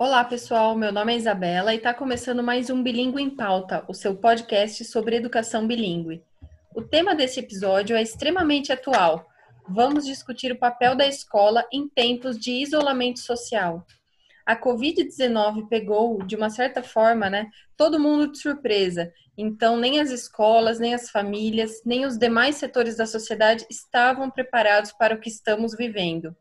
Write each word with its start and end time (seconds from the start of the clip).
Olá, 0.00 0.22
pessoal. 0.22 0.76
Meu 0.76 0.92
nome 0.92 1.12
é 1.12 1.16
Isabela 1.16 1.74
e 1.74 1.78
está 1.78 1.92
começando 1.92 2.40
mais 2.40 2.70
um 2.70 2.84
Bilingue 2.84 3.20
em 3.20 3.28
Pauta, 3.28 3.84
o 3.88 3.92
seu 3.92 4.14
podcast 4.14 4.84
sobre 4.84 5.16
educação 5.16 5.66
bilíngue. 5.66 6.22
O 6.72 6.82
tema 6.82 7.16
desse 7.16 7.40
episódio 7.40 7.96
é 7.96 8.00
extremamente 8.00 8.72
atual. 8.72 9.26
Vamos 9.68 10.06
discutir 10.06 10.52
o 10.52 10.58
papel 10.58 10.94
da 10.94 11.04
escola 11.04 11.66
em 11.72 11.88
tempos 11.88 12.38
de 12.38 12.52
isolamento 12.52 13.18
social. 13.18 13.84
A 14.46 14.54
Covid-19 14.56 15.66
pegou, 15.68 16.22
de 16.22 16.36
uma 16.36 16.48
certa 16.48 16.80
forma, 16.80 17.28
né, 17.28 17.50
todo 17.76 17.98
mundo 17.98 18.30
de 18.30 18.38
surpresa. 18.38 19.12
Então, 19.36 19.76
nem 19.76 19.98
as 19.98 20.12
escolas, 20.12 20.78
nem 20.78 20.94
as 20.94 21.10
famílias, 21.10 21.82
nem 21.84 22.06
os 22.06 22.16
demais 22.16 22.54
setores 22.54 22.96
da 22.96 23.04
sociedade 23.04 23.66
estavam 23.68 24.30
preparados 24.30 24.92
para 24.92 25.16
o 25.16 25.18
que 25.18 25.28
estamos 25.28 25.74
vivendo. 25.76 26.36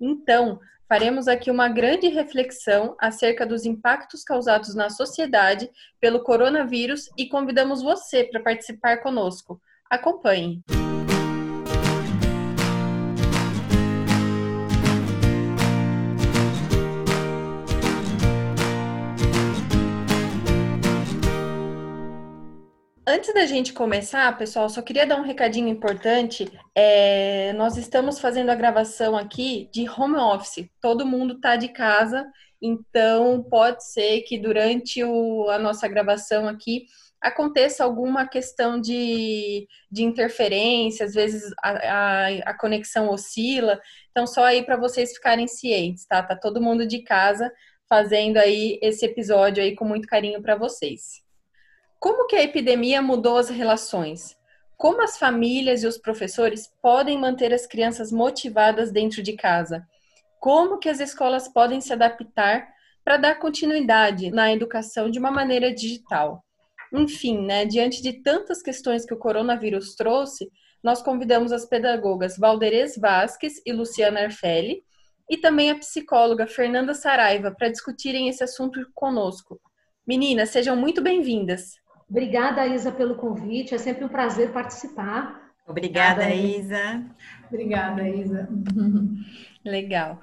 Então, 0.00 0.58
faremos 0.88 1.28
aqui 1.28 1.50
uma 1.50 1.68
grande 1.68 2.08
reflexão 2.08 2.96
acerca 2.98 3.44
dos 3.44 3.66
impactos 3.66 4.24
causados 4.24 4.74
na 4.74 4.88
sociedade 4.88 5.70
pelo 6.00 6.22
coronavírus 6.22 7.10
e 7.16 7.28
convidamos 7.28 7.82
você 7.82 8.24
para 8.24 8.40
participar 8.40 9.02
conosco. 9.02 9.60
Acompanhe! 9.90 10.62
Antes 23.10 23.32
da 23.32 23.46
gente 23.46 23.72
começar, 23.72 24.36
pessoal, 24.36 24.68
só 24.68 24.82
queria 24.82 25.06
dar 25.06 25.18
um 25.18 25.24
recadinho 25.24 25.66
importante. 25.66 26.46
É, 26.74 27.54
nós 27.54 27.78
estamos 27.78 28.20
fazendo 28.20 28.50
a 28.50 28.54
gravação 28.54 29.16
aqui 29.16 29.66
de 29.72 29.88
home 29.88 30.16
office. 30.16 30.68
Todo 30.78 31.06
mundo 31.06 31.36
está 31.36 31.56
de 31.56 31.68
casa, 31.68 32.30
então 32.60 33.42
pode 33.42 33.82
ser 33.82 34.20
que 34.24 34.38
durante 34.38 35.02
o, 35.02 35.48
a 35.48 35.58
nossa 35.58 35.88
gravação 35.88 36.46
aqui 36.46 36.84
aconteça 37.18 37.82
alguma 37.82 38.28
questão 38.28 38.78
de, 38.78 39.66
de 39.90 40.04
interferência, 40.04 41.06
às 41.06 41.14
vezes 41.14 41.50
a, 41.64 41.70
a, 41.70 42.28
a 42.50 42.58
conexão 42.58 43.08
oscila. 43.08 43.80
Então, 44.10 44.26
só 44.26 44.44
aí 44.44 44.62
para 44.62 44.76
vocês 44.76 45.14
ficarem 45.14 45.48
cientes, 45.48 46.04
tá? 46.04 46.22
Tá 46.22 46.36
todo 46.36 46.60
mundo 46.60 46.86
de 46.86 47.02
casa 47.02 47.50
fazendo 47.88 48.36
aí 48.36 48.78
esse 48.82 49.06
episódio 49.06 49.62
aí 49.62 49.74
com 49.74 49.86
muito 49.86 50.06
carinho 50.06 50.42
para 50.42 50.56
vocês. 50.56 51.26
Como 52.00 52.28
que 52.28 52.36
a 52.36 52.44
epidemia 52.44 53.02
mudou 53.02 53.38
as 53.38 53.48
relações? 53.48 54.36
Como 54.76 55.02
as 55.02 55.18
famílias 55.18 55.82
e 55.82 55.86
os 55.88 55.98
professores 55.98 56.72
podem 56.80 57.18
manter 57.18 57.52
as 57.52 57.66
crianças 57.66 58.12
motivadas 58.12 58.92
dentro 58.92 59.20
de 59.20 59.32
casa? 59.32 59.84
Como 60.38 60.78
que 60.78 60.88
as 60.88 61.00
escolas 61.00 61.48
podem 61.48 61.80
se 61.80 61.92
adaptar 61.92 62.68
para 63.04 63.16
dar 63.16 63.40
continuidade 63.40 64.30
na 64.30 64.52
educação 64.52 65.10
de 65.10 65.18
uma 65.18 65.32
maneira 65.32 65.74
digital? 65.74 66.44
Enfim, 66.94 67.44
né, 67.44 67.64
diante 67.64 68.00
de 68.00 68.22
tantas 68.22 68.62
questões 68.62 69.04
que 69.04 69.12
o 69.12 69.18
coronavírus 69.18 69.96
trouxe, 69.96 70.48
nós 70.80 71.02
convidamos 71.02 71.50
as 71.50 71.66
pedagogas 71.66 72.38
Valderez 72.38 72.96
Vasques 72.96 73.60
e 73.66 73.72
Luciana 73.72 74.20
Arfelli 74.20 74.84
e 75.28 75.36
também 75.36 75.68
a 75.72 75.76
psicóloga 75.76 76.46
Fernanda 76.46 76.94
Saraiva 76.94 77.50
para 77.50 77.68
discutirem 77.68 78.28
esse 78.28 78.44
assunto 78.44 78.80
conosco. 78.94 79.60
Meninas, 80.06 80.50
sejam 80.50 80.76
muito 80.76 81.02
bem-vindas. 81.02 81.72
Obrigada, 82.08 82.66
Isa, 82.66 82.90
pelo 82.90 83.16
convite. 83.16 83.74
É 83.74 83.78
sempre 83.78 84.04
um 84.04 84.08
prazer 84.08 84.52
participar. 84.52 85.52
Obrigada, 85.66 86.22
Obrigada 86.22 86.34
Isa. 86.34 87.06
Obrigada, 87.48 88.08
Isa. 88.08 88.48
Legal. 89.64 90.20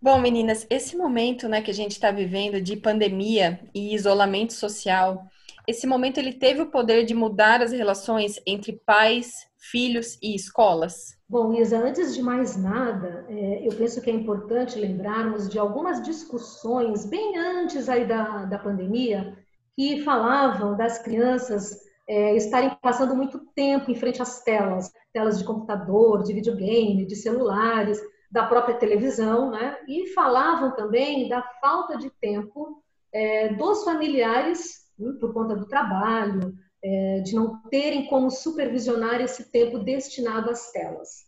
Bom, 0.00 0.20
meninas, 0.20 0.66
esse 0.70 0.96
momento 0.96 1.48
né, 1.48 1.62
que 1.62 1.70
a 1.70 1.74
gente 1.74 1.92
está 1.92 2.10
vivendo 2.10 2.60
de 2.60 2.76
pandemia 2.76 3.60
e 3.74 3.94
isolamento 3.94 4.52
social, 4.52 5.26
esse 5.66 5.86
momento 5.86 6.18
ele 6.18 6.34
teve 6.34 6.60
o 6.60 6.70
poder 6.70 7.04
de 7.04 7.14
mudar 7.14 7.62
as 7.62 7.72
relações 7.72 8.38
entre 8.46 8.80
pais, 8.84 9.32
filhos 9.56 10.18
e 10.22 10.34
escolas? 10.34 11.16
Bom, 11.26 11.54
Isa, 11.54 11.78
antes 11.78 12.14
de 12.14 12.22
mais 12.22 12.54
nada, 12.56 13.24
é, 13.30 13.66
eu 13.66 13.74
penso 13.74 14.00
que 14.02 14.10
é 14.10 14.12
importante 14.12 14.78
lembrarmos 14.78 15.48
de 15.48 15.58
algumas 15.58 16.02
discussões 16.02 17.06
bem 17.06 17.38
antes 17.38 17.88
aí 17.88 18.06
da, 18.06 18.44
da 18.44 18.58
pandemia, 18.58 19.36
que 19.76 20.02
falavam 20.02 20.76
das 20.76 20.98
crianças 20.98 21.78
é, 22.08 22.36
estarem 22.36 22.76
passando 22.82 23.14
muito 23.14 23.38
tempo 23.54 23.90
em 23.90 23.94
frente 23.94 24.20
às 24.20 24.42
telas, 24.42 24.92
telas 25.12 25.38
de 25.38 25.44
computador, 25.44 26.22
de 26.22 26.34
videogame, 26.34 27.06
de 27.06 27.16
celulares, 27.16 28.00
da 28.30 28.46
própria 28.46 28.76
televisão, 28.76 29.50
né? 29.50 29.78
E 29.88 30.08
falavam 30.08 30.74
também 30.74 31.28
da 31.28 31.42
falta 31.60 31.96
de 31.96 32.10
tempo 32.20 32.82
é, 33.12 33.54
dos 33.54 33.84
familiares, 33.84 34.84
né, 34.98 35.12
por 35.20 35.32
conta 35.32 35.54
do 35.54 35.66
trabalho, 35.66 36.52
é, 36.82 37.20
de 37.20 37.34
não 37.34 37.62
terem 37.70 38.06
como 38.06 38.30
supervisionar 38.30 39.20
esse 39.20 39.50
tempo 39.50 39.78
destinado 39.78 40.50
às 40.50 40.70
telas. 40.72 41.24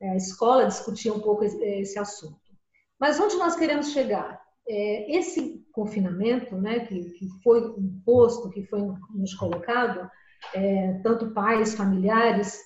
É, 0.00 0.10
a 0.10 0.16
escola 0.16 0.66
discutia 0.66 1.12
um 1.12 1.20
pouco 1.20 1.44
esse 1.44 1.98
assunto. 1.98 2.38
Mas 2.98 3.18
onde 3.18 3.36
nós 3.36 3.56
queremos 3.56 3.92
chegar? 3.92 4.40
É, 4.70 5.18
esse 5.18 5.66
confinamento, 5.72 6.56
né, 6.56 6.80
que, 6.80 7.02
que 7.10 7.28
foi 7.42 7.60
imposto, 7.76 8.50
que 8.50 8.64
foi 8.66 8.80
nos 9.12 9.34
colocado, 9.34 10.08
é, 10.54 11.00
tanto 11.02 11.34
pais, 11.34 11.74
familiares, 11.74 12.58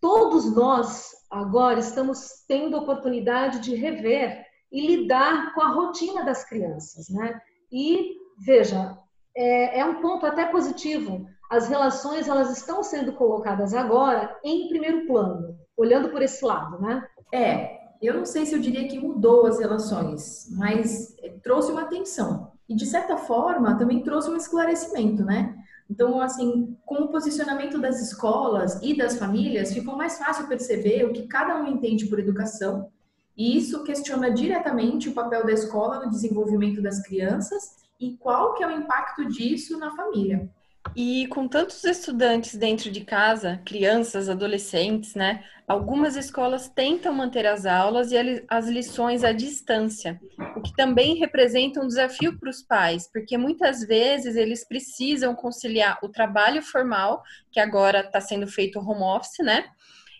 todos 0.00 0.54
nós 0.54 1.10
agora 1.30 1.80
estamos 1.80 2.44
tendo 2.46 2.76
a 2.76 2.80
oportunidade 2.80 3.60
de 3.60 3.74
rever 3.74 4.44
e 4.70 4.86
lidar 4.86 5.54
com 5.54 5.62
a 5.62 5.72
rotina 5.72 6.24
das 6.24 6.46
crianças, 6.46 7.08
né? 7.08 7.40
E 7.72 8.16
veja, 8.44 8.96
é, 9.34 9.80
é 9.80 9.84
um 9.84 10.00
ponto 10.00 10.26
até 10.26 10.46
positivo. 10.46 11.26
As 11.50 11.68
relações 11.68 12.28
elas 12.28 12.56
estão 12.56 12.82
sendo 12.82 13.12
colocadas 13.14 13.72
agora 13.72 14.38
em 14.44 14.68
primeiro 14.68 15.06
plano, 15.06 15.56
olhando 15.76 16.10
por 16.10 16.20
esse 16.20 16.44
lado, 16.44 16.80
né? 16.80 17.06
É, 17.32 17.85
eu 18.00 18.14
não 18.14 18.26
sei 18.26 18.46
se 18.46 18.54
eu 18.54 18.60
diria 18.60 18.88
que 18.88 18.98
mudou 18.98 19.46
as 19.46 19.58
relações, 19.58 20.48
mas 20.52 21.16
eh, 21.22 21.34
trouxe 21.42 21.72
uma 21.72 21.82
atenção. 21.82 22.52
E, 22.68 22.74
de 22.74 22.86
certa 22.86 23.16
forma, 23.16 23.78
também 23.78 24.02
trouxe 24.02 24.28
um 24.28 24.36
esclarecimento, 24.36 25.24
né? 25.24 25.54
Então, 25.88 26.20
assim, 26.20 26.76
com 26.84 27.04
o 27.04 27.08
posicionamento 27.08 27.78
das 27.78 28.00
escolas 28.00 28.80
e 28.82 28.96
das 28.96 29.16
famílias, 29.16 29.72
ficou 29.72 29.96
mais 29.96 30.18
fácil 30.18 30.48
perceber 30.48 31.04
o 31.04 31.12
que 31.12 31.28
cada 31.28 31.56
um 31.56 31.66
entende 31.66 32.06
por 32.06 32.18
educação, 32.18 32.90
e 33.36 33.58
isso 33.58 33.84
questiona 33.84 34.30
diretamente 34.30 35.08
o 35.08 35.12
papel 35.12 35.44
da 35.44 35.52
escola 35.52 36.04
no 36.04 36.10
desenvolvimento 36.10 36.80
das 36.80 37.02
crianças 37.02 37.76
e 38.00 38.16
qual 38.16 38.54
que 38.54 38.64
é 38.64 38.66
o 38.66 38.70
impacto 38.70 39.26
disso 39.26 39.78
na 39.78 39.94
família. 39.94 40.48
E 40.94 41.26
com 41.28 41.48
tantos 41.48 41.84
estudantes 41.84 42.54
dentro 42.54 42.90
de 42.90 43.04
casa, 43.04 43.60
crianças, 43.64 44.28
adolescentes, 44.28 45.14
né? 45.14 45.44
Algumas 45.66 46.16
escolas 46.16 46.68
tentam 46.68 47.12
manter 47.12 47.44
as 47.44 47.66
aulas 47.66 48.12
e 48.12 48.16
as 48.48 48.68
lições 48.68 49.24
à 49.24 49.32
distância, 49.32 50.20
o 50.56 50.62
que 50.62 50.72
também 50.76 51.16
representa 51.16 51.80
um 51.80 51.88
desafio 51.88 52.38
para 52.38 52.48
os 52.48 52.62
pais, 52.62 53.10
porque 53.12 53.36
muitas 53.36 53.80
vezes 53.80 54.36
eles 54.36 54.66
precisam 54.66 55.34
conciliar 55.34 55.98
o 56.04 56.08
trabalho 56.08 56.62
formal, 56.62 57.20
que 57.50 57.58
agora 57.58 58.00
está 58.00 58.20
sendo 58.20 58.46
feito 58.46 58.78
home 58.78 59.02
office, 59.02 59.44
né? 59.44 59.64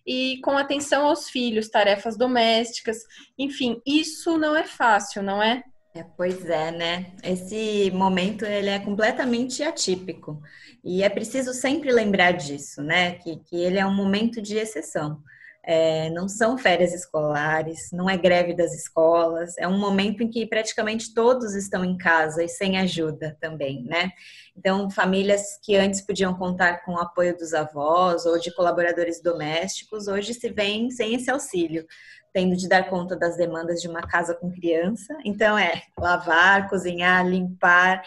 E 0.05 0.41
com 0.41 0.59
atenção 0.59 1.07
aos 1.07 1.29
filhos, 1.29 1.69
tarefas 1.69 2.17
domésticas, 2.17 2.99
enfim, 3.39 3.81
isso 3.87 4.37
não 4.37 4.57
é 4.57 4.65
fácil, 4.65 5.23
não 5.23 5.41
é? 5.43 5.63
É, 5.97 6.05
pois 6.15 6.45
é, 6.51 6.71
né? 6.71 7.07
Esse 7.23 7.91
momento 7.93 8.45
ele 8.45 8.69
é 8.69 8.79
completamente 8.79 9.63
atípico 9.63 10.43
e 10.85 11.03
é 11.03 11.09
preciso 11.09 11.55
sempre 11.55 11.91
lembrar 11.91 12.33
disso, 12.33 12.83
né? 12.83 13.15
Que, 13.15 13.37
que 13.37 13.57
ele 13.57 13.79
é 13.79 13.87
um 13.87 13.95
momento 13.95 14.43
de 14.43 14.59
exceção. 14.59 15.23
É, 15.65 16.11
não 16.11 16.29
são 16.29 16.59
férias 16.59 16.93
escolares, 16.93 17.89
não 17.93 18.11
é 18.11 18.17
greve 18.17 18.55
das 18.55 18.75
escolas, 18.75 19.57
é 19.59 19.67
um 19.67 19.79
momento 19.79 20.23
em 20.23 20.31
que 20.31 20.47
praticamente 20.47 21.15
todos 21.15 21.55
estão 21.55 21.83
em 21.83 21.97
casa 21.97 22.45
e 22.45 22.49
sem 22.49 22.79
ajuda 22.79 23.37
também, 23.41 23.83
né? 23.85 24.13
Então, 24.55 24.91
famílias 24.91 25.59
que 25.65 25.77
antes 25.77 26.03
podiam 26.03 26.35
contar 26.35 26.85
com 26.85 26.93
o 26.93 27.01
apoio 27.01 27.37
dos 27.37 27.55
avós 27.55 28.27
ou 28.27 28.39
de 28.39 28.55
colaboradores 28.55 29.21
domésticos, 29.23 30.09
hoje 30.09 30.35
se 30.35 30.51
veem 30.51 30.91
sem 30.91 31.15
esse 31.15 31.31
auxílio 31.31 31.87
tendo 32.33 32.57
de 32.57 32.69
dar 32.69 32.89
conta 32.89 33.17
das 33.17 33.37
demandas 33.37 33.81
de 33.81 33.89
uma 33.89 34.03
casa 34.03 34.35
com 34.35 34.51
criança. 34.51 35.17
Então 35.25 35.57
é 35.57 35.83
lavar, 35.99 36.69
cozinhar, 36.69 37.27
limpar, 37.27 38.03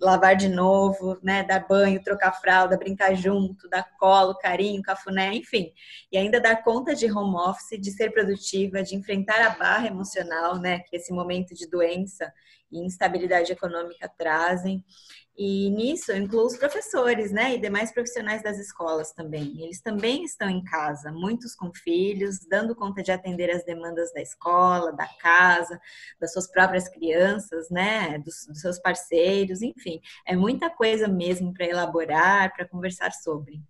lavar 0.00 0.36
de 0.36 0.48
novo, 0.48 1.18
né, 1.22 1.42
dar 1.42 1.66
banho, 1.66 2.02
trocar 2.02 2.32
fralda, 2.32 2.76
brincar 2.76 3.14
junto, 3.14 3.68
dar 3.68 3.88
colo, 3.98 4.34
carinho, 4.36 4.82
cafuné, 4.82 5.34
enfim. 5.34 5.72
E 6.10 6.18
ainda 6.18 6.40
dar 6.40 6.62
conta 6.62 6.94
de 6.94 7.10
home 7.10 7.36
office, 7.36 7.80
de 7.80 7.90
ser 7.90 8.10
produtiva, 8.10 8.82
de 8.82 8.96
enfrentar 8.96 9.40
a 9.46 9.50
barra 9.50 9.86
emocional, 9.86 10.58
né, 10.58 10.80
que 10.80 10.96
esse 10.96 11.12
momento 11.12 11.54
de 11.54 11.68
doença 11.68 12.32
e 12.70 12.84
instabilidade 12.84 13.52
econômica 13.52 14.10
trazem. 14.18 14.84
E 15.38 15.70
nisso 15.70 16.10
eu 16.10 16.16
incluo 16.16 16.46
os 16.46 16.56
professores, 16.56 17.30
né, 17.30 17.54
e 17.54 17.60
demais 17.60 17.92
profissionais 17.92 18.42
das 18.42 18.58
escolas 18.58 19.12
também. 19.12 19.62
Eles 19.62 19.80
também 19.80 20.24
estão 20.24 20.50
em 20.50 20.64
casa, 20.64 21.12
muitos 21.12 21.54
com 21.54 21.72
filhos, 21.72 22.40
dando 22.40 22.74
conta 22.74 23.04
de 23.04 23.12
atender 23.12 23.48
as 23.48 23.64
demandas 23.64 24.12
da 24.12 24.20
escola, 24.20 24.92
da 24.92 25.06
casa, 25.06 25.80
das 26.20 26.32
suas 26.32 26.50
próprias 26.50 26.88
crianças, 26.88 27.70
né, 27.70 28.18
dos, 28.18 28.46
dos 28.48 28.60
seus 28.60 28.80
parceiros, 28.80 29.62
enfim, 29.62 30.00
é 30.26 30.34
muita 30.34 30.68
coisa 30.68 31.06
mesmo 31.06 31.54
para 31.54 31.66
elaborar, 31.66 32.52
para 32.52 32.66
conversar 32.66 33.12
sobre. 33.12 33.62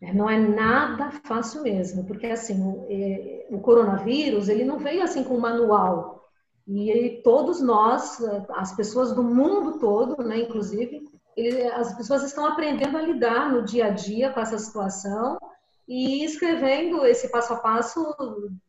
É, 0.00 0.12
não 0.12 0.28
é 0.28 0.36
nada 0.36 1.12
fácil 1.24 1.62
mesmo, 1.62 2.04
porque 2.04 2.26
assim, 2.26 2.60
o, 2.60 2.84
é, 2.90 3.46
o 3.48 3.60
coronavírus, 3.60 4.48
ele 4.48 4.64
não 4.64 4.78
veio 4.78 5.04
assim 5.04 5.22
com 5.22 5.36
um 5.36 5.40
manual, 5.40 6.23
e 6.66 7.20
todos 7.22 7.60
nós, 7.60 8.18
as 8.50 8.74
pessoas 8.74 9.12
do 9.12 9.22
mundo 9.22 9.78
todo, 9.78 10.22
né, 10.22 10.38
inclusive, 10.38 11.06
ele, 11.36 11.66
as 11.68 11.94
pessoas 11.94 12.22
estão 12.22 12.46
aprendendo 12.46 12.96
a 12.96 13.02
lidar 13.02 13.52
no 13.52 13.62
dia 13.62 13.86
a 13.86 13.90
dia 13.90 14.32
com 14.32 14.40
essa 14.40 14.58
situação 14.58 15.38
e 15.86 16.24
escrevendo 16.24 17.04
esse 17.04 17.28
passo 17.28 17.52
a 17.52 17.56
passo 17.56 18.14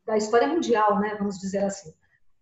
da 0.05 0.17
história 0.17 0.47
mundial, 0.47 0.99
né, 0.99 1.15
vamos 1.17 1.39
dizer 1.39 1.63
assim. 1.63 1.89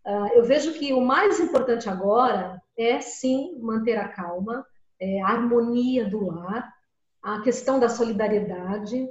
Uh, 0.06 0.28
eu 0.34 0.44
vejo 0.44 0.74
que 0.74 0.92
o 0.92 1.02
mais 1.02 1.40
importante 1.40 1.88
agora 1.88 2.62
é 2.78 3.00
sim 3.00 3.58
manter 3.60 3.98
a 3.98 4.08
calma, 4.08 4.66
é, 5.00 5.22
a 5.22 5.28
harmonia 5.28 6.10
do 6.10 6.26
lar, 6.26 6.74
a 7.22 7.42
questão 7.42 7.80
da 7.80 7.88
solidariedade, 7.88 9.08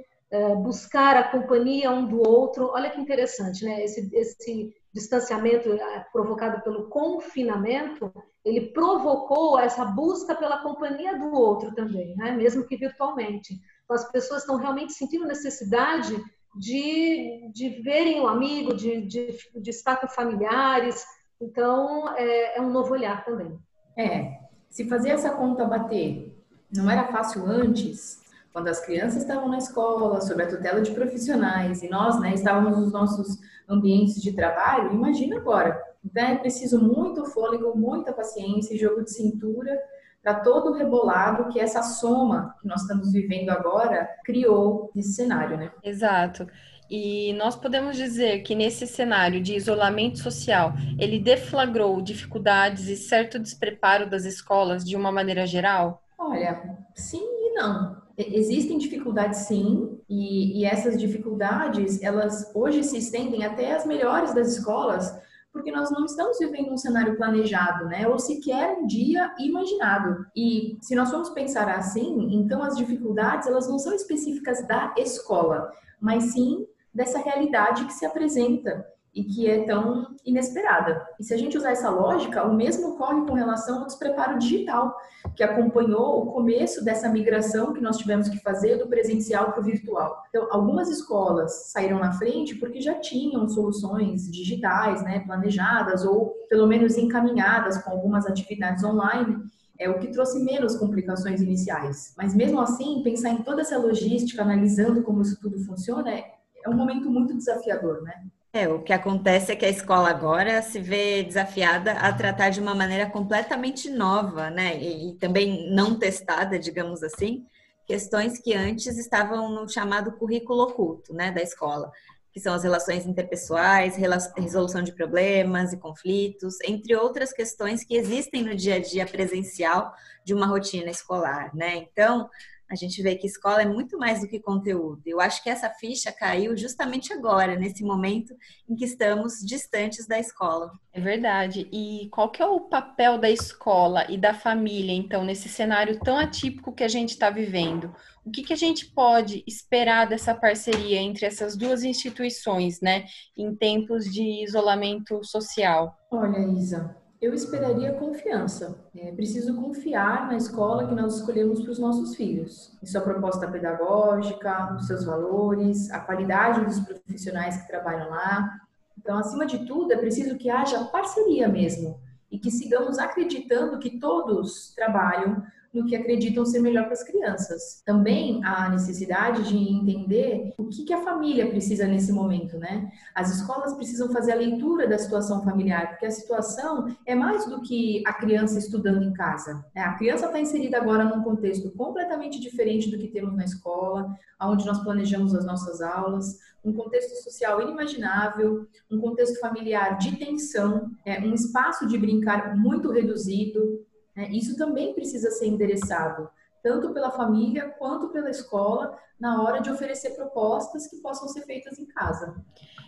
buscar 0.55 1.15
a 1.15 1.29
companhia 1.29 1.91
um 1.91 2.07
do 2.07 2.27
outro. 2.27 2.71
Olha 2.73 2.89
que 2.89 2.99
interessante, 2.99 3.63
né? 3.63 3.83
Esse, 3.83 4.09
esse 4.15 4.73
distanciamento 4.93 5.71
é, 5.71 6.05
provocado 6.11 6.61
pelo 6.61 6.87
confinamento, 6.87 8.11
ele 8.45 8.71
provocou 8.71 9.59
essa 9.59 9.83
busca 9.85 10.35
pela 10.35 10.61
companhia 10.61 11.17
do 11.17 11.33
outro 11.33 11.73
também, 11.73 12.15
né? 12.15 12.31
mesmo 12.31 12.65
que 12.65 12.77
virtualmente. 12.77 13.59
Então, 13.83 13.95
as 13.95 14.11
pessoas 14.11 14.41
estão 14.41 14.57
realmente 14.57 14.93
sentindo 14.93 15.25
necessidade 15.25 16.15
de, 16.55 17.49
de 17.51 17.81
verem 17.81 18.21
o 18.21 18.27
amigo, 18.27 18.75
de, 18.75 19.01
de, 19.01 19.37
de 19.55 19.69
estar 19.69 19.97
com 19.97 20.07
familiares. 20.07 21.03
Então, 21.41 22.15
é, 22.15 22.57
é 22.57 22.61
um 22.61 22.71
novo 22.71 22.93
olhar 22.93 23.25
também. 23.25 23.57
É, 23.97 24.39
se 24.69 24.87
fazer 24.87 25.09
essa 25.09 25.31
conta 25.31 25.65
bater 25.65 26.31
não 26.75 26.89
era 26.89 27.11
fácil 27.11 27.45
antes, 27.45 28.22
quando 28.53 28.67
as 28.67 28.85
crianças 28.85 29.23
estavam 29.23 29.49
na 29.49 29.57
escola, 29.57 30.21
sob 30.21 30.41
a 30.43 30.47
tutela 30.47 30.79
de 30.79 30.91
profissionais, 30.91 31.81
e 31.81 31.89
nós 31.89 32.19
né, 32.21 32.35
estávamos 32.35 32.77
nos 32.77 32.93
nossos 32.93 33.39
ambientes 33.67 34.21
de 34.21 34.31
trabalho, 34.33 34.93
imagina 34.93 35.37
agora. 35.37 35.81
Então 36.05 36.23
é 36.23 36.37
preciso 36.37 36.79
muito 36.79 37.25
fôlego, 37.25 37.75
muita 37.75 38.13
paciência 38.13 38.75
e 38.75 38.77
jogo 38.77 39.03
de 39.03 39.11
cintura 39.11 39.75
para 40.21 40.35
todo 40.35 40.69
o 40.69 40.73
rebolado 40.73 41.49
que 41.49 41.59
essa 41.59 41.81
soma 41.81 42.55
que 42.61 42.67
nós 42.67 42.81
estamos 42.81 43.11
vivendo 43.11 43.49
agora 43.49 44.07
criou 44.23 44.91
nesse 44.95 45.13
cenário, 45.13 45.57
né? 45.57 45.71
Exato. 45.83 46.47
E 46.89 47.33
nós 47.33 47.55
podemos 47.55 47.97
dizer 47.97 48.43
que 48.43 48.53
nesse 48.53 48.85
cenário 48.85 49.41
de 49.41 49.55
isolamento 49.55 50.19
social, 50.19 50.73
ele 50.99 51.17
deflagrou 51.17 52.01
dificuldades 52.01 52.87
e 52.87 52.95
certo 52.95 53.39
despreparo 53.39 54.07
das 54.07 54.25
escolas 54.25 54.85
de 54.85 54.95
uma 54.95 55.11
maneira 55.11 55.47
geral? 55.47 56.03
Olha, 56.17 56.77
sim 56.93 57.23
e 57.23 57.53
não. 57.53 58.02
Existem 58.17 58.77
dificuldades 58.77 59.39
sim, 59.39 59.99
e, 60.07 60.59
e, 60.59 60.65
essas 60.65 60.99
dificuldades, 60.99 62.01
elas 62.01 62.51
hoje 62.53 62.83
se 62.83 62.97
estendem 62.97 63.43
até 63.43 63.73
as 63.73 63.85
melhores 63.85 64.33
das 64.35 64.55
escolas, 64.55 65.11
porque 65.51 65.71
nós 65.71 65.91
não 65.91 66.05
estamos 66.05 66.37
vivendo 66.39 66.71
um 66.71 66.77
cenário 66.77 67.15
planejado, 67.15 67.85
né? 67.85 68.07
Ou 68.07 68.19
sequer 68.19 68.77
um 68.77 68.85
dia 68.85 69.33
imaginado. 69.39 70.25
E 70.35 70.77
se 70.81 70.95
nós 70.95 71.09
formos 71.09 71.29
pensar 71.29 71.69
assim, 71.69 72.35
então 72.35 72.61
as 72.63 72.75
dificuldades, 72.75 73.47
elas 73.47 73.67
não 73.67 73.79
são 73.79 73.93
específicas 73.93 74.67
da 74.67 74.93
escola, 74.97 75.71
mas 75.99 76.33
sim 76.33 76.67
dessa 76.93 77.19
realidade 77.19 77.85
que 77.85 77.93
se 77.93 78.05
apresenta 78.05 78.85
e 79.13 79.23
que 79.23 79.47
é 79.47 79.63
tão 79.65 80.15
inesperada. 80.25 81.05
E 81.19 81.23
se 81.23 81.33
a 81.33 81.37
gente 81.37 81.57
usar 81.57 81.71
essa 81.71 81.89
lógica, 81.89 82.43
o 82.45 82.53
mesmo 82.53 82.93
ocorre 82.93 83.25
com 83.27 83.33
relação 83.33 83.79
ao 83.79 83.85
despreparo 83.85 84.39
digital, 84.39 84.95
que 85.35 85.43
acompanhou 85.43 86.23
o 86.23 86.31
começo 86.31 86.83
dessa 86.83 87.07
migração 87.09 87.73
que 87.73 87.81
nós 87.81 87.97
tivemos 87.97 88.27
que 88.27 88.39
fazer 88.39 88.77
do 88.77 88.87
presencial 88.87 89.51
para 89.51 89.61
o 89.61 89.63
virtual. 89.63 90.23
Então, 90.29 90.47
algumas 90.49 90.89
escolas 90.89 91.71
saíram 91.71 91.99
na 91.99 92.11
frente 92.13 92.55
porque 92.55 92.81
já 92.81 92.95
tinham 92.95 93.47
soluções 93.47 94.31
digitais, 94.31 95.03
né, 95.03 95.19
planejadas 95.19 96.03
ou 96.03 96.33
pelo 96.49 96.67
menos 96.67 96.97
encaminhadas 96.97 97.77
com 97.77 97.91
algumas 97.91 98.25
atividades 98.25 98.83
online, 98.83 99.37
é 99.79 99.89
o 99.89 99.99
que 99.99 100.07
trouxe 100.07 100.43
menos 100.43 100.75
complicações 100.75 101.41
iniciais. 101.41 102.13
Mas 102.17 102.35
mesmo 102.35 102.59
assim, 102.59 103.01
pensar 103.03 103.29
em 103.29 103.43
toda 103.43 103.61
essa 103.61 103.77
logística, 103.77 104.41
analisando 104.41 105.03
como 105.03 105.21
isso 105.21 105.39
tudo 105.39 105.59
funciona, 105.59 106.11
é, 106.11 106.33
é 106.63 106.69
um 106.69 106.75
momento 106.75 107.09
muito 107.09 107.35
desafiador, 107.35 108.01
né? 108.01 108.23
É, 108.55 108.67
o 108.67 108.83
que 108.83 108.93
acontece 108.93 109.51
é 109.51 109.55
que 109.55 109.65
a 109.65 109.69
escola 109.69 110.09
agora 110.11 110.61
se 110.61 110.79
vê 110.79 111.23
desafiada 111.23 111.93
a 111.93 112.13
tratar 112.13 112.51
de 112.51 112.59
uma 112.59 112.75
maneira 112.75 113.09
completamente 113.09 113.89
nova, 113.89 114.51
né? 114.51 114.77
E, 114.79 115.09
e, 115.09 115.15
também 115.15 115.71
não 115.71 115.97
testada, 115.97 116.59
digamos 116.59 117.01
assim, 117.01 117.47
questões 117.87 118.37
que 118.37 118.53
antes 118.53 118.95
estavam 118.95 119.49
no 119.49 119.67
chamado 119.67 120.11
currículo 120.11 120.65
oculto, 120.65 121.15
né, 121.15 121.31
da 121.31 121.41
escola, 121.41 121.91
que 122.31 122.39
são 122.39 122.53
as 122.53 122.61
relações 122.61 123.07
interpessoais, 123.07 123.95
resolução 124.37 124.83
de 124.83 124.93
problemas 124.93 125.73
e 125.73 125.77
conflitos, 125.77 126.61
entre 126.63 126.95
outras 126.95 127.33
questões 127.33 127.83
que 127.83 127.95
existem 127.95 128.43
no 128.43 128.55
dia 128.55 128.75
a 128.75 128.79
dia 128.79 129.07
presencial 129.07 129.91
de 130.23 130.31
uma 130.31 130.45
rotina 130.45 130.91
escolar, 130.91 131.49
né? 131.55 131.75
Então, 131.77 132.29
a 132.73 132.75
gente 132.75 133.01
vê 133.03 133.15
que 133.15 133.27
escola 133.27 133.61
é 133.61 133.65
muito 133.65 133.97
mais 133.97 134.21
do 134.21 134.27
que 134.27 134.39
conteúdo. 134.39 135.01
Eu 135.05 135.21
acho 135.21 135.43
que 135.43 135.49
essa 135.49 135.69
ficha 135.69 136.11
caiu 136.11 136.57
justamente 136.57 137.13
agora, 137.13 137.55
nesse 137.55 137.83
momento 137.83 138.35
em 138.67 138.75
que 138.75 138.85
estamos 138.85 139.33
distantes 139.45 140.07
da 140.07 140.19
escola. 140.19 140.71
É 140.91 140.99
verdade. 140.99 141.67
E 141.71 142.09
qual 142.09 142.31
que 142.31 142.41
é 142.41 142.45
o 142.45 142.61
papel 142.61 143.19
da 143.19 143.29
escola 143.29 144.09
e 144.09 144.17
da 144.17 144.33
família, 144.33 144.93
então, 144.93 145.23
nesse 145.23 145.47
cenário 145.47 145.99
tão 145.99 146.17
atípico 146.17 146.73
que 146.73 146.83
a 146.83 146.87
gente 146.87 147.11
está 147.11 147.29
vivendo? 147.29 147.95
O 148.25 148.31
que, 148.31 148.41
que 148.41 148.53
a 148.53 148.57
gente 148.57 148.87
pode 148.87 149.43
esperar 149.45 150.07
dessa 150.07 150.33
parceria 150.33 150.99
entre 150.99 151.25
essas 151.25 151.55
duas 151.55 151.83
instituições, 151.83 152.81
né, 152.81 153.05
em 153.37 153.53
tempos 153.53 154.05
de 154.05 154.43
isolamento 154.43 155.23
social? 155.23 155.95
Olha, 156.09 156.39
Isa, 156.57 156.95
eu 157.23 157.33
esperaria 157.33 157.93
confiança. 157.93 158.77
É 158.93 159.11
preciso 159.13 159.55
confiar 159.55 160.27
na 160.27 160.35
escola 160.35 160.85
que 160.85 160.93
nós 160.93 161.15
escolhemos 161.15 161.61
para 161.61 161.71
os 161.71 161.79
nossos 161.79 162.15
filhos, 162.15 162.77
em 162.83 162.85
sua 162.85 162.99
proposta 162.99 163.47
pedagógica, 163.47 164.71
nos 164.71 164.87
seus 164.87 165.05
valores, 165.05 165.89
a 165.89 166.01
qualidade 166.01 166.65
dos 166.65 166.81
profissionais 166.81 167.61
que 167.61 167.67
trabalham 167.67 168.09
lá. 168.09 168.59
Então, 168.97 169.17
acima 169.17 169.45
de 169.45 169.65
tudo, 169.65 169.93
é 169.93 169.97
preciso 169.97 170.37
que 170.37 170.49
haja 170.49 170.83
parceria 170.85 171.47
mesmo 171.47 171.97
e 172.29 172.37
que 172.37 172.51
sigamos 172.51 172.99
acreditando 172.99 173.79
que 173.79 173.99
todos 173.99 174.73
trabalham 174.75 175.41
no 175.73 175.85
que 175.85 175.95
acreditam 175.95 176.45
ser 176.45 176.59
melhor 176.59 176.83
para 176.83 176.93
as 176.93 177.03
crianças. 177.03 177.81
Também 177.85 178.39
há 178.45 178.69
necessidade 178.69 179.49
de 179.49 179.57
entender 179.57 180.53
o 180.57 180.65
que, 180.65 180.83
que 180.83 180.93
a 180.93 181.01
família 181.01 181.49
precisa 181.49 181.87
nesse 181.87 182.11
momento, 182.11 182.57
né? 182.57 182.91
As 183.15 183.35
escolas 183.35 183.73
precisam 183.73 184.11
fazer 184.11 184.33
a 184.33 184.35
leitura 184.35 184.87
da 184.87 184.97
situação 184.97 185.43
familiar, 185.43 185.89
porque 185.89 186.05
a 186.05 186.11
situação 186.11 186.95
é 187.05 187.15
mais 187.15 187.45
do 187.45 187.61
que 187.61 188.03
a 188.05 188.13
criança 188.13 188.59
estudando 188.59 189.03
em 189.03 189.13
casa. 189.13 189.65
Né? 189.75 189.81
A 189.81 189.95
criança 189.95 190.27
está 190.27 190.39
inserida 190.39 190.77
agora 190.77 191.03
num 191.03 191.23
contexto 191.23 191.71
completamente 191.71 192.39
diferente 192.39 192.91
do 192.91 192.97
que 192.97 193.07
temos 193.07 193.35
na 193.35 193.43
escola, 193.43 194.13
onde 194.41 194.65
nós 194.65 194.83
planejamos 194.83 195.33
as 195.33 195.45
nossas 195.45 195.81
aulas, 195.81 196.39
um 196.63 196.73
contexto 196.73 197.23
social 197.23 197.61
inimaginável, 197.61 198.67
um 198.89 198.99
contexto 198.99 199.39
familiar 199.39 199.97
de 199.97 200.15
tensão, 200.17 200.91
é, 201.05 201.19
um 201.19 201.33
espaço 201.33 201.87
de 201.87 201.97
brincar 201.97 202.55
muito 202.55 202.91
reduzido? 202.91 203.85
Isso 204.31 204.55
também 204.57 204.93
precisa 204.93 205.31
ser 205.31 205.47
endereçado, 205.47 206.29
tanto 206.61 206.93
pela 206.93 207.11
família 207.11 207.69
quanto 207.77 208.09
pela 208.09 208.29
escola, 208.29 208.97
na 209.19 209.41
hora 209.41 209.61
de 209.61 209.69
oferecer 209.69 210.11
propostas 210.11 210.87
que 210.87 210.97
possam 210.97 211.27
ser 211.27 211.41
feitas 211.41 211.79
em 211.79 211.85
casa. 211.85 212.35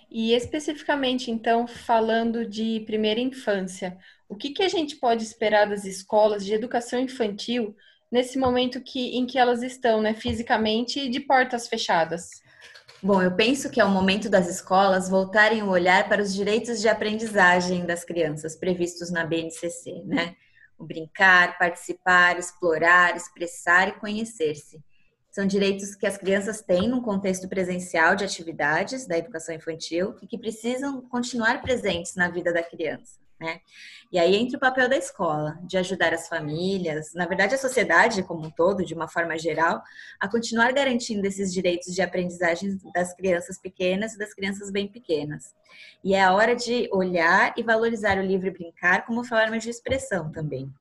E 0.09 0.33
especificamente, 0.33 1.31
então, 1.31 1.67
falando 1.67 2.45
de 2.45 2.81
primeira 2.85 3.19
infância, 3.19 3.97
o 4.29 4.35
que, 4.35 4.51
que 4.51 4.63
a 4.63 4.69
gente 4.69 4.95
pode 4.97 5.23
esperar 5.23 5.67
das 5.67 5.85
escolas 5.85 6.45
de 6.45 6.53
educação 6.53 6.99
infantil 6.99 7.75
nesse 8.11 8.37
momento 8.37 8.81
que, 8.81 9.17
em 9.17 9.25
que 9.25 9.37
elas 9.37 9.61
estão, 9.61 10.01
né, 10.01 10.13
fisicamente 10.13 11.09
de 11.09 11.19
portas 11.19 11.67
fechadas? 11.67 12.29
Bom, 13.01 13.21
eu 13.21 13.35
penso 13.35 13.69
que 13.69 13.79
é 13.79 13.85
o 13.85 13.89
momento 13.89 14.29
das 14.29 14.49
escolas 14.49 15.09
voltarem 15.09 15.61
o 15.61 15.69
olhar 15.69 16.07
para 16.07 16.21
os 16.21 16.33
direitos 16.33 16.81
de 16.81 16.87
aprendizagem 16.87 17.85
das 17.85 18.03
crianças 18.03 18.55
previstos 18.55 19.11
na 19.11 19.25
BNCC, 19.25 20.01
né? 20.05 20.35
O 20.77 20.85
brincar, 20.85 21.57
participar, 21.57 22.37
explorar, 22.37 23.15
expressar 23.15 23.87
e 23.87 23.99
conhecer-se. 23.99 24.83
São 25.31 25.45
direitos 25.45 25.95
que 25.95 26.07
as 26.07 26.17
crianças 26.17 26.61
têm 26.61 26.87
num 26.87 27.01
contexto 27.01 27.49
presencial 27.49 28.15
de 28.15 28.23
atividades 28.23 29.05
da 29.05 29.17
educação 29.17 29.53
infantil 29.53 30.15
e 30.21 30.27
que 30.27 30.37
precisam 30.37 31.01
continuar 31.01 31.61
presentes 31.61 32.15
na 32.15 32.29
vida 32.29 32.53
da 32.53 32.63
criança. 32.63 33.24
Né? 33.39 33.59
E 34.11 34.17
aí 34.17 34.33
entra 34.35 34.55
o 34.55 34.59
papel 34.59 34.87
da 34.87 34.95
escola, 34.95 35.59
de 35.63 35.77
ajudar 35.77 36.13
as 36.13 36.29
famílias, 36.29 37.13
na 37.13 37.25
verdade 37.25 37.53
a 37.53 37.57
sociedade 37.57 38.23
como 38.23 38.45
um 38.45 38.49
todo, 38.49 38.85
de 38.85 38.93
uma 38.93 39.09
forma 39.09 39.37
geral, 39.37 39.81
a 40.19 40.27
continuar 40.27 40.71
garantindo 40.71 41.27
esses 41.27 41.53
direitos 41.53 41.93
de 41.93 42.01
aprendizagem 42.01 42.79
das 42.93 43.13
crianças 43.13 43.59
pequenas 43.59 44.13
e 44.13 44.17
das 44.17 44.33
crianças 44.33 44.71
bem 44.71 44.87
pequenas. 44.87 45.53
E 46.01 46.13
é 46.13 46.23
a 46.23 46.33
hora 46.33 46.55
de 46.55 46.89
olhar 46.93 47.53
e 47.57 47.63
valorizar 47.63 48.17
o 48.17 48.25
livre 48.25 48.51
brincar 48.51 49.05
como 49.05 49.25
forma 49.25 49.59
de 49.59 49.69
expressão 49.69 50.31
também. 50.31 50.73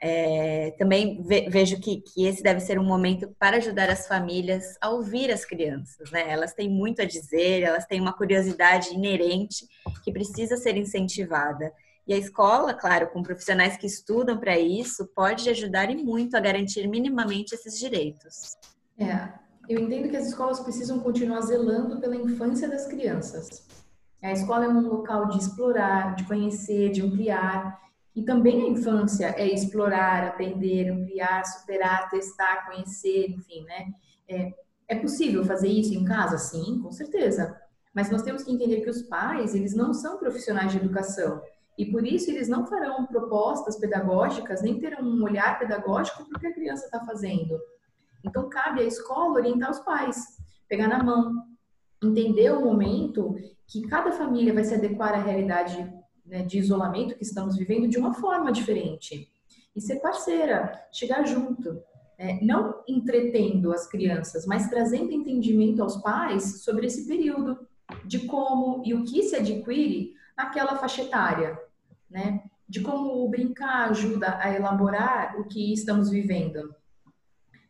É, 0.00 0.72
também 0.78 1.22
vejo 1.50 1.80
que, 1.80 2.00
que, 2.02 2.26
esse 2.26 2.42
deve 2.42 2.60
ser 2.60 2.78
um 2.78 2.84
momento 2.84 3.34
para 3.38 3.56
ajudar 3.56 3.90
as 3.90 4.06
famílias 4.06 4.76
a 4.80 4.90
ouvir 4.90 5.30
as 5.30 5.44
crianças, 5.44 6.10
né? 6.10 6.30
Elas 6.30 6.54
têm 6.54 6.70
muito 6.70 7.02
a 7.02 7.04
dizer, 7.04 7.62
elas 7.62 7.84
têm 7.84 8.00
uma 8.00 8.12
curiosidade 8.12 8.94
inerente 8.94 9.66
que 10.04 10.12
precisa 10.12 10.56
ser 10.56 10.76
incentivada. 10.76 11.72
E 12.06 12.14
a 12.14 12.16
escola, 12.16 12.72
claro, 12.72 13.08
com 13.08 13.22
profissionais 13.22 13.76
que 13.76 13.86
estudam 13.86 14.38
para 14.38 14.58
isso, 14.58 15.06
pode 15.14 15.50
ajudar 15.50 15.90
e 15.90 15.96
muito 15.96 16.36
a 16.36 16.40
garantir 16.40 16.86
minimamente 16.88 17.54
esses 17.54 17.78
direitos. 17.78 18.56
É, 18.98 19.28
eu 19.68 19.78
entendo 19.78 20.08
que 20.08 20.16
as 20.16 20.26
escolas 20.26 20.60
precisam 20.60 21.00
continuar 21.00 21.42
zelando 21.42 22.00
pela 22.00 22.16
infância 22.16 22.66
das 22.68 22.86
crianças. 22.86 23.66
A 24.22 24.32
escola 24.32 24.64
é 24.64 24.68
um 24.68 24.80
local 24.80 25.28
de 25.28 25.38
explorar, 25.38 26.16
de 26.16 26.24
conhecer, 26.24 26.90
de 26.90 27.02
ampliar. 27.02 27.78
E 28.18 28.24
também 28.24 28.64
a 28.64 28.68
infância 28.68 29.26
é 29.38 29.46
explorar, 29.46 30.24
aprender, 30.24 30.90
ampliar, 30.90 31.44
superar, 31.44 32.10
testar, 32.10 32.66
conhecer, 32.66 33.30
enfim, 33.30 33.62
né? 33.62 33.92
É, 34.28 34.52
é 34.88 34.96
possível 34.96 35.44
fazer 35.44 35.68
isso 35.68 35.94
em 35.94 36.04
casa? 36.04 36.36
Sim, 36.36 36.80
com 36.82 36.90
certeza. 36.90 37.56
Mas 37.94 38.10
nós 38.10 38.22
temos 38.22 38.42
que 38.42 38.50
entender 38.50 38.80
que 38.80 38.90
os 38.90 39.02
pais, 39.02 39.54
eles 39.54 39.72
não 39.72 39.94
são 39.94 40.18
profissionais 40.18 40.72
de 40.72 40.78
educação. 40.78 41.40
E 41.78 41.86
por 41.86 42.04
isso 42.04 42.28
eles 42.28 42.48
não 42.48 42.66
farão 42.66 43.06
propostas 43.06 43.78
pedagógicas, 43.78 44.62
nem 44.62 44.80
terão 44.80 45.04
um 45.04 45.22
olhar 45.22 45.56
pedagógico 45.56 46.24
para 46.24 46.38
o 46.38 46.40
que 46.40 46.46
a 46.48 46.54
criança 46.54 46.86
está 46.86 46.98
fazendo. 47.04 47.56
Então, 48.24 48.48
cabe 48.48 48.80
à 48.80 48.84
escola 48.84 49.34
orientar 49.34 49.70
os 49.70 49.78
pais, 49.78 50.38
pegar 50.68 50.88
na 50.88 51.04
mão, 51.04 51.34
entender 52.02 52.50
o 52.50 52.64
momento 52.64 53.36
que 53.64 53.82
cada 53.82 54.10
família 54.10 54.52
vai 54.52 54.64
se 54.64 54.74
adequar 54.74 55.14
à 55.14 55.18
realidade 55.18 55.97
né, 56.28 56.42
de 56.42 56.58
isolamento 56.58 57.16
que 57.16 57.24
estamos 57.24 57.56
vivendo 57.56 57.88
de 57.88 57.98
uma 57.98 58.14
forma 58.14 58.52
diferente. 58.52 59.28
E 59.74 59.80
ser 59.80 59.96
parceira, 59.96 60.86
chegar 60.92 61.26
junto, 61.26 61.82
né, 62.18 62.38
não 62.42 62.82
entretendo 62.86 63.72
as 63.72 63.86
crianças, 63.86 64.46
mas 64.46 64.68
trazendo 64.68 65.12
entendimento 65.12 65.82
aos 65.82 65.96
pais 65.96 66.62
sobre 66.62 66.86
esse 66.86 67.06
período, 67.06 67.58
de 68.04 68.20
como 68.20 68.82
e 68.84 68.94
o 68.94 69.04
que 69.04 69.22
se 69.22 69.36
adquire 69.36 70.14
naquela 70.36 70.76
faixa 70.76 71.02
etária, 71.02 71.58
né? 72.10 72.42
De 72.68 72.80
como 72.80 73.24
o 73.24 73.28
brincar 73.28 73.88
ajuda 73.88 74.38
a 74.40 74.54
elaborar 74.54 75.40
o 75.40 75.44
que 75.44 75.72
estamos 75.72 76.10
vivendo, 76.10 76.74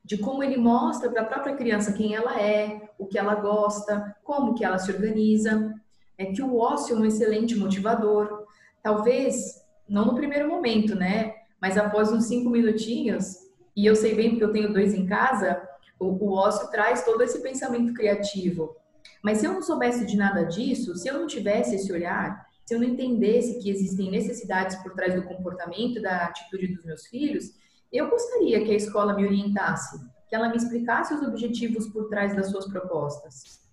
de 0.05 0.19
como 0.19 0.43
ele 0.43 0.57
mostra 0.57 1.09
para 1.11 1.23
a 1.23 1.27
própria 1.27 1.55
criança 1.55 1.93
quem 1.93 2.15
ela 2.15 2.41
é, 2.41 2.91
o 2.99 3.07
que 3.07 3.19
ela 3.19 3.37
gosta, 3.37 4.17
como 4.25 4.55
que 4.55 4.65
ela 4.65 4.79
se 4.79 4.91
organiza, 4.91 5.75
é 6.17 6.27
que 6.27 6.43
o 6.43 6.57
ócio 6.57 6.97
é 6.97 6.99
um 6.99 7.05
excelente 7.05 7.55
motivador, 7.55 8.38
talvez 8.83 9.65
não 9.89 10.07
no 10.07 10.15
primeiro 10.15 10.49
momento, 10.49 10.95
né? 10.95 11.35
Mas 11.61 11.77
após 11.77 12.13
uns 12.13 12.27
cinco 12.27 12.51
minutinhos, 12.51 13.37
e 13.77 13.87
eu 13.87 13.97
sei 13.97 14.15
bem 14.15 14.31
porque 14.31 14.45
eu 14.45 14.53
tenho 14.53 14.73
dois 14.73 14.95
em 14.95 15.07
casa, 15.07 15.61
o, 15.99 16.07
o 16.07 16.33
ócio 16.33 16.71
traz 16.71 17.05
todo 17.05 17.23
esse 17.23 17.41
pensamento 17.41 17.93
criativo. 17.95 18.77
Mas 19.23 19.39
se 19.39 19.47
eu 19.47 19.53
não 19.53 19.63
soubesse 19.63 20.07
de 20.07 20.17
nada 20.17 20.45
disso, 20.45 20.97
se 20.97 21.09
eu 21.09 21.15
não 21.15 21.27
tivesse 21.27 21.75
esse 21.75 21.93
olhar, 21.93 22.47
se 22.65 22.75
eu 22.75 22.81
não 22.81 22.87
entendesse 22.87 23.59
que 23.61 23.71
existem 23.71 24.11
necessidades 24.11 24.77
por 24.77 24.93
trás 24.93 25.15
do 25.15 25.23
comportamento, 25.23 26.03
da 26.03 26.27
atitude 26.27 26.75
dos 26.75 26.85
meus 26.85 27.07
filhos, 27.07 27.53
eu 27.91 28.11
gostaria 28.11 28.63
que 28.65 28.71
a 28.71 28.77
escola 28.77 29.15
me 29.15 29.25
orientasse, 29.25 29.99
que 30.29 30.37
ela 30.37 30.51
me 30.51 30.57
explicasse 30.57 31.15
os 31.15 31.23
objetivos 31.23 31.89
por 31.89 32.09
trás 32.09 32.37
das 32.37 32.51
suas 32.51 32.67
propostas. 32.67 33.68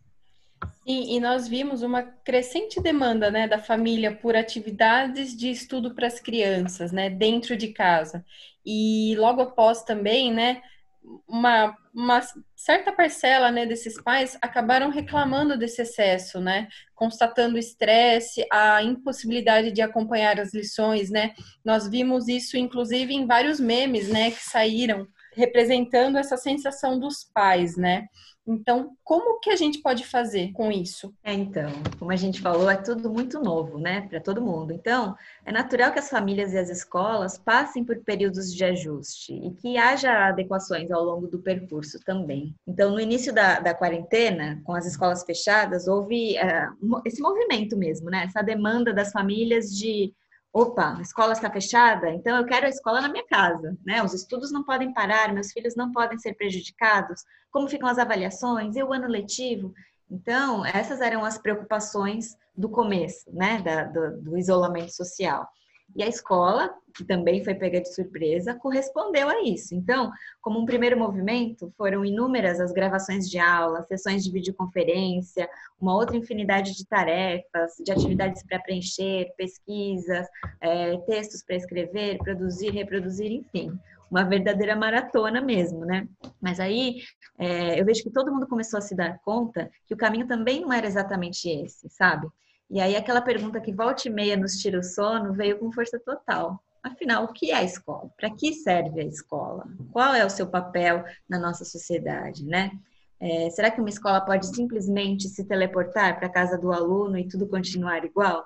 Sim, 0.88 1.16
e 1.16 1.20
nós 1.20 1.48
vimos 1.48 1.82
uma 1.82 2.04
crescente 2.04 2.80
demanda 2.80 3.32
né, 3.32 3.48
da 3.48 3.58
família 3.58 4.16
por 4.16 4.36
atividades 4.36 5.36
de 5.36 5.50
estudo 5.50 5.96
para 5.96 6.06
as 6.06 6.20
crianças, 6.20 6.92
né, 6.92 7.10
dentro 7.10 7.58
de 7.58 7.70
casa. 7.70 8.24
E 8.64 9.16
logo 9.18 9.42
após 9.42 9.84
também, 9.84 10.32
né, 10.32 10.62
uma, 11.28 11.76
uma 11.94 12.22
certa 12.56 12.92
parcela 12.92 13.52
né, 13.52 13.66
desses 13.66 14.00
pais 14.02 14.38
acabaram 14.42 14.90
reclamando 14.90 15.58
desse 15.58 15.82
excesso, 15.82 16.40
né? 16.40 16.68
Constatando 16.96 17.58
estresse, 17.58 18.46
a 18.52 18.82
impossibilidade 18.84 19.72
de 19.72 19.82
acompanhar 19.82 20.40
as 20.40 20.54
lições, 20.54 21.10
né? 21.10 21.34
Nós 21.64 21.88
vimos 21.88 22.28
isso, 22.28 22.58
inclusive, 22.58 23.14
em 23.14 23.26
vários 23.28 23.60
memes, 23.60 24.08
né, 24.10 24.32
que 24.32 24.44
saíram 24.44 25.08
representando 25.36 26.18
essa 26.18 26.38
sensação 26.38 27.00
dos 27.00 27.24
pais, 27.34 27.76
né? 27.76 28.08
Então, 28.48 28.96
como 29.04 29.40
que 29.40 29.50
a 29.50 29.56
gente 29.56 29.80
pode 29.80 30.06
fazer 30.06 30.52
com 30.54 30.72
isso? 30.72 31.14
É, 31.24 31.34
então, 31.34 31.72
como 31.98 32.12
a 32.12 32.16
gente 32.16 32.42
falou, 32.42 32.70
é 32.70 32.76
tudo 32.76 33.10
muito 33.10 33.40
novo, 33.40 33.80
né, 33.80 34.02
para 34.02 34.20
todo 34.20 34.42
mundo. 34.42 34.72
Então, 34.72 35.16
é 35.44 35.52
natural 35.52 35.92
que 35.92 36.00
as 36.00 36.10
famílias 36.10 36.54
e 36.54 36.58
as 36.58 36.70
escolas 36.70 37.38
passem 37.38 37.84
por 37.84 37.98
períodos 38.04 38.54
de 38.54 38.64
ajuste 38.64 39.34
e 39.34 39.52
que 39.52 39.78
haja 39.78 40.28
adequações 40.28 40.92
ao 40.92 41.04
longo 41.04 41.28
do 41.28 41.40
percurso 41.40 42.00
também. 42.06 42.56
Então, 42.68 42.92
no 42.92 43.00
início 43.00 43.34
da, 43.34 43.60
da 43.60 43.74
quarentena, 43.74 44.62
com 44.64 44.74
as 44.74 44.86
escolas 44.86 45.24
fechadas, 45.24 45.88
houve 45.88 46.36
uh, 46.38 47.02
esse 47.04 47.22
movimento 47.22 47.76
mesmo, 47.76 48.10
né, 48.10 48.26
essa 48.26 48.44
demanda 48.44 48.94
das 48.94 49.12
famílias 49.12 49.76
de 49.76 50.14
opa, 50.56 50.96
a 50.98 51.02
escola 51.02 51.34
está 51.34 51.52
fechada, 51.52 52.10
então 52.12 52.38
eu 52.38 52.46
quero 52.46 52.66
a 52.66 52.70
escola 52.70 53.02
na 53.02 53.10
minha 53.10 53.28
casa, 53.28 53.78
né? 53.86 54.02
Os 54.02 54.14
estudos 54.14 54.54
não 54.54 54.64
podem 54.64 54.94
parar, 54.94 55.34
meus 55.34 55.52
filhos 55.52 55.76
não 55.76 55.92
podem 55.92 56.18
ser 56.18 56.34
prejudicados, 56.36 57.26
como 57.52 57.68
ficam 57.68 57.90
as 57.90 57.98
avaliações 57.98 58.78
e 58.78 58.82
o 58.82 58.94
ano 58.94 59.06
letivo? 59.06 59.74
Então, 60.10 60.66
essas 60.66 61.02
eram 61.02 61.26
as 61.26 61.38
preocupações 61.38 62.38
do 62.56 62.70
começo, 62.70 63.30
né, 63.34 63.62
da, 63.62 63.84
do, 63.84 64.22
do 64.22 64.38
isolamento 64.38 64.96
social. 64.96 65.46
E 65.96 66.04
a 66.04 66.08
escola, 66.08 66.76
que 66.94 67.06
também 67.06 67.42
foi 67.42 67.56
pega 67.56 67.80
de 67.80 67.94
surpresa, 67.94 68.54
correspondeu 68.54 69.30
a 69.30 69.42
isso. 69.44 69.74
Então, 69.74 70.12
como 70.42 70.60
um 70.60 70.66
primeiro 70.66 71.00
movimento, 71.00 71.74
foram 71.78 72.04
inúmeras 72.04 72.60
as 72.60 72.74
gravações 72.74 73.30
de 73.30 73.40
aula, 73.40 73.84
sessões 73.84 74.22
de 74.24 74.30
videoconferência, 74.30 75.50
uma 75.80 75.96
outra 75.96 76.18
infinidade 76.18 76.76
de 76.76 76.86
tarefas, 76.86 77.76
de 77.80 77.94
atividades 77.94 78.44
para 78.44 78.60
preencher, 78.60 79.34
pesquisas, 79.38 80.28
é, 80.60 80.98
textos 81.00 81.42
para 81.42 81.56
escrever, 81.56 82.18
produzir, 82.18 82.72
reproduzir, 82.72 83.32
enfim. 83.32 83.72
Uma 84.12 84.24
verdadeira 84.24 84.76
maratona 84.76 85.42
mesmo, 85.42 85.86
né? 85.86 86.08
Mas 86.42 86.60
aí 86.60 86.98
é, 87.38 87.80
eu 87.80 87.86
vejo 87.86 88.04
que 88.04 88.12
todo 88.12 88.32
mundo 88.34 88.48
começou 88.48 88.78
a 88.78 88.82
se 88.82 88.96
dar 88.96 89.18
conta 89.20 89.72
que 89.88 89.94
o 89.94 89.98
caminho 89.98 90.28
também 90.28 90.62
não 90.62 90.74
era 90.74 90.86
exatamente 90.86 91.50
esse, 91.50 91.90
sabe? 91.90 92.28
E 92.70 92.80
aí 92.80 92.96
aquela 92.96 93.22
pergunta 93.22 93.62
que 93.62 93.74
volta 93.74 94.08
e 94.08 94.12
meia 94.12 94.36
nos 94.36 94.58
tira 94.58 94.80
o 94.80 94.84
sono 94.84 95.34
veio 95.34 95.60
com 95.60 95.72
força 95.72 96.00
total. 96.00 96.62
Afinal, 96.84 97.24
o 97.24 97.34
que 97.34 97.52
é 97.52 97.56
a 97.56 97.64
escola? 97.64 98.10
Para 98.16 98.30
que 98.30 98.54
serve 98.54 99.02
a 99.02 99.06
escola? 99.06 99.66
Qual 99.92 100.14
é 100.14 100.24
o 100.24 100.30
seu 100.30 100.48
papel 100.48 101.04
na 101.28 101.40
nossa 101.40 101.66
sociedade, 101.66 102.46
né? 102.46 102.72
É, 103.20 103.50
será 103.50 103.72
que 103.72 103.80
uma 103.80 103.90
escola 103.90 104.22
pode 104.22 104.48
simplesmente 104.48 105.28
se 105.28 105.46
teleportar 105.46 106.18
para 106.18 106.28
a 106.28 106.32
casa 106.32 106.58
do 106.58 106.72
aluno 106.72 107.18
e 107.18 107.28
tudo 107.28 107.48
continuar 107.48 108.04
igual? 108.06 108.46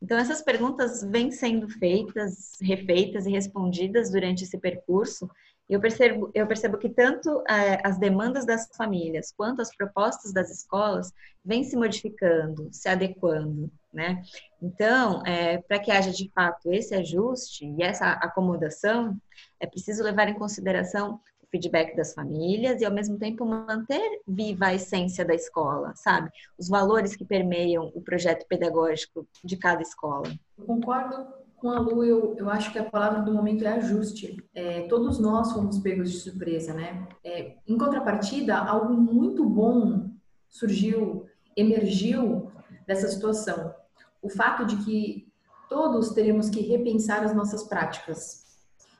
Então, 0.00 0.18
essas 0.18 0.42
perguntas 0.42 1.02
vêm 1.02 1.30
sendo 1.30 1.68
feitas, 1.68 2.56
refeitas 2.60 3.24
e 3.26 3.30
respondidas 3.30 4.10
durante 4.10 4.44
esse 4.44 4.58
percurso, 4.58 5.30
eu 5.72 5.80
percebo, 5.80 6.30
eu 6.34 6.46
percebo 6.46 6.76
que 6.76 6.90
tanto 6.90 7.42
é, 7.48 7.80
as 7.82 7.98
demandas 7.98 8.44
das 8.44 8.68
famílias 8.76 9.32
quanto 9.34 9.62
as 9.62 9.74
propostas 9.74 10.30
das 10.30 10.50
escolas 10.50 11.10
vêm 11.42 11.64
se 11.64 11.76
modificando, 11.76 12.68
se 12.70 12.90
adequando, 12.90 13.70
né? 13.90 14.22
Então, 14.60 15.24
é, 15.24 15.58
para 15.62 15.78
que 15.78 15.90
haja 15.90 16.10
de 16.10 16.30
fato 16.34 16.70
esse 16.70 16.94
ajuste 16.94 17.64
e 17.64 17.82
essa 17.82 18.12
acomodação, 18.12 19.16
é 19.58 19.66
preciso 19.66 20.04
levar 20.04 20.28
em 20.28 20.34
consideração 20.34 21.18
o 21.42 21.46
feedback 21.50 21.96
das 21.96 22.12
famílias 22.12 22.82
e, 22.82 22.84
ao 22.84 22.92
mesmo 22.92 23.18
tempo, 23.18 23.46
manter 23.46 24.20
viva 24.28 24.66
a 24.66 24.74
essência 24.74 25.24
da 25.24 25.34
escola, 25.34 25.94
sabe? 25.96 26.30
Os 26.58 26.68
valores 26.68 27.16
que 27.16 27.24
permeiam 27.24 27.90
o 27.94 28.02
projeto 28.02 28.46
pedagógico 28.46 29.26
de 29.42 29.56
cada 29.56 29.80
escola. 29.80 30.30
Eu 30.58 30.66
concordo 30.66 31.41
com 31.62 31.70
a 31.70 31.78
Lu, 31.78 32.02
eu, 32.02 32.34
eu 32.36 32.50
acho 32.50 32.72
que 32.72 32.78
a 32.80 32.90
palavra 32.90 33.22
do 33.22 33.32
momento 33.32 33.64
é 33.64 33.68
ajuste. 33.74 34.44
É, 34.52 34.82
todos 34.88 35.20
nós 35.20 35.52
fomos 35.52 35.78
pegos 35.78 36.10
de 36.10 36.18
surpresa, 36.18 36.74
né? 36.74 37.06
É, 37.22 37.54
em 37.68 37.78
contrapartida, 37.78 38.56
algo 38.58 38.92
muito 38.92 39.48
bom 39.48 40.10
surgiu, 40.48 41.24
emergiu 41.56 42.50
dessa 42.84 43.06
situação. 43.06 43.72
O 44.20 44.28
fato 44.28 44.66
de 44.66 44.76
que 44.78 45.32
todos 45.68 46.10
teremos 46.10 46.50
que 46.50 46.60
repensar 46.62 47.22
as 47.22 47.32
nossas 47.32 47.62
práticas. 47.62 48.42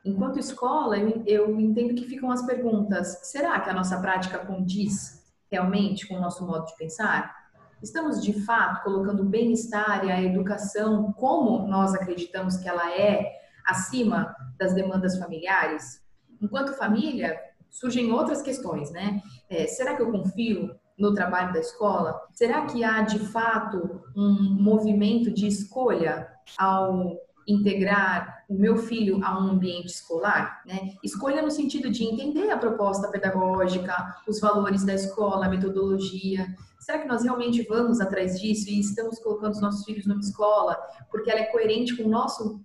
Enquanto 0.04 0.38
escola, 0.38 0.96
eu, 0.96 1.20
eu 1.26 1.60
entendo 1.60 1.96
que 1.96 2.06
ficam 2.06 2.30
as 2.30 2.46
perguntas: 2.46 3.18
será 3.24 3.58
que 3.58 3.70
a 3.70 3.74
nossa 3.74 4.00
prática 4.00 4.38
condiz 4.38 5.20
realmente 5.50 6.06
com 6.06 6.14
o 6.14 6.20
nosso 6.20 6.46
modo 6.46 6.66
de 6.66 6.76
pensar? 6.76 7.41
Estamos 7.82 8.22
de 8.22 8.32
fato 8.44 8.84
colocando 8.84 9.22
o 9.22 9.28
bem-estar 9.28 10.04
e 10.04 10.12
a 10.12 10.22
educação 10.22 11.12
como 11.14 11.66
nós 11.66 11.92
acreditamos 11.94 12.56
que 12.56 12.68
ela 12.68 12.92
é 12.96 13.32
acima 13.66 14.34
das 14.56 14.72
demandas 14.72 15.18
familiares? 15.18 16.00
Enquanto 16.40 16.74
família, 16.74 17.36
surgem 17.68 18.12
outras 18.12 18.40
questões, 18.40 18.92
né? 18.92 19.20
É, 19.50 19.66
será 19.66 19.96
que 19.96 20.02
eu 20.02 20.12
confio 20.12 20.74
no 20.96 21.12
trabalho 21.12 21.52
da 21.52 21.58
escola? 21.58 22.20
Será 22.32 22.66
que 22.66 22.84
há 22.84 23.02
de 23.02 23.18
fato 23.18 24.02
um 24.14 24.54
movimento 24.62 25.32
de 25.32 25.48
escolha 25.48 26.28
ao 26.56 27.16
integrar 27.46 28.44
o 28.48 28.54
meu 28.54 28.76
filho 28.76 29.24
a 29.24 29.38
um 29.38 29.50
ambiente 29.50 29.86
escolar, 29.88 30.62
né? 30.66 30.94
Escolha 31.02 31.42
no 31.42 31.50
sentido 31.50 31.90
de 31.90 32.04
entender 32.04 32.50
a 32.50 32.58
proposta 32.58 33.08
pedagógica, 33.08 34.16
os 34.26 34.40
valores 34.40 34.84
da 34.84 34.94
escola, 34.94 35.46
a 35.46 35.48
metodologia. 35.48 36.46
Será 36.78 36.98
que 36.98 37.08
nós 37.08 37.22
realmente 37.22 37.62
vamos 37.62 38.00
atrás 38.00 38.40
disso 38.40 38.68
e 38.68 38.80
estamos 38.80 39.18
colocando 39.18 39.52
os 39.52 39.60
nossos 39.60 39.84
filhos 39.84 40.06
numa 40.06 40.20
escola 40.20 40.76
porque 41.10 41.30
ela 41.30 41.40
é 41.40 41.46
coerente 41.46 41.96
com 41.96 42.04
o 42.04 42.10
nosso 42.10 42.60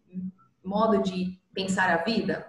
modo 0.63 1.01
de 1.01 1.39
pensar 1.53 1.89
a 1.89 2.03
vida? 2.03 2.45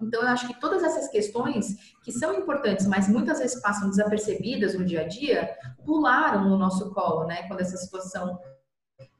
Então, 0.00 0.22
eu 0.22 0.28
acho 0.28 0.46
que 0.46 0.58
todas 0.58 0.82
essas 0.82 1.08
questões 1.08 1.76
que 2.02 2.10
são 2.10 2.34
importantes, 2.34 2.86
mas 2.86 3.06
muitas 3.06 3.38
vezes 3.38 3.60
passam 3.60 3.90
desapercebidas 3.90 4.74
no 4.74 4.84
dia 4.84 5.02
a 5.02 5.06
dia, 5.06 5.54
pularam 5.84 6.48
no 6.48 6.56
nosso 6.56 6.90
colo, 6.94 7.26
né? 7.26 7.46
Quando 7.46 7.60
essa 7.60 7.76
situação 7.76 8.38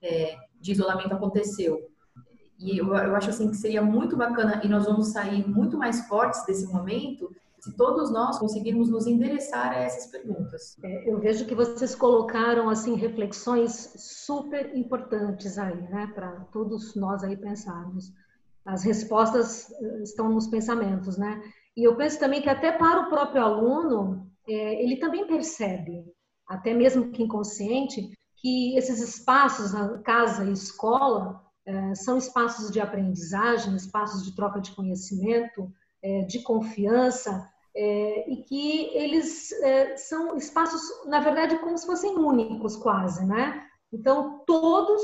é, 0.02 0.36
de 0.58 0.72
isolamento 0.72 1.14
aconteceu. 1.14 1.89
E 2.60 2.78
eu, 2.78 2.94
eu 2.94 3.16
acho 3.16 3.30
assim 3.30 3.50
que 3.50 3.56
seria 3.56 3.80
muito 3.80 4.16
bacana 4.16 4.60
e 4.62 4.68
nós 4.68 4.84
vamos 4.84 5.08
sair 5.08 5.48
muito 5.48 5.78
mais 5.78 6.06
fortes 6.06 6.44
desse 6.44 6.66
momento 6.66 7.34
se 7.60 7.76
todos 7.76 8.10
nós 8.10 8.38
conseguirmos 8.38 8.88
nos 8.88 9.06
endereçar 9.06 9.72
a 9.72 9.76
essas 9.76 10.10
perguntas. 10.10 10.78
É, 10.82 11.10
eu 11.10 11.18
vejo 11.18 11.46
que 11.46 11.54
vocês 11.54 11.94
colocaram 11.94 12.70
assim 12.70 12.94
reflexões 12.94 13.92
super 13.96 14.74
importantes 14.74 15.58
aí, 15.58 15.76
né, 15.88 16.10
para 16.14 16.30
todos 16.52 16.94
nós 16.94 17.22
aí 17.22 17.36
pensarmos. 17.36 18.12
As 18.64 18.82
respostas 18.82 19.70
eh, 19.70 20.02
estão 20.02 20.28
nos 20.28 20.46
pensamentos, 20.46 21.16
né? 21.16 21.42
E 21.76 21.86
eu 21.86 21.96
penso 21.96 22.18
também 22.18 22.42
que 22.42 22.48
até 22.48 22.72
para 22.72 23.00
o 23.00 23.08
próprio 23.08 23.42
aluno, 23.42 24.30
é, 24.46 24.82
ele 24.82 24.96
também 24.96 25.26
percebe, 25.26 26.04
até 26.46 26.74
mesmo 26.74 27.10
que 27.10 27.22
inconsciente, 27.22 28.10
que 28.36 28.76
esses 28.76 29.00
espaços, 29.00 29.72
casa 30.02 30.44
e 30.44 30.52
escola, 30.52 31.42
são 31.94 32.16
espaços 32.16 32.70
de 32.70 32.80
aprendizagem, 32.80 33.74
espaços 33.76 34.24
de 34.24 34.34
troca 34.34 34.60
de 34.60 34.72
conhecimento, 34.72 35.72
é, 36.02 36.22
de 36.22 36.42
confiança, 36.42 37.48
é, 37.74 38.30
e 38.30 38.42
que 38.42 38.96
eles 38.96 39.50
são 40.08 40.36
espaços, 40.36 40.80
na 41.06 41.20
verdade, 41.20 41.58
como 41.58 41.76
se 41.78 41.86
fossem 41.86 42.16
únicos 42.16 42.76
quase, 42.76 43.24
né? 43.24 43.64
Então, 43.92 44.42
todos 44.46 45.02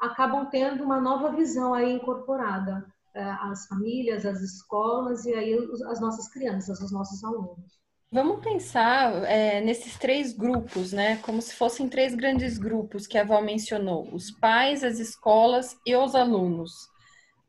acabam 0.00 0.48
tendo 0.50 0.82
uma 0.82 1.00
nova 1.00 1.30
visão 1.30 1.74
aí 1.74 1.92
incorporada 1.92 2.86
às 3.14 3.66
famílias, 3.66 4.24
às 4.24 4.40
escolas 4.40 5.24
e 5.24 5.34
aí 5.34 5.54
as 5.90 6.00
nossas 6.00 6.28
crianças, 6.28 6.80
os 6.80 6.92
nossos 6.92 7.22
alunos. 7.24 7.78
Vamos 8.10 8.42
pensar 8.42 9.22
é, 9.24 9.60
nesses 9.60 9.98
três 9.98 10.32
grupos, 10.32 10.92
né? 10.92 11.18
Como 11.18 11.42
se 11.42 11.54
fossem 11.54 11.90
três 11.90 12.14
grandes 12.14 12.56
grupos 12.56 13.06
que 13.06 13.18
a 13.18 13.24
Val 13.24 13.42
mencionou: 13.42 14.08
os 14.14 14.30
pais, 14.30 14.82
as 14.82 14.98
escolas 14.98 15.76
e 15.84 15.94
os 15.94 16.14
alunos. 16.14 16.88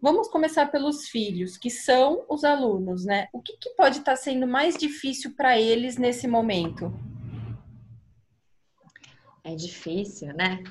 Vamos 0.02 0.28
começar 0.28 0.66
pelos 0.66 1.08
filhos, 1.08 1.58
que 1.58 1.70
são 1.70 2.26
os 2.30 2.44
alunos, 2.44 3.06
né? 3.06 3.30
O 3.32 3.42
que, 3.42 3.56
que 3.56 3.70
pode 3.72 4.00
estar 4.00 4.18
sendo 4.18 4.46
mais 4.46 4.78
difícil 4.78 5.34
para 5.34 5.58
eles 5.58 5.98
nesse 5.98 6.28
momento? 6.28 6.94
É 9.46 9.56
difícil, 9.56 10.34
né? 10.34 10.62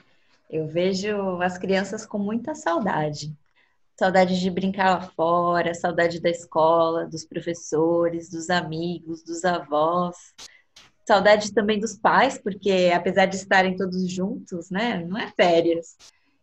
Eu 0.50 0.66
vejo 0.66 1.40
as 1.40 1.56
crianças 1.56 2.04
com 2.04 2.18
muita 2.18 2.54
saudade 2.54 3.34
saudade 3.98 4.38
de 4.38 4.50
brincar 4.50 4.90
lá 4.90 5.00
fora, 5.00 5.74
saudade 5.74 6.20
da 6.20 6.30
escola, 6.30 7.06
dos 7.06 7.24
professores, 7.24 8.30
dos 8.30 8.48
amigos, 8.48 9.24
dos 9.24 9.44
avós, 9.44 10.16
saudade 11.04 11.52
também 11.52 11.80
dos 11.80 11.98
pais, 11.98 12.38
porque 12.38 12.92
apesar 12.94 13.26
de 13.26 13.36
estarem 13.36 13.76
todos 13.76 14.08
juntos, 14.08 14.70
né, 14.70 15.04
não 15.04 15.18
é 15.18 15.32
férias. 15.32 15.96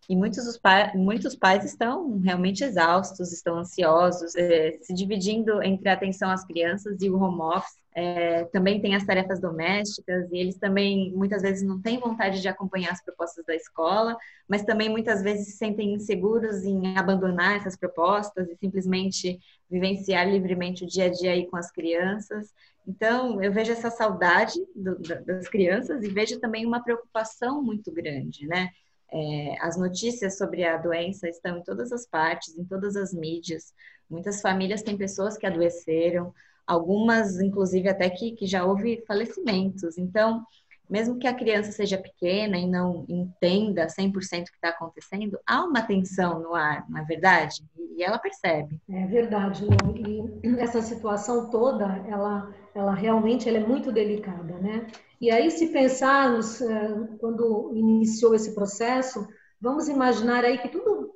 E 0.09 0.15
muitos, 0.15 0.43
dos 0.43 0.57
pa 0.57 0.91
muitos 0.93 1.35
pais 1.35 1.63
estão 1.63 2.19
realmente 2.19 2.63
exaustos, 2.63 3.31
estão 3.31 3.57
ansiosos, 3.57 4.35
é, 4.35 4.77
se 4.81 4.93
dividindo 4.93 5.63
entre 5.63 5.89
a 5.89 5.93
atenção 5.93 6.29
às 6.29 6.45
crianças 6.45 7.01
e 7.01 7.09
o 7.09 7.17
home 7.17 7.41
office. 7.41 7.84
É, 7.97 8.43
também 8.45 8.81
tem 8.81 8.93
as 8.93 9.05
tarefas 9.05 9.39
domésticas 9.39 10.29
e 10.29 10.37
eles 10.37 10.57
também 10.57 11.13
muitas 11.13 11.41
vezes 11.41 11.63
não 11.63 11.81
têm 11.81 11.97
vontade 11.97 12.41
de 12.41 12.47
acompanhar 12.49 12.91
as 12.91 13.01
propostas 13.01 13.45
da 13.45 13.55
escola, 13.55 14.17
mas 14.49 14.63
também 14.63 14.89
muitas 14.89 15.23
vezes 15.23 15.47
se 15.47 15.57
sentem 15.57 15.93
inseguros 15.93 16.65
em 16.65 16.97
abandonar 16.97 17.55
essas 17.55 17.77
propostas 17.77 18.49
e 18.49 18.55
simplesmente 18.57 19.39
vivenciar 19.71 20.29
livremente 20.29 20.83
o 20.83 20.87
dia 20.87 21.05
a 21.05 21.09
dia 21.09 21.31
aí 21.31 21.47
com 21.47 21.55
as 21.55 21.71
crianças. 21.71 22.53
Então, 22.85 23.41
eu 23.41 23.51
vejo 23.53 23.71
essa 23.71 23.89
saudade 23.89 24.59
do, 24.75 24.97
das 24.99 25.47
crianças 25.47 26.03
e 26.03 26.09
vejo 26.09 26.37
também 26.41 26.65
uma 26.65 26.83
preocupação 26.83 27.63
muito 27.63 27.93
grande, 27.93 28.45
né? 28.45 28.71
É, 29.09 29.55
as 29.61 29.77
notícias 29.77 30.37
sobre 30.37 30.65
a 30.65 30.75
doença 30.75 31.29
estão 31.29 31.59
em 31.59 31.63
todas 31.63 31.93
as 31.93 32.05
partes, 32.05 32.57
em 32.57 32.65
todas 32.65 32.97
as 32.97 33.13
mídias. 33.13 33.73
Muitas 34.09 34.41
famílias 34.41 34.83
têm 34.83 34.97
pessoas 34.97 35.37
que 35.37 35.45
adoeceram, 35.45 36.33
algumas, 36.65 37.39
inclusive, 37.39 37.89
até 37.89 38.09
que, 38.09 38.31
que 38.31 38.45
já 38.45 38.65
houve 38.65 39.03
falecimentos. 39.07 39.97
Então, 39.97 40.43
mesmo 40.89 41.17
que 41.17 41.27
a 41.27 41.33
criança 41.33 41.71
seja 41.71 41.97
pequena 41.97 42.57
e 42.57 42.67
não 42.67 43.05
entenda 43.09 43.87
100% 43.87 44.13
o 44.13 44.21
que 44.21 44.39
está 44.55 44.69
acontecendo, 44.69 45.39
há 45.45 45.63
uma 45.63 45.81
tensão 45.81 46.39
no 46.39 46.53
ar, 46.53 46.85
não 46.89 46.99
é 46.99 47.03
verdade? 47.03 47.63
E 47.77 48.03
ela 48.03 48.19
percebe. 48.19 48.79
É 48.89 49.05
verdade, 49.07 49.65
e 49.95 50.59
essa 50.59 50.81
situação 50.81 51.49
toda, 51.49 51.85
ela, 52.07 52.53
ela 52.73 52.93
realmente 52.93 53.49
ela 53.49 53.57
é 53.57 53.65
muito 53.65 53.91
delicada, 53.91 54.57
né? 54.59 54.87
E 55.19 55.31
aí, 55.31 55.49
se 55.49 55.67
pensarmos, 55.67 56.61
eh, 56.61 57.07
quando 57.19 57.71
iniciou 57.73 58.35
esse 58.35 58.53
processo, 58.53 59.25
vamos 59.59 59.87
imaginar 59.87 60.43
aí 60.43 60.57
que 60.57 60.67
tudo 60.67 61.09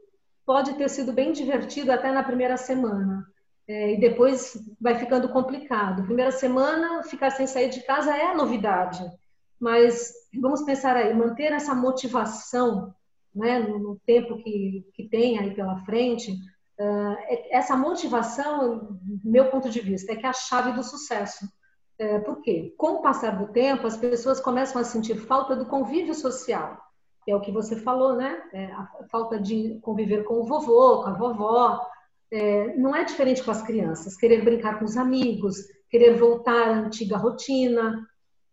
pode 0.45 0.73
ter 0.75 0.89
sido 0.89 1.11
bem 1.11 1.31
divertido 1.31 1.91
até 1.91 2.11
na 2.11 2.23
primeira 2.23 2.57
semana 2.57 3.27
é, 3.69 3.93
e 3.93 3.99
depois 3.99 4.57
vai 4.81 4.97
ficando 4.97 5.29
complicado. 5.29 6.03
Primeira 6.03 6.31
semana, 6.31 7.03
ficar 7.03 7.29
sem 7.29 7.45
sair 7.45 7.69
de 7.69 7.81
casa 7.83 8.17
é 8.17 8.33
novidade, 8.33 8.99
mas 9.59 10.11
vamos 10.41 10.63
pensar 10.63 10.95
aí, 10.95 11.13
manter 11.13 11.51
essa 11.51 11.75
motivação 11.75 12.95
né, 13.33 13.59
no, 13.59 13.77
no 13.77 13.99
tempo 14.07 14.37
que, 14.37 14.83
que 14.95 15.07
tem 15.07 15.37
aí 15.37 15.53
pela 15.53 15.77
frente, 15.85 16.31
uh, 16.31 17.15
essa 17.51 17.77
motivação, 17.77 18.99
meu 19.23 19.51
ponto 19.51 19.69
de 19.69 19.81
vista, 19.81 20.11
é 20.11 20.15
que 20.15 20.25
é 20.25 20.29
a 20.29 20.33
chave 20.33 20.71
do 20.71 20.81
sucesso. 20.81 21.47
É, 21.99 22.17
por 22.19 22.41
quê? 22.41 22.73
Com 22.75 22.93
o 22.93 23.01
passar 23.03 23.37
do 23.37 23.51
tempo, 23.51 23.85
as 23.85 23.97
pessoas 23.97 24.39
começam 24.39 24.81
a 24.81 24.85
sentir 24.85 25.15
falta 25.15 25.55
do 25.55 25.67
convívio 25.67 26.15
social, 26.15 26.75
é 27.27 27.35
o 27.35 27.41
que 27.41 27.51
você 27.51 27.75
falou, 27.75 28.15
né? 28.15 28.41
É, 28.51 28.65
a 28.71 28.89
falta 29.11 29.39
de 29.39 29.77
conviver 29.81 30.23
com 30.23 30.35
o 30.35 30.45
vovô, 30.45 31.03
com 31.03 31.09
a 31.09 31.13
vovó, 31.13 31.79
é, 32.31 32.75
não 32.75 32.95
é 32.95 33.03
diferente 33.03 33.43
com 33.43 33.51
as 33.51 33.61
crianças, 33.61 34.15
querer 34.15 34.43
brincar 34.43 34.79
com 34.79 34.85
os 34.85 34.97
amigos, 34.97 35.57
querer 35.89 36.15
voltar 36.17 36.69
à 36.69 36.79
antiga 36.79 37.17
rotina. 37.17 38.07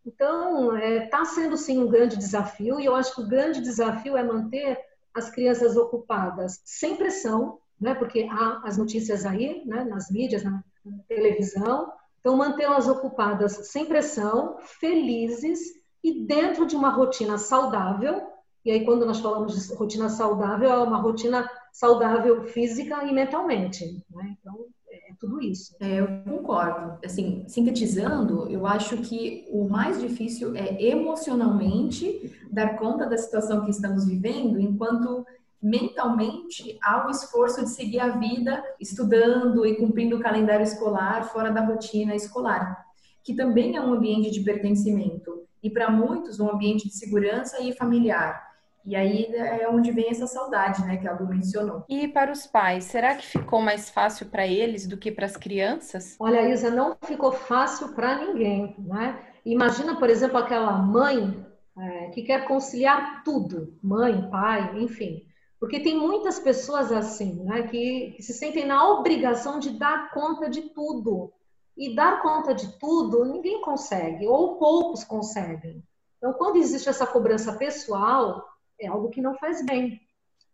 Então, 0.05 0.77
está 0.77 0.87
é, 0.87 1.01
tá 1.07 1.25
sendo 1.25 1.57
sim 1.57 1.79
um 1.79 1.89
grande 1.89 2.17
desafio, 2.17 2.81
e 2.81 2.87
eu 2.87 2.95
acho 2.95 3.15
que 3.15 3.23
o 3.23 3.29
grande 3.29 3.61
desafio 3.61 4.17
é 4.17 4.23
manter 4.23 4.79
as 5.15 5.31
crianças 5.31 5.77
ocupadas 5.77 6.61
sem 6.65 6.97
pressão, 6.97 7.59
né, 7.81 7.95
porque 7.95 8.27
há 8.31 8.63
as 8.65 8.77
notícias 8.79 9.27
aí, 9.27 9.63
né, 9.67 9.85
nas 9.85 10.11
mídias, 10.11 10.45
na, 10.45 10.63
televisão, 11.09 11.93
então 12.21 12.37
mantê-las 12.37 12.89
ocupadas 12.89 13.69
sem 13.69 13.87
pressão, 13.87 14.57
felizes 14.81 15.61
e 16.03 16.25
dentro 16.25 16.67
de 16.67 16.77
uma 16.77 16.91
rotina 16.91 17.39
saudável. 17.39 18.23
E 18.65 18.71
aí, 18.71 18.85
quando 18.85 19.07
nós 19.07 19.21
falamos 19.21 19.69
de 19.69 19.75
rotina 19.75 20.09
saudável, 20.09 20.71
é 20.71 20.79
uma 20.79 20.99
rotina 20.99 21.49
saudável 21.77 22.45
física 22.45 23.05
e 23.05 23.13
mentalmente. 23.13 24.03
Né? 24.11 24.35
Então, 24.41 24.65
é 24.91 25.13
tudo 25.21 25.43
isso. 25.43 25.77
É, 25.79 26.01
eu 26.01 26.09
concordo. 26.25 26.99
Assim, 27.05 27.45
sintetizando, 27.47 28.49
eu 28.49 28.67
acho 28.67 28.97
que 29.03 29.47
o 29.51 29.69
mais 29.69 30.01
difícil 30.01 30.57
é 30.57 30.83
emocionalmente 30.83 32.33
dar 32.51 32.79
conta 32.79 33.05
da 33.05 33.19
situação 33.19 33.63
que 33.63 33.71
estamos 33.71 34.07
vivendo, 34.07 34.59
enquanto 34.59 35.27
mentalmente 35.63 36.79
há 36.83 37.07
o 37.07 37.11
esforço 37.11 37.63
de 37.63 37.69
seguir 37.69 38.01
a 38.01 38.17
vida 38.17 38.65
estudando 38.81 39.67
e 39.67 39.77
cumprindo 39.77 40.17
o 40.17 40.21
calendário 40.21 40.65
escolar 40.65 41.25
fora 41.31 41.51
da 41.51 41.61
rotina 41.61 42.15
escolar, 42.15 42.87
que 43.23 43.35
também 43.35 43.77
é 43.77 43.81
um 43.83 43.93
ambiente 43.93 44.31
de 44.31 44.41
pertencimento 44.41 45.43
e 45.63 45.69
para 45.69 45.91
muitos 45.91 46.41
um 46.41 46.51
ambiente 46.51 46.89
de 46.89 46.95
segurança 46.95 47.61
e 47.61 47.75
familiar. 47.75 48.46
E 48.87 48.95
aí 48.95 49.27
é 49.35 49.69
onde 49.69 49.91
vem 49.91 50.09
essa 50.09 50.29
saudade, 50.29 50.81
né, 50.87 50.97
que 50.97 51.09
a 51.09 51.13
Lu 51.13 51.27
mencionou. 51.27 51.85
E 51.89 52.07
para 52.07 52.31
os 52.31 52.47
pais, 52.47 52.85
será 52.85 53.17
que 53.17 53.27
ficou 53.27 53.61
mais 53.61 53.91
fácil 53.91 54.27
para 54.27 54.47
eles 54.47 54.87
do 54.87 54.97
que 54.97 55.11
para 55.11 55.27
as 55.27 55.37
crianças? 55.37 56.15
Olha, 56.21 56.49
Isa, 56.49 56.71
não 56.71 56.97
ficou 57.03 57.33
fácil 57.33 57.89
para 57.95 58.25
ninguém, 58.25 58.77
né? 58.79 59.19
Imagina, 59.45 59.99
por 59.99 60.09
exemplo, 60.09 60.39
aquela 60.39 60.73
mãe 60.73 61.45
é, 61.77 62.11
que 62.11 62.23
quer 62.23 62.47
conciliar 62.47 63.25
tudo, 63.25 63.77
mãe, 63.83 64.31
pai, 64.31 64.79
enfim. 64.79 65.27
Porque 65.59 65.81
tem 65.81 65.99
muitas 65.99 66.39
pessoas 66.39 66.93
assim, 66.93 67.43
né, 67.43 67.63
que, 67.63 68.13
que 68.17 68.23
se 68.23 68.33
sentem 68.33 68.67
na 68.67 68.89
obrigação 68.89 69.59
de 69.59 69.71
dar 69.71 70.13
conta 70.13 70.49
de 70.49 70.63
tudo. 70.63 71.33
E 71.77 71.95
dar 71.95 72.23
conta 72.23 72.55
de 72.55 72.79
tudo 72.79 73.25
ninguém 73.25 73.61
consegue, 73.61 74.27
ou 74.27 74.57
poucos 74.57 75.03
conseguem. 75.03 75.83
Então, 76.19 76.33
quando 76.35 76.57
existe 76.57 76.89
essa 76.89 77.07
cobrança 77.07 77.53
pessoal, 77.53 78.45
é 78.81 78.87
algo 78.87 79.11
que 79.11 79.21
não 79.21 79.35
faz 79.37 79.65
bem. 79.65 80.01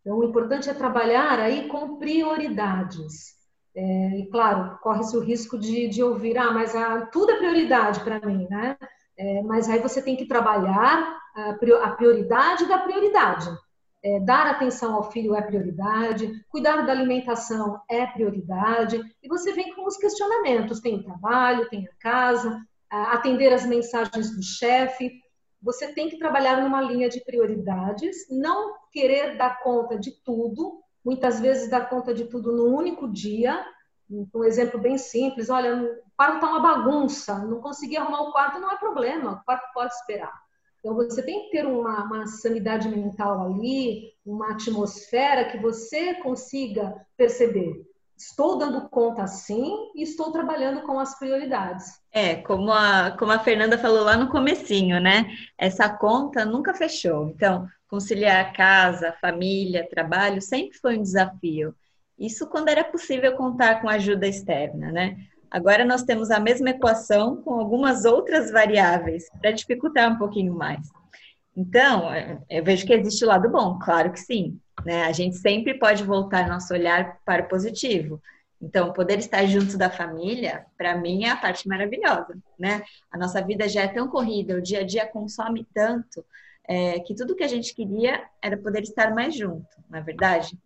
Então, 0.00 0.18
o 0.18 0.24
importante 0.24 0.68
é 0.68 0.74
trabalhar 0.74 1.38
aí 1.38 1.68
com 1.68 1.96
prioridades. 1.96 3.40
É, 3.74 4.18
e, 4.18 4.26
claro, 4.26 4.78
corre-se 4.82 5.16
o 5.16 5.20
risco 5.20 5.58
de, 5.58 5.88
de 5.88 6.02
ouvir, 6.02 6.36
ah, 6.36 6.50
mas 6.50 6.74
a, 6.74 7.06
tudo 7.06 7.32
é 7.32 7.38
prioridade 7.38 8.00
para 8.00 8.20
mim, 8.20 8.46
né? 8.50 8.76
É, 9.16 9.42
mas 9.42 9.68
aí 9.68 9.78
você 9.78 10.02
tem 10.02 10.16
que 10.16 10.26
trabalhar 10.26 11.18
a, 11.34 11.90
prioridade 11.96 12.66
da 12.66 12.78
prioridade. 12.78 13.48
É, 14.04 14.18
dar 14.20 14.48
atenção 14.48 14.94
ao 14.94 15.10
filho 15.12 15.34
é 15.34 15.40
prioridade, 15.40 16.32
cuidar 16.48 16.84
da 16.84 16.92
alimentação 16.92 17.80
é 17.88 18.04
prioridade, 18.04 19.00
e 19.22 19.28
você 19.28 19.52
vem 19.52 19.72
com 19.74 19.86
os 19.86 19.96
questionamentos: 19.96 20.80
tem 20.80 20.96
o 20.96 21.04
trabalho, 21.04 21.68
tem 21.70 21.86
a 21.86 21.94
casa, 22.00 22.60
atender 22.90 23.52
as 23.52 23.64
mensagens 23.64 24.34
do 24.34 24.42
chefe. 24.42 25.21
Você 25.62 25.92
tem 25.92 26.08
que 26.08 26.18
trabalhar 26.18 26.60
numa 26.60 26.80
linha 26.80 27.08
de 27.08 27.24
prioridades, 27.24 28.26
não 28.28 28.74
querer 28.90 29.36
dar 29.36 29.62
conta 29.62 29.96
de 29.96 30.10
tudo, 30.24 30.82
muitas 31.04 31.40
vezes 31.40 31.70
dar 31.70 31.88
conta 31.88 32.12
de 32.12 32.24
tudo 32.24 32.52
no 32.52 32.64
único 32.76 33.08
dia. 33.08 33.64
Um 34.34 34.44
exemplo 34.44 34.80
bem 34.80 34.98
simples: 34.98 35.48
olha, 35.48 35.76
o 35.76 36.02
quarto 36.16 36.34
está 36.34 36.48
uma 36.48 36.60
bagunça, 36.60 37.38
não 37.46 37.60
consegui 37.60 37.96
arrumar 37.96 38.22
o 38.22 38.32
quarto, 38.32 38.60
não 38.60 38.70
é 38.72 38.76
problema, 38.76 39.32
o 39.32 39.44
quarto 39.44 39.72
pode 39.72 39.94
esperar. 39.94 40.32
Então, 40.80 40.96
você 40.96 41.22
tem 41.22 41.44
que 41.44 41.50
ter 41.52 41.64
uma, 41.64 42.04
uma 42.04 42.26
sanidade 42.26 42.88
mental 42.88 43.40
ali, 43.40 44.12
uma 44.26 44.50
atmosfera 44.50 45.44
que 45.44 45.56
você 45.56 46.14
consiga 46.14 46.92
perceber. 47.16 47.86
Estou 48.16 48.56
dando 48.56 48.88
conta 48.88 49.26
sim 49.26 49.90
e 49.94 50.02
estou 50.02 50.30
trabalhando 50.30 50.82
com 50.82 50.98
as 50.98 51.18
prioridades. 51.18 52.00
É, 52.12 52.36
como 52.36 52.70
a, 52.70 53.16
como 53.18 53.32
a 53.32 53.38
Fernanda 53.38 53.76
falou 53.76 54.04
lá 54.04 54.16
no 54.16 54.28
comecinho, 54.30 55.00
né? 55.00 55.26
Essa 55.58 55.88
conta 55.88 56.44
nunca 56.44 56.72
fechou. 56.74 57.28
Então, 57.28 57.66
conciliar 57.88 58.52
casa, 58.52 59.14
família, 59.20 59.88
trabalho 59.88 60.40
sempre 60.40 60.78
foi 60.78 60.98
um 60.98 61.02
desafio. 61.02 61.74
Isso 62.18 62.46
quando 62.46 62.68
era 62.68 62.84
possível 62.84 63.34
contar 63.36 63.80
com 63.80 63.88
ajuda 63.88 64.26
externa, 64.26 64.92
né? 64.92 65.16
Agora 65.50 65.84
nós 65.84 66.02
temos 66.02 66.30
a 66.30 66.40
mesma 66.40 66.70
equação 66.70 67.36
com 67.42 67.58
algumas 67.58 68.04
outras 68.04 68.50
variáveis 68.50 69.28
para 69.40 69.50
dificultar 69.50 70.10
um 70.10 70.16
pouquinho 70.16 70.54
mais. 70.54 70.88
Então, 71.56 72.12
é, 72.12 72.38
eu 72.48 72.64
vejo 72.64 72.86
que 72.86 72.92
existe 72.92 73.24
o 73.24 73.28
lado 73.28 73.48
bom, 73.48 73.78
claro 73.78 74.10
que 74.12 74.20
sim. 74.20 74.58
Né? 74.84 75.04
A 75.04 75.12
gente 75.12 75.36
sempre 75.36 75.78
pode 75.78 76.02
voltar 76.02 76.48
nosso 76.48 76.72
olhar 76.72 77.18
para 77.24 77.42
o 77.42 77.48
positivo. 77.48 78.20
Então, 78.60 78.92
poder 78.92 79.18
estar 79.18 79.44
junto 79.46 79.76
da 79.76 79.90
família, 79.90 80.64
para 80.78 80.96
mim, 80.96 81.24
é 81.24 81.30
a 81.30 81.36
parte 81.36 81.66
maravilhosa, 81.66 82.38
né? 82.56 82.82
A 83.10 83.18
nossa 83.18 83.42
vida 83.42 83.68
já 83.68 83.82
é 83.82 83.88
tão 83.88 84.06
corrida, 84.06 84.54
o 84.54 84.62
dia 84.62 84.80
a 84.80 84.84
dia 84.84 85.04
consome 85.04 85.66
tanto, 85.74 86.24
é, 86.68 87.00
que 87.00 87.12
tudo 87.12 87.34
que 87.34 87.42
a 87.42 87.48
gente 87.48 87.74
queria 87.74 88.24
era 88.40 88.56
poder 88.56 88.82
estar 88.82 89.12
mais 89.12 89.36
junto, 89.36 89.66
não 89.90 89.98
é 89.98 90.02
verdade? 90.02 90.56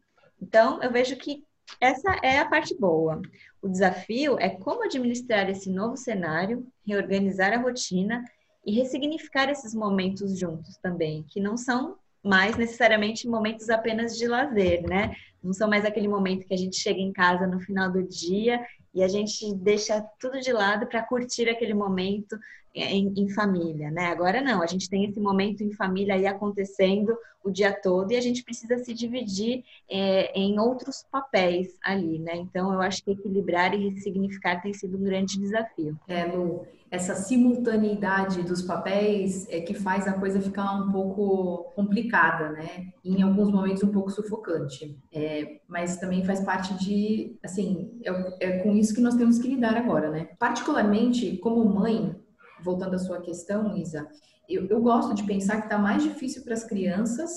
Então, 0.41 0.83
eu 0.83 0.93
vejo 0.93 1.17
que 1.17 1.43
essa 1.81 2.19
é 2.23 2.39
a 2.39 2.45
parte 2.47 2.77
boa. 2.79 3.21
O 3.63 3.69
desafio 3.69 4.39
é 4.39 4.51
como 4.51 4.85
administrar 4.85 5.49
esse 5.49 5.71
novo 5.71 5.97
cenário, 5.97 6.67
reorganizar 6.87 7.55
a 7.55 7.63
rotina 7.63 8.23
e 8.67 8.73
ressignificar 8.73 9.49
esses 9.49 9.73
momentos 9.73 10.37
juntos 10.39 10.77
também, 10.79 11.25
que 11.29 11.41
não 11.41 11.57
são 11.57 11.97
mais 12.23 12.57
necessariamente 12.57 13.29
momentos 13.29 13.71
apenas 13.71 14.19
de 14.19 14.27
lazer, 14.27 14.83
né? 14.83 15.15
Não 15.41 15.53
são 15.53 15.69
mais 15.69 15.85
aquele 15.85 16.09
momento 16.09 16.45
que 16.45 16.53
a 16.53 16.57
gente 16.57 16.77
chega 16.77 16.99
em 16.99 17.13
casa 17.13 17.47
no 17.47 17.61
final 17.61 17.91
do 17.91 18.03
dia 18.03 18.61
e 18.97 19.03
a 19.03 19.09
gente 19.09 19.55
deixa 19.55 20.01
tudo 20.19 20.41
de 20.41 20.51
lado 20.51 20.87
para 20.87 21.03
curtir 21.03 21.51
aquele 21.51 21.75
momento 21.75 22.35
em, 22.75 23.13
em, 23.15 23.29
família, 23.29 23.91
né? 23.91 24.07
Agora 24.07 24.41
não, 24.41 24.63
a 24.63 24.67
gente 24.67 24.89
tem 24.89 25.05
esse 25.05 25.21
momento 25.21 25.63
em 25.63 25.71
família 25.71 26.15
aí 26.15 26.27
acontecendo 26.27 27.15
o 27.45 27.51
dia 27.51 27.73
todo 27.73 28.11
e 28.11 28.17
a 28.17 28.21
gente 28.23 28.43
precisa 28.43 28.79
se 28.79 28.95
dividir 28.95 29.65
é, 29.89 30.33
em 30.39 30.59
outros 30.59 31.05
papéis 31.13 31.77
ali, 31.83 32.19
né? 32.19 32.37
Então 32.37 32.73
eu 32.73 32.81
acho 32.81 33.05
que 33.05 33.11
equilibrar 33.11 33.75
e 33.75 33.91
ressignificar 33.91 34.63
tem 34.63 34.73
sido 34.73 34.97
um 34.97 35.05
grande 35.05 35.39
desafio. 35.39 35.99
É, 36.09 36.25
Lu, 36.25 36.67
essa 36.91 37.15
simultaneidade 37.15 38.43
dos 38.43 38.63
papéis 38.63 39.49
é 39.51 39.61
que 39.61 39.75
faz 39.75 40.07
a 40.07 40.13
coisa 40.13 40.41
ficar 40.41 40.73
um 40.73 40.93
pouco 40.93 41.73
complicada, 41.75 42.51
né? 42.51 42.93
Em 43.05 43.23
alguns 43.23 43.51
momentos 43.51 43.83
um 43.83 43.91
pouco 43.91 44.11
sufocante. 44.11 44.97
É, 45.13 45.61
mas 45.67 45.97
também 45.97 46.25
faz 46.25 46.41
parte 46.41 46.75
de, 46.75 47.37
assim, 47.43 48.01
é, 48.05 48.49
é 48.49 48.59
com 48.59 48.75
isso 48.75 48.86
que 48.93 49.01
nós 49.01 49.15
temos 49.15 49.39
que 49.39 49.49
lidar 49.49 49.77
agora, 49.77 50.11
né? 50.11 50.31
Particularmente 50.39 51.37
como 51.39 51.65
mãe, 51.65 52.15
voltando 52.63 52.95
à 52.95 52.99
sua 52.99 53.21
questão, 53.21 53.77
Isa, 53.77 54.09
eu, 54.49 54.67
eu 54.67 54.81
gosto 54.81 55.15
de 55.15 55.25
pensar 55.25 55.59
que 55.59 55.65
está 55.65 55.79
mais 55.79 56.03
difícil 56.03 56.43
para 56.45 56.55
as 56.55 56.65
crianças, 56.65 57.33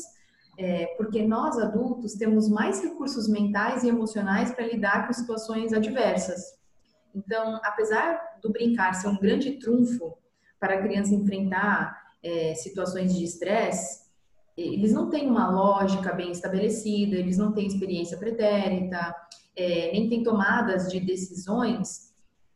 é, 0.57 0.87
porque 0.97 1.25
nós 1.25 1.57
adultos 1.57 2.13
temos 2.15 2.49
mais 2.49 2.81
recursos 2.81 3.27
mentais 3.27 3.83
e 3.83 3.87
emocionais 3.87 4.51
para 4.51 4.67
lidar 4.67 5.07
com 5.07 5.13
situações 5.13 5.73
adversas. 5.73 6.41
Então, 7.15 7.59
apesar 7.63 8.19
do 8.41 8.51
brincar 8.51 8.93
ser 8.93 9.07
um 9.07 9.17
grande 9.17 9.53
trunfo 9.59 10.17
para 10.59 10.75
a 10.75 10.81
criança 10.81 11.15
enfrentar 11.15 11.97
é, 12.21 12.53
situações 12.55 13.15
de 13.15 13.23
estresse, 13.23 14.08
eles 14.59 14.93
não 14.93 15.09
têm 15.09 15.29
uma 15.29 15.49
lógica 15.49 16.13
bem 16.13 16.31
estabelecida, 16.31 17.15
eles 17.15 17.37
não 17.37 17.51
têm 17.51 17.67
experiência 17.67 18.17
pretérita, 18.17 19.15
é, 19.55 19.91
nem 19.91 20.09
têm 20.09 20.23
tomadas 20.23 20.91
de 20.91 20.99
decisões 20.99 22.09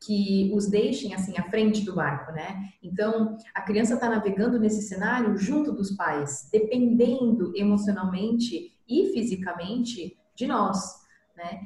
que 0.05 0.51
os 0.53 0.67
deixem 0.67 1.13
assim 1.13 1.37
à 1.37 1.43
frente 1.43 1.85
do 1.85 1.95
barco, 1.95 2.31
né? 2.33 2.69
Então, 2.81 3.37
a 3.55 3.61
criança 3.61 3.93
está 3.93 4.09
navegando 4.09 4.59
nesse 4.59 4.81
cenário 4.81 5.37
junto 5.37 5.71
dos 5.71 5.91
pais, 5.91 6.49
dependendo 6.51 7.53
emocionalmente 7.55 8.75
e 8.87 9.13
fisicamente 9.13 10.17
de 10.35 10.45
nós, 10.45 11.01
né? 11.37 11.61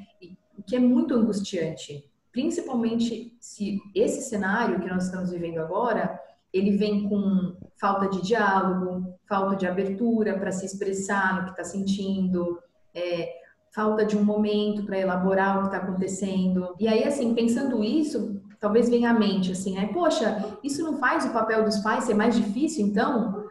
O 0.56 0.62
que 0.62 0.76
é 0.76 0.78
muito 0.78 1.14
angustiante, 1.14 2.04
principalmente 2.30 3.36
se 3.40 3.80
esse 3.94 4.28
cenário 4.28 4.80
que 4.80 4.88
nós 4.88 5.06
estamos 5.06 5.30
vivendo 5.30 5.58
agora, 5.58 6.20
ele 6.52 6.76
vem 6.76 7.08
com 7.08 7.56
falta 7.80 8.08
de 8.08 8.22
diálogo, 8.22 9.14
falta 9.28 9.56
de 9.56 9.66
abertura 9.66 10.38
para 10.38 10.52
se 10.52 10.66
expressar 10.66 11.36
no 11.36 11.44
que 11.44 11.50
está 11.50 11.64
sentindo, 11.64 12.58
é, 12.94 13.32
falta 13.74 14.04
de 14.04 14.16
um 14.16 14.24
momento 14.24 14.84
para 14.84 14.98
elaborar 14.98 15.58
o 15.58 15.60
que 15.60 15.66
está 15.66 15.78
acontecendo. 15.78 16.74
E 16.78 16.88
aí, 16.88 17.04
assim, 17.04 17.34
pensando 17.34 17.84
isso, 17.84 18.40
talvez 18.58 18.88
venha 18.88 19.10
à 19.10 19.14
mente, 19.14 19.52
assim, 19.52 19.74
né? 19.74 19.90
Poxa, 19.92 20.58
isso 20.64 20.82
não 20.82 20.98
faz 20.98 21.24
o 21.24 21.32
papel 21.32 21.64
dos 21.64 21.78
pais 21.78 22.04
ser 22.04 22.14
mais 22.14 22.34
difícil, 22.34 22.86
então? 22.86 23.46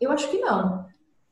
Eu 0.00 0.10
acho 0.12 0.30
que 0.30 0.38
não. 0.38 0.84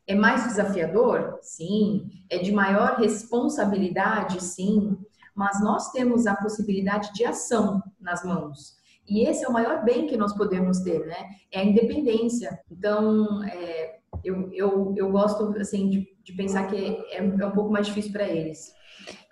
É 0.06 0.14
mais 0.14 0.44
desafiador? 0.44 1.38
Sim. 1.42 2.08
É 2.28 2.38
de 2.38 2.52
maior 2.52 2.96
responsabilidade? 2.98 4.42
Sim. 4.42 4.98
Mas 5.34 5.62
nós 5.62 5.90
temos 5.92 6.26
a 6.26 6.34
possibilidade 6.34 7.12
de 7.12 7.24
ação 7.24 7.82
nas 8.00 8.24
mãos. 8.24 8.79
E 9.10 9.26
esse 9.26 9.44
é 9.44 9.48
o 9.48 9.52
maior 9.52 9.84
bem 9.84 10.06
que 10.06 10.16
nós 10.16 10.32
podemos 10.36 10.80
ter, 10.80 11.04
né? 11.06 11.28
É 11.52 11.60
a 11.60 11.64
independência. 11.64 12.60
Então, 12.70 13.42
é, 13.44 13.98
eu, 14.24 14.50
eu, 14.52 14.94
eu 14.96 15.10
gosto, 15.10 15.52
assim, 15.58 15.90
de 15.90 16.20
de 16.30 16.36
pensar 16.36 16.66
que 16.68 16.76
é, 16.76 17.18
é 17.18 17.46
um 17.46 17.50
pouco 17.50 17.70
mais 17.70 17.86
difícil 17.86 18.12
para 18.12 18.28
eles. 18.28 18.72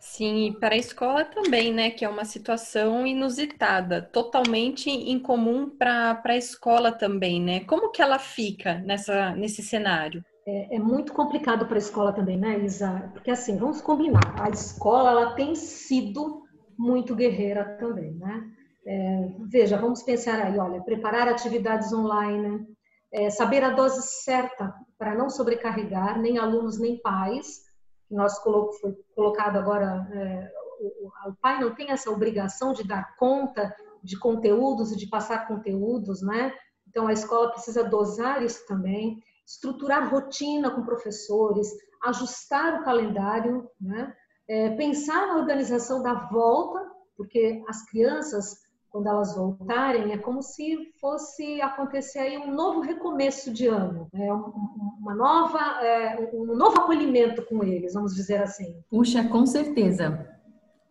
Sim, 0.00 0.46
e 0.46 0.52
para 0.58 0.74
a 0.74 0.78
escola 0.78 1.24
também, 1.24 1.72
né? 1.72 1.90
Que 1.90 2.04
é 2.04 2.08
uma 2.08 2.24
situação 2.24 3.06
inusitada, 3.06 4.02
totalmente 4.02 4.90
incomum 4.90 5.68
para 5.68 6.20
a 6.24 6.36
escola 6.36 6.90
também, 6.90 7.40
né? 7.40 7.60
Como 7.60 7.90
que 7.90 8.02
ela 8.02 8.18
fica 8.18 8.78
nessa, 8.80 9.34
nesse 9.34 9.62
cenário? 9.62 10.24
É, 10.46 10.76
é 10.76 10.78
muito 10.78 11.12
complicado 11.12 11.66
para 11.66 11.76
a 11.76 11.78
escola 11.78 12.12
também, 12.12 12.38
né, 12.38 12.58
Isa? 12.64 13.10
Porque 13.12 13.30
assim, 13.30 13.58
vamos 13.58 13.82
combinar, 13.82 14.34
a 14.40 14.48
escola 14.48 15.10
ela 15.10 15.34
tem 15.34 15.54
sido 15.54 16.42
muito 16.76 17.14
guerreira 17.14 17.76
também, 17.78 18.12
né? 18.14 18.44
É, 18.90 19.28
veja, 19.50 19.76
vamos 19.76 20.02
pensar 20.02 20.40
aí, 20.40 20.58
olha, 20.58 20.80
preparar 20.80 21.28
atividades 21.28 21.92
online, 21.92 22.66
é, 23.12 23.28
saber 23.28 23.62
a 23.62 23.68
dose 23.68 24.00
certa 24.24 24.74
para 24.96 25.14
não 25.14 25.28
sobrecarregar 25.28 26.18
nem 26.18 26.38
alunos 26.38 26.80
nem 26.80 26.98
pais. 26.98 27.64
Nós 28.10 28.38
foi 28.40 28.96
colocado 29.14 29.56
agora, 29.56 30.08
é, 30.10 30.50
o, 30.80 31.08
o, 31.28 31.36
pai 31.38 31.60
não 31.60 31.74
tem 31.74 31.90
essa 31.90 32.10
obrigação 32.10 32.72
de 32.72 32.82
dar 32.82 33.14
conta 33.16 33.76
de 34.02 34.18
conteúdos 34.18 34.90
e 34.90 34.96
de 34.96 35.06
passar 35.06 35.46
conteúdos, 35.46 36.22
né? 36.22 36.54
Então 36.88 37.08
a 37.08 37.12
escola 37.12 37.50
precisa 37.50 37.84
dosar 37.84 38.42
isso 38.42 38.66
também, 38.66 39.22
estruturar 39.46 40.10
rotina 40.10 40.70
com 40.70 40.82
professores, 40.82 41.68
ajustar 42.04 42.80
o 42.80 42.84
calendário, 42.84 43.68
né? 43.78 44.16
É, 44.48 44.70
pensar 44.76 45.26
na 45.26 45.36
organização 45.36 46.02
da 46.02 46.14
volta, 46.14 46.90
porque 47.18 47.62
as 47.68 47.84
crianças 47.90 48.66
quando 48.90 49.06
elas 49.06 49.36
voltarem, 49.36 50.12
é 50.12 50.18
como 50.18 50.42
se 50.42 50.92
fosse 51.00 51.60
acontecer 51.60 52.20
aí 52.20 52.38
um 52.38 52.54
novo 52.54 52.80
recomeço 52.80 53.52
de 53.52 53.66
ano, 53.66 54.08
é 54.12 54.32
uma 54.32 55.14
nova, 55.14 55.58
é, 55.84 56.30
um 56.32 56.56
novo 56.56 56.80
acolhimento 56.80 57.42
com 57.46 57.62
eles, 57.62 57.94
vamos 57.94 58.14
dizer 58.14 58.42
assim. 58.42 58.82
Puxa, 58.90 59.24
com 59.28 59.44
certeza. 59.44 60.26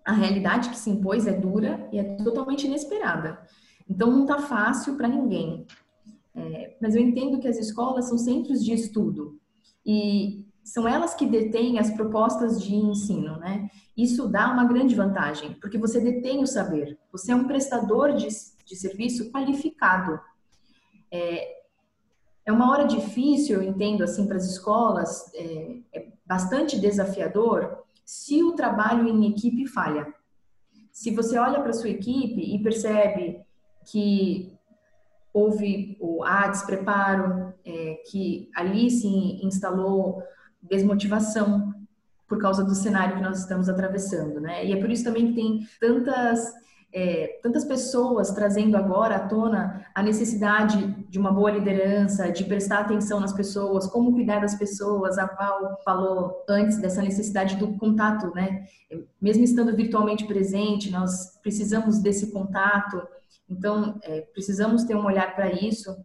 A 0.06 0.14
realidade 0.14 0.70
que 0.70 0.78
se 0.78 0.90
impôs 0.90 1.28
é 1.28 1.34
dura 1.34 1.88
e 1.92 2.00
é 2.00 2.04
totalmente 2.18 2.68
inesperada. 2.68 3.40
Então 3.90 4.12
não 4.12 4.22
está 4.22 4.40
fácil 4.40 4.96
para 4.96 5.08
ninguém. 5.08 5.66
É, 6.36 6.78
mas 6.80 6.96
eu 6.96 7.02
entendo 7.02 7.40
que 7.40 7.48
as 7.48 7.58
escolas 7.58 8.08
são 8.08 8.18
centros 8.18 8.64
de 8.64 8.74
estudo 8.74 9.40
e 9.84 10.47
são 10.68 10.86
elas 10.86 11.14
que 11.14 11.26
detêm 11.26 11.80
as 11.80 11.90
propostas 11.92 12.62
de 12.62 12.76
ensino, 12.76 13.38
né? 13.38 13.70
Isso 13.96 14.28
dá 14.28 14.52
uma 14.52 14.66
grande 14.66 14.94
vantagem, 14.96 15.54
porque 15.62 15.78
você 15.78 15.98
detém 15.98 16.44
o 16.44 16.48
saber. 16.48 17.00
Você 17.10 17.32
é 17.32 17.36
um 17.36 17.48
prestador 17.48 18.14
de, 18.14 18.28
de 18.28 18.76
serviço 18.76 19.32
qualificado. 19.32 20.20
É, 21.10 21.62
é 22.46 22.52
uma 22.52 22.70
hora 22.70 22.84
difícil, 22.84 23.62
eu 23.62 23.64
entendo, 23.64 24.04
assim, 24.04 24.28
para 24.28 24.36
as 24.36 24.46
escolas, 24.46 25.34
é, 25.34 25.78
é 25.94 26.08
bastante 26.26 26.78
desafiador 26.78 27.86
se 28.04 28.44
o 28.44 28.52
trabalho 28.52 29.08
em 29.08 29.32
equipe 29.32 29.66
falha. 29.68 30.14
Se 30.92 31.12
você 31.12 31.38
olha 31.38 31.62
para 31.62 31.72
sua 31.72 31.90
equipe 31.90 32.42
e 32.42 32.62
percebe 32.62 33.42
que 33.90 34.54
houve 35.34 35.98
o 36.02 36.26
há 36.26 36.48
despreparo, 36.48 37.54
é, 37.66 38.02
que 38.12 38.50
ali 38.54 38.92
se 38.92 39.08
instalou 39.46 40.22
desmotivação 40.62 41.74
por 42.28 42.40
causa 42.40 42.64
do 42.64 42.76
cenário 42.76 43.16
que 43.16 43.24
nós 43.24 43.40
estamos 43.40 43.70
atravessando, 43.70 44.40
né? 44.40 44.66
E 44.66 44.74
é 44.74 44.78
por 44.78 44.92
isso 44.92 45.04
também 45.04 45.28
que 45.28 45.34
tem 45.34 45.68
tantas 45.80 46.54
é, 46.94 47.40
tantas 47.44 47.66
pessoas 47.66 48.32
trazendo 48.32 48.78
agora 48.78 49.18
à 49.18 49.28
tona 49.28 49.86
a 49.94 50.02
necessidade 50.02 50.96
de 51.10 51.20
uma 51.20 51.32
boa 51.32 51.52
liderança, 51.52 52.32
de 52.32 52.44
prestar 52.46 52.80
atenção 52.80 53.20
nas 53.20 53.34
pessoas, 53.34 53.88
como 53.88 54.14
cuidar 54.14 54.40
das 54.40 54.56
pessoas. 54.56 55.18
A 55.18 55.26
Val 55.26 55.80
falou 55.84 56.44
antes 56.50 56.78
dessa 56.78 57.02
necessidade 57.02 57.56
do 57.58 57.78
contato, 57.78 58.34
né? 58.34 58.66
Mesmo 59.22 59.44
estando 59.44 59.76
virtualmente 59.76 60.26
presente, 60.26 60.90
nós 60.90 61.38
precisamos 61.42 62.00
desse 62.00 62.32
contato. 62.32 63.02
Então, 63.50 64.00
é, 64.04 64.22
precisamos 64.22 64.84
ter 64.84 64.96
um 64.96 65.06
olhar 65.06 65.36
para 65.36 65.52
isso. 65.52 65.96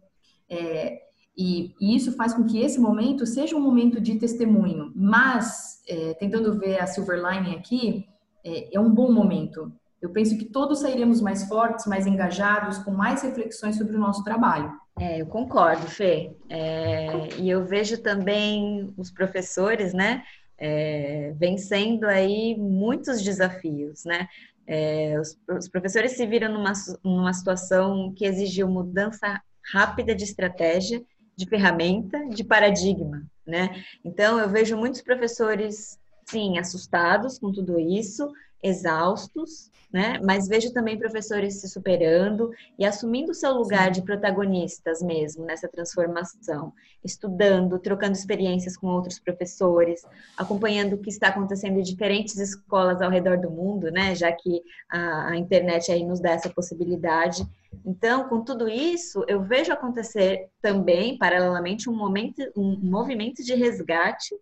É, 0.49 1.01
e, 1.35 1.73
e, 1.81 1.95
isso 1.95 2.11
faz 2.13 2.33
com 2.33 2.43
que 2.43 2.59
esse 2.59 2.79
momento 2.79 3.25
seja 3.25 3.55
um 3.55 3.61
momento 3.61 3.99
de 3.99 4.15
testemunho. 4.15 4.91
Mas, 4.95 5.81
é, 5.87 6.13
tentando 6.13 6.57
ver 6.57 6.79
a 6.79 6.85
silver 6.85 7.19
lining 7.19 7.55
aqui, 7.55 8.05
é, 8.45 8.75
é, 8.75 8.79
um 8.79 8.89
bom 8.89 9.11
momento. 9.11 9.71
Eu 10.01 10.11
penso 10.11 10.37
que 10.37 10.45
todos 10.45 10.79
sairemos 10.79 11.21
mais 11.21 11.45
fortes, 11.45 11.87
mais 11.87 12.05
engajados, 12.05 12.77
com 12.79 12.91
mais 12.91 13.23
reflexões 13.23 13.77
sobre 13.77 13.95
o 13.95 13.99
nosso 13.99 14.23
trabalho. 14.23 14.71
É, 14.99 15.21
eu 15.21 15.25
concordo, 15.25 15.87
Fê. 15.87 16.35
É, 16.49 17.29
e 17.39 17.49
eu 17.49 17.65
vejo 17.65 18.01
também 18.01 18.93
os 18.95 19.09
professores, 19.09 19.93
né, 19.93 20.23
é, 20.57 21.33
vencendo 21.35 22.03
aí 22.03 22.55
muitos 22.57 23.21
desafios, 23.23 24.05
né? 24.05 24.27
É, 24.65 25.19
os, 25.19 25.37
os, 25.49 25.67
professores 25.67 26.13
se 26.13 26.25
viram 26.25 26.53
numa, 26.53 26.71
numa 27.03 27.33
situação 27.33 28.13
que 28.15 28.23
exigiu 28.23 28.69
mudança 28.69 29.41
rápida 29.73 30.15
de 30.15 30.23
estratégia 30.23 31.03
de 31.35 31.47
ferramenta, 31.47 32.27
de 32.29 32.43
paradigma, 32.43 33.23
né? 33.45 33.83
Então, 34.03 34.39
eu 34.39 34.49
vejo 34.49 34.77
muitos 34.77 35.01
professores, 35.01 35.99
sim, 36.25 36.57
assustados 36.57 37.39
com 37.39 37.51
tudo 37.51 37.79
isso, 37.79 38.31
exaustos, 38.63 39.71
né? 39.93 40.19
Mas 40.23 40.47
vejo 40.47 40.73
também 40.73 40.97
professores 40.97 41.61
se 41.61 41.69
superando 41.69 42.49
e 42.79 42.85
assumindo 42.85 43.31
o 43.31 43.35
seu 43.35 43.53
lugar 43.53 43.91
de 43.91 44.01
protagonistas 44.01 45.03
mesmo 45.03 45.45
nessa 45.45 45.67
transformação, 45.67 46.73
estudando, 47.05 47.77
trocando 47.77 48.13
experiências 48.13 48.75
com 48.75 48.87
outros 48.87 49.19
professores, 49.19 50.01
acompanhando 50.35 50.93
o 50.93 50.97
que 50.97 51.11
está 51.11 51.27
acontecendo 51.27 51.77
em 51.77 51.83
diferentes 51.83 52.37
escolas 52.37 53.03
ao 53.03 53.11
redor 53.11 53.37
do 53.37 53.51
mundo, 53.51 53.91
né? 53.91 54.15
Já 54.15 54.31
que 54.31 54.63
a, 54.89 55.29
a 55.29 55.37
internet 55.37 55.91
aí 55.91 56.03
nos 56.03 56.19
dá 56.19 56.31
essa 56.31 56.49
possibilidade. 56.49 57.45
Então, 57.85 58.27
com 58.27 58.43
tudo 58.43 58.67
isso, 58.67 59.23
eu 59.27 59.43
vejo 59.43 59.71
acontecer 59.71 60.47
também, 60.59 61.19
paralelamente, 61.19 61.87
um 61.87 61.95
momento, 61.95 62.41
um 62.55 62.79
movimento 62.81 63.43
de 63.43 63.53
resgate 63.53 64.35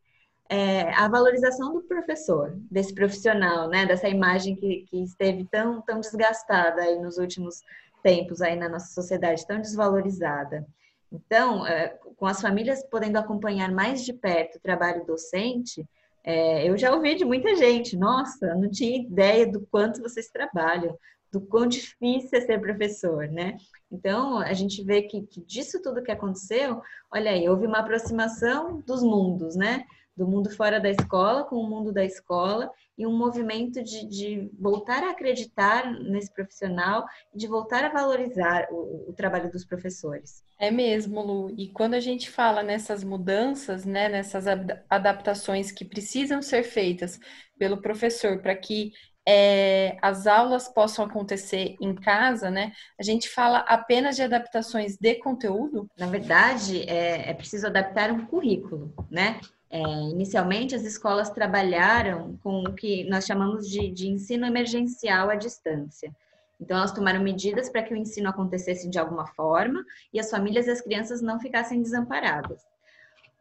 é, 0.51 0.93
a 0.95 1.07
valorização 1.07 1.73
do 1.73 1.81
professor, 1.83 2.53
desse 2.69 2.93
profissional, 2.93 3.69
né, 3.69 3.85
dessa 3.85 4.09
imagem 4.09 4.53
que, 4.53 4.85
que 4.89 5.01
esteve 5.01 5.47
tão, 5.49 5.81
tão 5.81 6.01
desgastada 6.01 6.81
aí 6.81 6.99
nos 6.99 7.17
últimos 7.17 7.61
tempos 8.03 8.41
aí 8.41 8.57
na 8.57 8.67
nossa 8.67 8.93
sociedade, 8.93 9.47
tão 9.47 9.61
desvalorizada. 9.61 10.67
Então, 11.09 11.65
é, 11.65 11.97
com 12.17 12.25
as 12.25 12.41
famílias 12.41 12.83
podendo 12.83 13.15
acompanhar 13.15 13.71
mais 13.71 14.03
de 14.03 14.11
perto 14.11 14.57
o 14.57 14.61
trabalho 14.61 15.05
docente, 15.05 15.87
é, 16.21 16.67
eu 16.67 16.77
já 16.77 16.93
ouvi 16.93 17.15
de 17.15 17.23
muita 17.23 17.55
gente, 17.55 17.95
nossa, 17.95 18.53
não 18.53 18.69
tinha 18.69 18.97
ideia 18.97 19.47
do 19.47 19.61
quanto 19.71 20.01
vocês 20.01 20.27
trabalham, 20.27 20.97
do 21.31 21.39
quão 21.39 21.65
difícil 21.65 22.37
é 22.37 22.41
ser 22.41 22.59
professor, 22.59 23.25
né? 23.29 23.55
Então, 23.89 24.39
a 24.39 24.51
gente 24.51 24.83
vê 24.83 25.03
que, 25.03 25.21
que 25.21 25.39
disso 25.45 25.81
tudo 25.81 26.03
que 26.03 26.11
aconteceu, 26.11 26.81
olha 27.09 27.31
aí, 27.31 27.47
houve 27.47 27.65
uma 27.65 27.79
aproximação 27.79 28.81
dos 28.81 29.01
mundos, 29.01 29.55
né? 29.55 29.85
Do 30.15 30.27
mundo 30.27 30.49
fora 30.49 30.79
da 30.79 30.89
escola 30.89 31.43
com 31.43 31.55
o 31.55 31.69
mundo 31.69 31.91
da 31.91 32.03
escola 32.03 32.71
e 32.97 33.07
um 33.07 33.17
movimento 33.17 33.81
de, 33.81 34.05
de 34.07 34.51
voltar 34.59 35.03
a 35.03 35.11
acreditar 35.11 35.91
nesse 35.91 36.31
profissional 36.31 37.05
e 37.33 37.37
de 37.37 37.47
voltar 37.47 37.83
a 37.83 37.89
valorizar 37.89 38.67
o, 38.69 39.09
o, 39.09 39.13
trabalho 39.13 39.51
dos 39.51 39.65
professores. 39.65 40.43
É 40.59 40.69
mesmo, 40.69 41.21
Lu. 41.21 41.53
E 41.57 41.69
quando 41.69 41.95
a 41.95 41.99
gente 41.99 42.29
fala 42.29 42.61
nessas 42.61 43.03
mudanças, 43.03 43.85
né, 43.85 44.09
nessas 44.09 44.45
adaptações 44.89 45.71
que 45.71 45.85
precisam 45.85 46.41
ser 46.41 46.63
feitas 46.63 47.19
pelo 47.57 47.81
professor 47.81 48.39
para 48.39 48.55
que 48.55 48.91
é, 49.27 49.97
as 50.01 50.25
aulas 50.25 50.67
possam 50.67 51.05
acontecer 51.05 51.75
em 51.79 51.93
casa, 51.93 52.49
né? 52.49 52.71
A 52.99 53.03
gente 53.03 53.29
fala 53.29 53.59
apenas 53.59 54.15
de 54.15 54.23
adaptações 54.23 54.97
de 54.97 55.15
conteúdo? 55.15 55.89
Na 55.97 56.07
verdade, 56.07 56.81
é, 56.89 57.29
é 57.29 57.33
preciso 57.33 57.67
adaptar 57.67 58.11
um 58.11 58.25
currículo, 58.25 58.93
né? 59.09 59.39
É, 59.73 59.79
inicialmente, 59.79 60.75
as 60.75 60.83
escolas 60.83 61.29
trabalharam 61.29 62.37
com 62.43 62.61
o 62.63 62.73
que 62.73 63.05
nós 63.09 63.25
chamamos 63.25 63.69
de, 63.69 63.89
de 63.89 64.09
ensino 64.09 64.45
emergencial 64.45 65.29
à 65.29 65.35
distância. 65.35 66.13
Então, 66.59 66.77
elas 66.77 66.91
tomaram 66.91 67.23
medidas 67.23 67.69
para 67.69 67.81
que 67.81 67.93
o 67.93 67.97
ensino 67.97 68.29
acontecesse 68.29 68.89
de 68.89 68.99
alguma 68.99 69.25
forma 69.27 69.83
e 70.13 70.19
as 70.19 70.29
famílias 70.29 70.67
e 70.67 70.71
as 70.71 70.81
crianças 70.81 71.21
não 71.21 71.39
ficassem 71.39 71.81
desamparadas. 71.81 72.61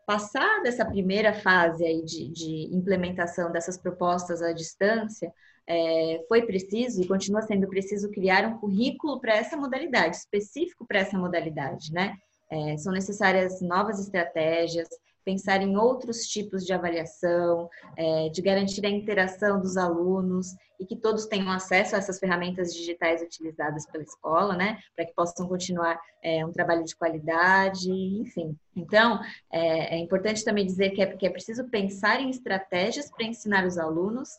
Passada 0.06 0.68
essa 0.68 0.84
primeira 0.84 1.34
fase 1.34 1.84
aí 1.84 2.02
de, 2.04 2.28
de 2.28 2.74
implementação 2.74 3.50
dessas 3.50 3.76
propostas 3.76 4.40
à 4.40 4.52
distância, 4.52 5.32
é, 5.66 6.24
foi 6.28 6.42
preciso 6.42 7.02
e 7.02 7.06
continua 7.06 7.42
sendo 7.42 7.68
preciso 7.68 8.10
criar 8.10 8.46
um 8.46 8.58
currículo 8.58 9.20
para 9.20 9.36
essa 9.36 9.56
modalidade, 9.56 10.16
específico 10.16 10.86
para 10.86 11.00
essa 11.00 11.18
modalidade, 11.18 11.92
né? 11.92 12.16
É, 12.50 12.76
são 12.76 12.92
necessárias 12.92 13.60
novas 13.60 14.00
estratégias, 14.00 14.88
pensar 15.24 15.62
em 15.62 15.76
outros 15.76 16.26
tipos 16.26 16.64
de 16.64 16.72
avaliação, 16.72 17.68
é, 17.96 18.28
de 18.28 18.42
garantir 18.42 18.84
a 18.84 18.90
interação 18.90 19.60
dos 19.60 19.76
alunos 19.76 20.54
e 20.78 20.86
que 20.86 20.96
todos 20.96 21.26
tenham 21.26 21.50
acesso 21.50 21.94
a 21.94 21.98
essas 21.98 22.18
ferramentas 22.18 22.74
digitais 22.74 23.20
utilizadas 23.20 23.86
pela 23.86 24.02
escola, 24.02 24.56
né, 24.56 24.78
para 24.96 25.04
que 25.04 25.14
possam 25.14 25.46
continuar 25.46 26.00
é, 26.22 26.44
um 26.44 26.52
trabalho 26.52 26.84
de 26.84 26.96
qualidade, 26.96 27.90
enfim. 27.90 28.56
Então, 28.74 29.20
é, 29.52 29.96
é 29.96 29.98
importante 29.98 30.44
também 30.44 30.64
dizer 30.64 30.90
que 30.90 31.02
é, 31.02 31.06
que 31.06 31.26
é 31.26 31.30
preciso 31.30 31.68
pensar 31.68 32.20
em 32.20 32.30
estratégias 32.30 33.10
para 33.10 33.26
ensinar 33.26 33.66
os 33.66 33.76
alunos 33.76 34.30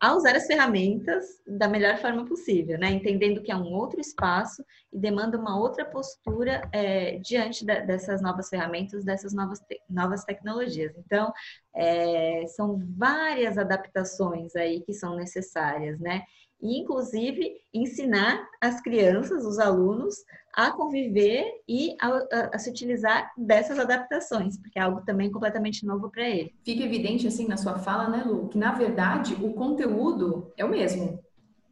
a 0.00 0.14
usar 0.14 0.36
as 0.36 0.46
ferramentas 0.46 1.24
da 1.46 1.68
melhor 1.68 1.98
forma 1.98 2.24
possível, 2.26 2.78
né? 2.78 2.90
Entendendo 2.90 3.42
que 3.42 3.50
é 3.50 3.56
um 3.56 3.72
outro 3.72 4.00
espaço 4.00 4.64
e 4.92 4.98
demanda 4.98 5.38
uma 5.38 5.58
outra 5.58 5.84
postura 5.84 6.68
é, 6.72 7.18
diante 7.18 7.64
da, 7.64 7.80
dessas 7.80 8.20
novas 8.20 8.48
ferramentas, 8.48 9.04
dessas 9.04 9.32
novas, 9.32 9.58
te 9.60 9.80
novas 9.88 10.24
tecnologias. 10.24 10.92
Então, 10.98 11.32
é, 11.74 12.46
são 12.48 12.78
várias 12.96 13.56
adaptações 13.56 14.54
aí 14.54 14.82
que 14.82 14.92
são 14.92 15.16
necessárias, 15.16 15.98
né? 15.98 16.22
E, 16.60 16.80
inclusive, 16.80 17.52
ensinar 17.72 18.46
as 18.60 18.80
crianças, 18.80 19.44
os 19.44 19.58
alunos, 19.58 20.14
a 20.54 20.70
conviver 20.70 21.44
e 21.68 21.94
a, 22.00 22.08
a, 22.08 22.50
a, 22.54 22.58
se 22.58 22.70
utilizar 22.70 23.30
dessas 23.36 23.78
adaptações, 23.78 24.56
porque 24.56 24.78
é 24.78 24.82
algo 24.82 25.02
também 25.04 25.30
completamente 25.30 25.84
novo 25.84 26.10
para 26.10 26.28
ele. 26.28 26.54
Fica 26.64 26.82
evidente, 26.82 27.26
assim, 27.26 27.46
na 27.46 27.58
sua 27.58 27.78
fala, 27.78 28.08
né, 28.08 28.24
Lu, 28.24 28.48
que, 28.48 28.56
na 28.56 28.72
verdade, 28.72 29.34
o 29.34 29.52
conteúdo 29.52 30.52
é 30.56 30.64
o 30.64 30.70
mesmo. 30.70 31.22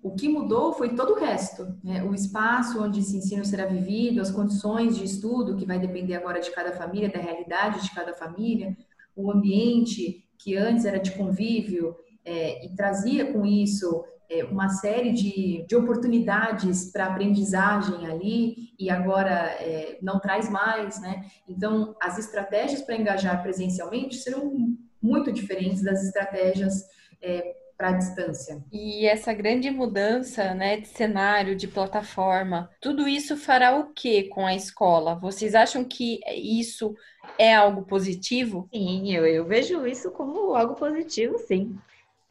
O 0.03 0.15
que 0.15 0.29
mudou 0.29 0.75
foi 0.75 0.95
todo 0.95 1.15
o 1.15 1.19
resto, 1.19 1.79
né? 1.83 2.05
o 2.05 2.13
espaço 2.13 2.83
onde 2.83 3.01
esse 3.01 3.17
ensino 3.17 3.43
será 3.43 3.65
vivido, 3.65 4.21
as 4.21 4.31
condições 4.31 4.99
de 4.99 5.05
estudo, 5.05 5.57
que 5.57 5.65
vai 5.65 5.79
depender 5.79 6.15
agora 6.15 6.43
de 6.43 6.51
cada 6.51 6.73
família, 6.73 7.09
da 7.09 7.19
realidade 7.19 7.83
de 7.83 7.95
cada 7.95 8.13
família, 8.13 8.77
o 9.17 9.33
ambiente 9.33 10.29
que 10.39 10.59
antes 10.59 10.85
era 10.85 10.99
de 10.99 11.13
convívio 11.13 11.97
é, 12.23 12.67
e 12.67 12.75
trazia 12.77 13.33
com 13.33 13.47
isso 13.47 14.05
uma 14.51 14.69
série 14.69 15.13
de, 15.13 15.65
de 15.67 15.77
oportunidades 15.77 16.91
para 16.91 17.07
aprendizagem 17.07 18.07
ali 18.07 18.75
e 18.79 18.91
agora 18.91 19.31
é, 19.61 19.99
não 20.03 20.19
traz 20.19 20.49
mais, 20.49 21.01
né? 21.01 21.25
Então, 21.49 21.95
as 22.01 22.19
estratégias 22.19 22.83
para 22.83 22.97
engajar 22.97 23.43
presencialmente 23.43 24.17
serão 24.17 24.77
muito 25.01 25.31
diferentes 25.31 25.83
das 25.83 26.03
estratégias 26.03 26.85
é, 27.23 27.55
para 27.77 27.89
a 27.89 27.93
distância. 27.93 28.65
E 28.73 29.07
essa 29.07 29.33
grande 29.33 29.71
mudança, 29.71 30.55
né, 30.55 30.79
de 30.79 30.89
cenário, 30.89 31.57
de 31.57 31.69
plataforma, 31.69 32.71
tudo 32.81 33.07
isso 33.07 33.37
fará 33.37 33.77
o 33.77 33.93
que 33.93 34.25
com 34.25 34.47
a 34.47 34.55
escola? 34.55 35.17
Vocês 35.17 35.55
acham 35.55 35.85
que 35.85 36.21
isso 36.35 36.95
é 37.39 37.55
algo 37.55 37.83
positivo? 37.83 38.69
Sim, 38.73 39.13
eu, 39.13 39.27
eu 39.27 39.45
vejo 39.45 39.87
isso 39.87 40.11
como 40.13 40.55
algo 40.55 40.75
positivo, 40.75 41.39
sim. 41.39 41.77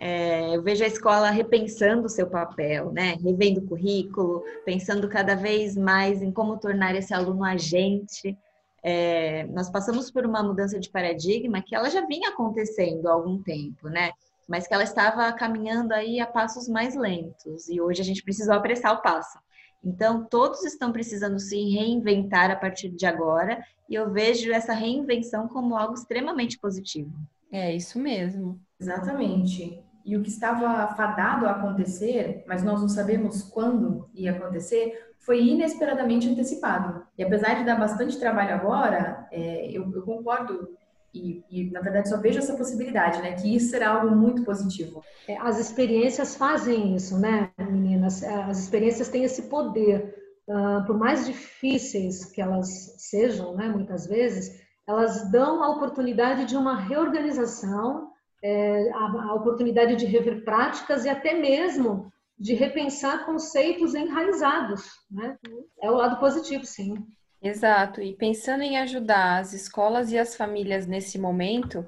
É, 0.06 0.54
eu 0.54 0.62
vejo 0.62 0.84
a 0.84 0.88
escola 0.88 1.30
repensando 1.30 2.08
o 2.08 2.10
seu 2.10 2.28
papel, 2.28 2.92
né? 2.92 3.16
Revendo 3.24 3.62
o 3.62 3.66
currículo, 3.66 4.44
pensando 4.66 5.08
cada 5.08 5.34
vez 5.34 5.78
mais 5.78 6.22
em 6.22 6.30
como 6.30 6.60
tornar 6.60 6.94
esse 6.94 7.14
aluno 7.14 7.42
agente. 7.42 8.38
É, 8.84 9.46
nós 9.46 9.70
passamos 9.70 10.12
por 10.12 10.26
uma 10.26 10.44
mudança 10.44 10.78
de 10.78 10.90
paradigma 10.90 11.62
que 11.62 11.74
ela 11.74 11.90
já 11.90 12.06
vinha 12.06 12.32
acontecendo 12.32 13.08
há 13.08 13.14
algum 13.14 13.42
tempo, 13.42 13.88
né? 13.88 14.12
Mas 14.46 14.68
que 14.68 14.74
ela 14.74 14.84
estava 14.84 15.32
caminhando 15.32 15.94
aí 15.94 16.20
a 16.20 16.28
passos 16.28 16.68
mais 16.68 16.98
lentos 16.98 17.70
e 17.70 17.80
hoje 17.80 18.02
a 18.02 18.06
gente 18.06 18.24
precisou 18.24 18.56
apressar 18.56 18.94
o 18.94 19.02
passo. 19.02 19.40
Então, 19.82 20.28
todos 20.30 20.66
estão 20.66 20.92
precisando 20.92 21.40
se 21.40 21.56
reinventar 21.70 22.52
a 22.52 22.58
partir 22.58 22.90
de 22.90 23.06
agora 23.06 23.64
e 23.90 23.96
eu 23.96 24.12
vejo 24.12 24.52
essa 24.52 24.74
reinvenção 24.74 25.48
como 25.48 25.78
algo 25.78 25.94
extremamente 25.94 26.60
positivo. 26.60 27.14
É 27.50 27.74
isso 27.74 27.98
mesmo. 27.98 28.60
Exatamente. 28.78 29.83
E 30.06 30.18
o 30.18 30.22
que 30.22 30.30
estava 30.30 30.88
fadado 30.96 31.46
a 31.46 31.52
acontecer, 31.52 32.44
mas 32.48 32.64
nós 32.64 32.82
não 32.82 32.90
sabemos 32.90 33.42
quando 33.44 34.10
ia 34.14 34.32
acontecer, 34.32 35.14
foi 35.20 35.42
inesperadamente 35.42 36.30
antecipado. 36.30 37.06
E 37.18 37.24
apesar 37.24 37.56
de 37.56 37.64
dar 37.64 37.80
bastante 37.80 38.20
trabalho 38.20 38.54
agora, 38.54 39.28
é, 39.32 39.72
eu, 39.72 39.90
eu, 39.94 40.02
concordo 40.04 40.70
e, 41.14 41.44
e, 41.50 41.72
na 41.72 41.80
verdade 41.80 42.10
só 42.10 42.18
vejo 42.18 42.40
essa 42.40 42.58
possibilidade, 42.58 43.22
né? 43.22 43.34
Que 43.34 43.56
isso 43.56 43.70
será 43.70 43.90
algo 43.90 44.14
muito 44.16 44.44
positivo. 44.44 45.04
É, 45.28 45.38
as 45.38 45.60
experiências 45.60 46.36
fazem 46.36 46.96
isso, 46.96 47.18
né, 47.20 47.52
meninas? 47.58 48.24
É, 48.24 48.34
as 48.44 48.60
experiências 48.60 49.10
têm 49.10 49.24
esse 49.24 49.44
poder. 49.44 50.22
Uh, 50.46 50.86
por 50.86 50.98
mais 50.98 51.26
difíceis 51.26 52.26
que 52.26 52.42
elas 52.42 52.68
sejam, 52.98 53.56
né, 53.56 53.70
muitas 53.70 54.06
vezes, 54.06 54.62
elas 54.86 55.32
dão 55.32 55.64
a 55.64 55.70
oportunidade 55.70 56.44
de 56.44 56.58
uma 56.58 56.76
reorganização 56.76 58.12
é, 58.44 58.92
a, 58.92 59.30
a 59.30 59.34
oportunidade 59.34 59.96
de 59.96 60.06
rever 60.06 60.44
práticas 60.44 61.06
e 61.06 61.10
até 61.10 61.34
mesmo 61.34 62.12
de 62.38 62.54
repensar 62.54 63.26
conceitos 63.26 63.96
enraizados. 63.96 64.84
Né? 65.10 65.38
É 65.82 65.90
o 65.90 65.96
lado 65.96 66.20
positivo, 66.20 66.66
sim. 66.66 67.08
Exato. 67.42 68.02
E 68.02 68.14
pensando 68.14 68.64
em 68.64 68.78
ajudar 68.78 69.40
as 69.40 69.54
escolas 69.54 70.12
e 70.12 70.18
as 70.18 70.36
famílias 70.36 70.86
nesse 70.86 71.18
momento, 71.18 71.88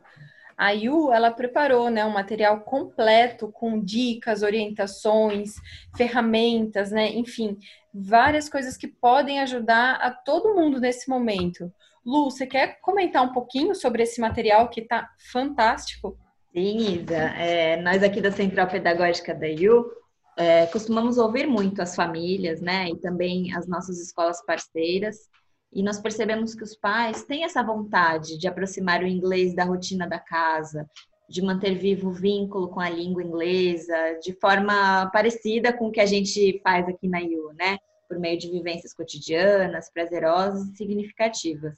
a 0.57 0.71
IU 0.71 1.11
ela 1.11 1.31
preparou 1.31 1.89
né, 1.89 2.05
um 2.05 2.11
material 2.11 2.61
completo 2.61 3.51
com 3.51 3.83
dicas, 3.83 4.41
orientações, 4.41 5.55
ferramentas, 5.97 6.91
né, 6.91 7.09
enfim, 7.09 7.57
várias 7.93 8.47
coisas 8.47 8.77
que 8.77 8.87
podem 8.87 9.41
ajudar 9.41 9.95
a 9.95 10.11
todo 10.11 10.55
mundo 10.55 10.79
nesse 10.79 11.09
momento. 11.09 11.71
Lu, 12.05 12.29
você 12.29 12.45
quer 12.45 12.79
comentar 12.81 13.23
um 13.23 13.33
pouquinho 13.33 13.73
sobre 13.75 14.03
esse 14.03 14.21
material 14.21 14.69
que 14.69 14.81
está 14.81 15.09
fantástico? 15.31 16.17
Sim, 16.55 17.01
Isa. 17.01 17.17
É, 17.37 17.81
nós 17.81 18.01
aqui 18.01 18.21
da 18.21 18.31
Central 18.31 18.69
Pedagógica 18.69 19.35
da 19.35 19.45
IU 19.45 19.91
é, 20.37 20.65
costumamos 20.67 21.17
ouvir 21.17 21.45
muito 21.45 21.81
as 21.81 21.93
famílias, 21.93 22.61
né, 22.61 22.87
e 22.87 22.95
também 22.95 23.53
as 23.53 23.67
nossas 23.67 23.99
escolas 23.99 24.41
parceiras, 24.45 25.27
e 25.73 25.83
nós 25.83 25.99
percebemos 25.99 26.55
que 26.55 26.63
os 26.63 26.73
pais 26.73 27.25
têm 27.25 27.43
essa 27.43 27.61
vontade 27.61 28.37
de 28.37 28.47
aproximar 28.47 29.03
o 29.03 29.07
inglês 29.07 29.53
da 29.53 29.65
rotina 29.65 30.07
da 30.07 30.17
casa, 30.17 30.89
de 31.27 31.41
manter 31.41 31.75
vivo 31.75 32.07
o 32.07 32.13
vínculo 32.13 32.69
com 32.69 32.79
a 32.79 32.89
língua 32.89 33.21
inglesa, 33.21 34.17
de 34.23 34.31
forma 34.39 35.09
parecida 35.11 35.73
com 35.73 35.87
o 35.87 35.91
que 35.91 35.99
a 35.99 36.05
gente 36.05 36.61
faz 36.63 36.87
aqui 36.87 37.09
na 37.09 37.19
IU, 37.19 37.51
né, 37.59 37.77
por 38.07 38.17
meio 38.17 38.39
de 38.39 38.49
vivências 38.49 38.93
cotidianas, 38.93 39.91
prazerosas 39.91 40.69
e 40.69 40.77
significativas. 40.77 41.73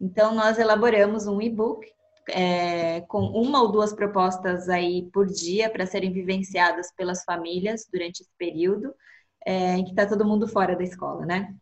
Então, 0.00 0.34
nós 0.34 0.58
elaboramos 0.58 1.28
um 1.28 1.40
e-book 1.40 1.86
é, 2.28 3.00
com 3.02 3.20
uma 3.20 3.62
ou 3.62 3.72
duas 3.72 3.92
propostas 3.92 4.68
aí 4.68 5.08
por 5.12 5.26
dia 5.26 5.70
para 5.70 5.86
serem 5.86 6.12
vivenciadas 6.12 6.92
pelas 6.94 7.24
famílias 7.24 7.86
durante 7.92 8.20
esse 8.20 8.30
período 8.38 8.94
é, 9.46 9.76
em 9.76 9.84
que 9.84 9.90
está 9.90 10.06
todo 10.06 10.24
mundo 10.24 10.46
fora 10.46 10.76
da 10.76 10.84
escola, 10.84 11.24
né? 11.24 11.54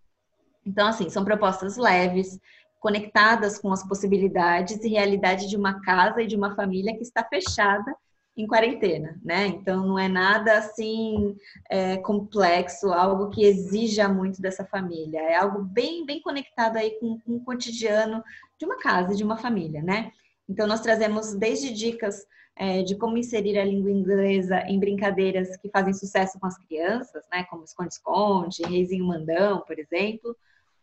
Então, 0.65 0.89
assim, 0.89 1.09
são 1.09 1.25
propostas 1.25 1.77
leves, 1.77 2.41
conectadas 2.81 3.59
com 3.59 3.73
as 3.73 3.87
possibilidades 3.87 4.83
e 4.83 4.89
realidade 4.89 5.49
de 5.49 5.57
uma 5.57 5.81
casa 5.83 6.23
e 6.23 6.27
de 6.27 6.37
uma 6.37 6.55
família 6.55 6.95
que 6.97 7.03
está 7.03 7.25
fechada 7.25 7.95
em 8.37 8.47
quarentena, 8.47 9.19
né? 9.25 9.47
Então 9.47 9.87
não 9.87 9.99
é 9.99 10.09
nada 10.09 10.59
assim 10.59 11.35
é, 11.71 11.97
complexo, 11.97 12.93
algo 12.93 13.31
que 13.31 13.43
exija 13.45 14.09
muito 14.09 14.43
dessa 14.43 14.65
família. 14.65 15.21
É 15.21 15.37
algo 15.37 15.63
bem 15.63 16.05
bem 16.05 16.21
conectado 16.21 16.77
aí 16.77 16.99
com, 17.01 17.19
com 17.21 17.37
o 17.37 17.41
cotidiano 17.41 18.23
de 18.59 18.67
uma 18.67 18.79
casa, 18.79 19.15
de 19.15 19.25
uma 19.25 19.39
família, 19.39 19.83
né? 19.83 20.13
Então, 20.49 20.67
nós 20.67 20.81
trazemos 20.81 21.35
desde 21.35 21.73
dicas 21.73 22.25
é, 22.57 22.83
de 22.83 22.97
como 22.97 23.19
inserir 23.19 23.59
a 23.59 23.65
língua 23.65 23.91
inglesa 23.91 24.61
em 24.67 24.81
brincadeiras 24.81 25.57
que 25.59 25.69
fazem 25.69 25.93
sucesso 25.93 26.41
com 26.41 26.47
as 26.47 26.57
crianças, 26.59 27.25
né, 27.31 27.45
como 27.51 27.65
esconde-esconde, 27.65 28.63
reizinho 28.63 29.07
mandão, 29.07 29.61
por 29.67 29.79
exemplo, 29.79 30.35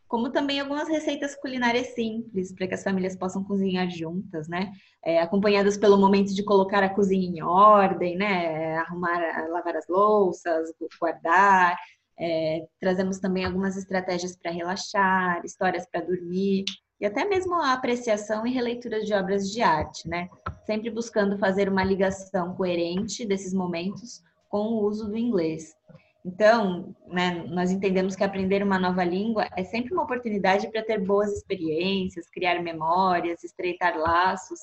como 0.07 0.29
também 0.29 0.59
algumas 0.59 0.87
receitas 0.87 1.35
culinárias 1.35 1.87
simples 1.95 2.53
para 2.53 2.67
que 2.67 2.75
as 2.75 2.83
famílias 2.83 3.15
possam 3.15 3.43
cozinhar 3.43 3.89
juntas, 3.89 4.47
né, 4.47 4.71
é, 5.03 5.19
acompanhadas 5.19 5.75
pelo 5.75 5.97
momento 5.97 6.35
de 6.35 6.43
colocar 6.43 6.83
a 6.83 6.93
cozinha 6.93 7.27
em 7.27 7.41
ordem, 7.41 8.15
né, 8.15 8.77
arrumar, 8.77 9.47
lavar 9.49 9.75
as 9.75 9.87
louças, 9.87 10.71
guardar. 10.99 11.75
É, 12.19 12.67
trazemos 12.79 13.17
também 13.17 13.43
algumas 13.43 13.75
estratégias 13.75 14.37
para 14.37 14.51
relaxar, 14.51 15.43
histórias 15.43 15.87
para 15.89 16.01
dormir 16.01 16.65
e 17.03 17.05
até 17.05 17.25
mesmo 17.25 17.55
a 17.55 17.73
apreciação 17.73 18.47
e 18.47 18.53
releitura 18.53 19.03
de 19.03 19.13
obras 19.13 19.51
de 19.51 19.61
arte, 19.61 20.07
né? 20.07 20.29
Sempre 20.65 20.89
buscando 20.89 21.37
fazer 21.37 21.67
uma 21.67 21.83
ligação 21.83 22.55
coerente 22.55 23.25
desses 23.25 23.53
momentos 23.53 24.23
com 24.47 24.67
o 24.67 24.85
uso 24.85 25.09
do 25.09 25.17
inglês. 25.17 25.75
Então, 26.25 26.95
né, 27.05 27.43
nós 27.49 27.71
entendemos 27.71 28.15
que 28.15 28.23
aprender 28.23 28.63
uma 28.63 28.79
nova 28.79 29.03
língua 29.03 29.49
é 29.57 29.65
sempre 29.65 29.91
uma 29.91 30.03
oportunidade 30.03 30.71
para 30.71 30.81
ter 30.81 30.97
boas 30.97 31.33
experiências, 31.33 32.29
criar 32.29 32.63
memórias, 32.63 33.43
estreitar 33.43 33.97
laços. 33.97 34.61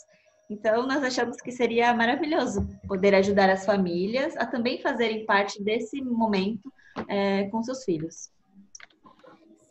Então, 0.49 0.87
nós 0.87 1.05
achamos 1.05 1.37
que 1.43 1.53
seria 1.53 1.93
maravilhoso 1.93 2.67
poder 2.89 3.15
ajudar 3.17 3.51
as 3.51 3.67
famílias 3.67 4.35
a 4.39 4.47
também 4.47 4.81
fazerem 4.81 5.27
parte 5.27 5.63
desse 5.63 6.01
momento 6.01 6.73
é, 7.07 7.45
com 7.51 7.63
seus 7.63 7.85
filhos. 7.85 8.31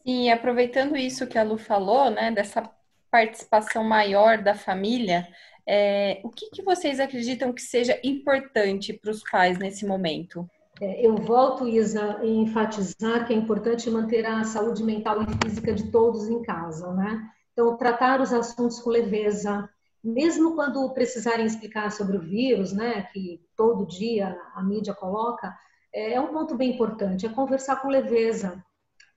E 0.05 0.29
aproveitando 0.29 0.95
isso 0.95 1.27
que 1.27 1.37
a 1.37 1.43
Lu 1.43 1.57
falou, 1.57 2.09
né, 2.09 2.31
dessa 2.31 2.69
participação 3.11 3.83
maior 3.83 4.37
da 4.37 4.55
família, 4.55 5.27
é, 5.67 6.19
o 6.23 6.29
que, 6.29 6.49
que 6.49 6.63
vocês 6.63 6.99
acreditam 6.99 7.53
que 7.53 7.61
seja 7.61 7.99
importante 8.03 8.93
para 8.93 9.11
os 9.11 9.21
pais 9.29 9.57
nesse 9.59 9.85
momento? 9.85 10.49
É, 10.81 11.05
eu 11.05 11.15
volto, 11.17 11.67
Isa, 11.67 12.17
a 12.17 12.25
enfatizar 12.25 13.27
que 13.27 13.33
é 13.33 13.35
importante 13.35 13.89
manter 13.89 14.25
a 14.25 14.43
saúde 14.43 14.83
mental 14.83 15.21
e 15.21 15.27
física 15.43 15.73
de 15.73 15.91
todos 15.91 16.27
em 16.29 16.41
casa, 16.41 16.91
né? 16.93 17.29
Então, 17.51 17.75
tratar 17.75 18.21
os 18.21 18.31
assuntos 18.31 18.79
com 18.79 18.89
leveza, 18.89 19.69
mesmo 20.03 20.55
quando 20.55 20.89
precisarem 20.93 21.45
explicar 21.45 21.91
sobre 21.91 22.15
o 22.15 22.21
vírus, 22.21 22.71
né, 22.71 23.01
que 23.13 23.41
todo 23.57 23.85
dia 23.85 24.39
a 24.55 24.63
mídia 24.63 24.93
coloca, 24.93 25.53
é, 25.93 26.13
é 26.13 26.21
um 26.21 26.31
ponto 26.31 26.55
bem 26.55 26.71
importante, 26.71 27.25
é 27.25 27.29
conversar 27.29 27.81
com 27.81 27.89
leveza, 27.89 28.63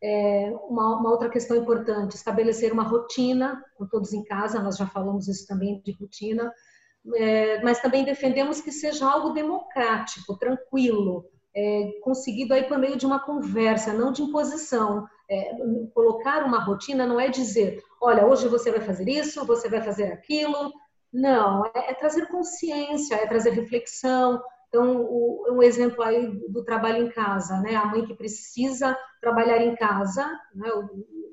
é, 0.03 0.53
uma, 0.69 0.99
uma, 0.99 1.11
outra 1.11 1.31
questão 1.31 1.57
importante, 1.57 2.17
estabelecer 2.17 2.73
uma 2.73 2.83
rotina 2.83 3.63
com 3.77 3.87
todos 3.87 4.13
em 4.13 4.25
casa, 4.25 4.61
nós 4.61 4.77
já 4.77 4.87
falamos 4.87 5.29
isso 5.29 5.47
também 5.47 5.81
de 5.85 5.93
rotina, 5.93 6.53
é, 7.15 7.63
mas 7.63 7.81
também 7.81 8.05
defendemos 8.05 8.61
que 8.61 8.73
seja 8.73 9.09
algo 9.09 9.31
democrático, 9.31 10.37
tranquilo, 10.37 11.25
é, 11.55 12.01
conseguido 12.03 12.55
aí 12.55 12.65
por 12.65 12.79
meio 12.79 12.97
de 12.97 13.07
uma 13.07 13.21
conversa, 13.21 13.93
não 13.93 14.11
de 14.11 14.23
imposição. 14.23 15.07
É, 15.31 15.55
colocar 15.95 16.45
uma 16.45 16.63
rotina 16.65 17.07
não 17.07 17.21
é 17.21 17.29
dizer, 17.29 17.83
olha, 18.01 18.27
hoje 18.27 18.49
você 18.49 18.71
vai 18.71 18.81
fazer 18.81 19.09
isso, 19.09 19.47
você 19.47 19.69
vai 19.69 19.83
fazer 19.83 20.13
aquilo. 20.13 20.73
Não, 21.13 21.67
é, 21.67 21.91
é 21.91 21.95
trazer 21.95 22.27
consciência, 22.27 23.15
é 23.17 23.27
trazer 23.27 23.51
reflexão, 23.51 24.43
então, 24.73 25.03
o, 25.03 25.45
um 25.51 25.63
exemplo 25.63 26.03
aí 26.03 26.27
do 26.49 26.65
trabalho 26.65 27.05
em 27.05 27.11
casa, 27.11 27.61
né? 27.61 27.77
A 27.77 27.85
mãe 27.85 28.07
que 28.07 28.15
precisa 28.15 28.97
trabalhar 29.21 29.59
em 29.59 29.77
casa, 29.77 30.27
né? 30.55 30.67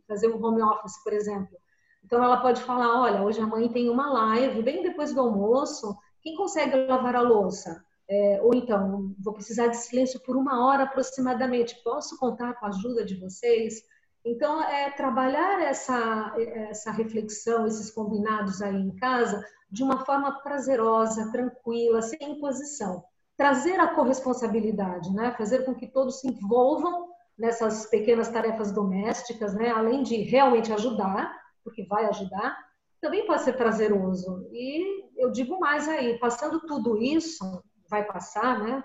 fazer 0.05 0.27
um 0.27 0.43
home 0.43 0.61
office, 0.61 1.01
por 1.01 1.13
exemplo. 1.13 1.57
Então, 2.03 2.21
ela 2.21 2.41
pode 2.41 2.61
falar: 2.61 3.01
olha, 3.01 3.23
hoje 3.23 3.39
a 3.39 3.47
mãe 3.47 3.69
tem 3.69 3.89
uma 3.89 4.11
live, 4.11 4.61
bem 4.61 4.83
depois 4.83 5.13
do 5.13 5.21
almoço, 5.21 5.95
quem 6.21 6.35
consegue 6.35 6.85
lavar 6.85 7.15
a 7.15 7.21
louça? 7.21 7.81
É, 8.09 8.41
ou 8.43 8.53
então, 8.53 9.15
vou 9.17 9.33
precisar 9.33 9.67
de 9.67 9.77
silêncio 9.77 10.19
por 10.19 10.35
uma 10.35 10.65
hora 10.67 10.83
aproximadamente, 10.83 11.81
posso 11.81 12.17
contar 12.17 12.55
com 12.55 12.65
a 12.65 12.69
ajuda 12.69 13.05
de 13.05 13.15
vocês? 13.15 13.83
Então, 14.25 14.61
é 14.61 14.91
trabalhar 14.91 15.61
essa, 15.61 16.33
essa 16.37 16.91
reflexão, 16.91 17.65
esses 17.65 17.89
combinados 17.89 18.61
aí 18.61 18.75
em 18.75 18.93
casa, 18.97 19.41
de 19.71 19.81
uma 19.81 20.03
forma 20.03 20.41
prazerosa, 20.41 21.31
tranquila, 21.31 22.01
sem 22.01 22.19
imposição. 22.21 23.01
Trazer 23.39 23.79
a 23.79 23.95
corresponsabilidade, 23.95 25.13
né? 25.13 25.33
fazer 25.37 25.63
com 25.63 25.73
que 25.73 25.87
todos 25.87 26.19
se 26.19 26.27
envolvam 26.27 27.07
nessas 27.37 27.85
pequenas 27.85 28.27
tarefas 28.27 28.69
domésticas, 28.69 29.53
né? 29.53 29.69
além 29.69 30.03
de 30.03 30.17
realmente 30.17 30.73
ajudar, 30.73 31.33
porque 31.63 31.85
vai 31.85 32.03
ajudar, 32.07 32.57
também 32.99 33.25
pode 33.25 33.43
ser 33.43 33.53
prazeroso. 33.53 34.45
E 34.51 35.05
eu 35.15 35.31
digo 35.31 35.57
mais 35.57 35.87
aí, 35.87 36.19
passando 36.19 36.59
tudo 36.67 37.01
isso, 37.01 37.63
vai 37.89 38.03
passar, 38.05 38.59
né? 38.59 38.83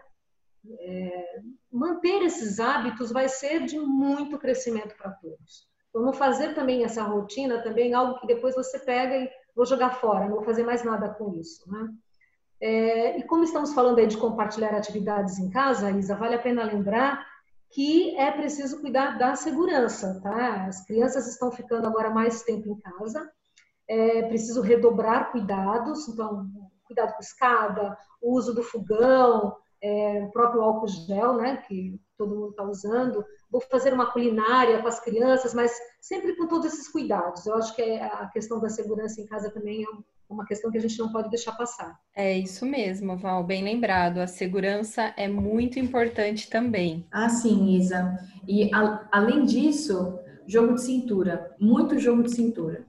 É, 0.79 1.41
manter 1.73 2.23
esses 2.23 2.61
hábitos 2.61 3.11
vai 3.11 3.29
ser 3.29 3.65
de 3.65 3.77
muito 3.81 4.39
crescimento 4.39 4.97
para 4.97 5.11
todos. 5.11 5.69
Não 5.93 6.13
fazer 6.13 6.55
também 6.55 6.85
essa 6.85 7.03
rotina 7.03 7.61
também 7.61 7.93
algo 7.93 8.21
que 8.21 8.27
depois 8.29 8.55
você 8.55 8.79
pega 8.79 9.17
e 9.17 9.29
vou 9.55 9.67
jogar 9.67 9.97
fora, 9.97 10.27
não 10.27 10.37
vou 10.37 10.45
fazer 10.45 10.63
mais 10.63 10.85
nada 10.85 11.09
com 11.09 11.35
isso, 11.35 11.69
né? 11.69 11.89
É, 12.67 13.19
e 13.19 13.23
como 13.25 13.45
estamos 13.45 13.75
falando 13.75 13.99
aí 13.99 14.07
de 14.07 14.17
compartilhar 14.17 14.75
atividades 14.75 15.39
em 15.39 15.51
casa, 15.51 15.91
Isa, 15.91 16.17
vale 16.17 16.37
a 16.37 16.39
pena 16.39 16.65
lembrar 16.65 17.23
que 17.71 18.17
é 18.17 18.31
preciso 18.31 18.81
cuidar 18.81 19.19
da 19.19 19.37
segurança, 19.37 20.19
tá? 20.23 20.65
As 20.65 20.83
crianças 20.87 21.29
estão 21.29 21.53
ficando 21.53 21.87
agora 21.87 22.09
mais 22.09 22.43
tempo 22.43 22.71
em 22.71 22.81
casa, 22.81 23.31
é 23.87 24.23
preciso 24.23 24.63
redobrar 24.63 25.31
cuidados, 25.31 26.09
então, 26.09 26.47
cuidado 26.87 27.13
com 27.13 27.21
escada, 27.21 27.99
o 28.23 28.35
uso 28.35 28.55
do 28.55 28.63
fogão, 28.63 29.55
é, 29.83 30.23
o 30.23 30.31
próprio 30.31 30.63
álcool 30.63 30.89
gel, 30.89 31.35
né, 31.35 31.59
que 31.69 32.01
todo 32.17 32.35
mundo 32.35 32.51
está 32.53 32.63
usando. 32.63 33.23
Vou 33.51 33.61
fazer 33.61 33.93
uma 33.93 34.11
culinária 34.11 34.81
com 34.81 34.89
as 34.89 35.01
crianças, 35.01 35.53
mas 35.53 35.71
sempre 36.01 36.35
com 36.35 36.47
todos 36.47 36.73
esses 36.73 36.89
cuidados. 36.89 37.45
Eu 37.45 37.57
acho 37.57 37.77
que 37.77 37.83
é 37.83 38.05
a 38.05 38.27
questão 38.29 38.59
da 38.59 38.71
segurança 38.71 39.21
em 39.21 39.27
casa 39.27 39.51
também 39.51 39.85
é 39.85 40.14
uma 40.29 40.45
questão 40.45 40.71
que 40.71 40.79
a 40.79 40.81
gente 40.81 40.99
não 40.99 41.13
pode 41.13 41.31
deixar 41.31 41.53
passar. 41.53 41.99
É 42.15 42.37
isso 42.37 42.65
mesmo, 42.65 43.17
Val, 43.17 43.45
bem 43.45 43.63
lembrado. 43.63 44.19
A 44.19 44.27
segurança 44.27 45.13
é 45.17 45.29
muito 45.29 45.79
importante 45.79 46.49
também. 46.49 47.07
Ah, 47.13 47.29
sim, 47.29 47.77
Isa. 47.77 48.19
E 48.47 48.73
a, 48.75 49.09
além 49.13 49.45
disso, 49.45 50.19
jogo 50.47 50.75
de 50.75 50.83
cintura, 50.83 51.55
muito 51.61 51.99
jogo 51.99 52.23
de 52.23 52.35
cintura. 52.35 52.85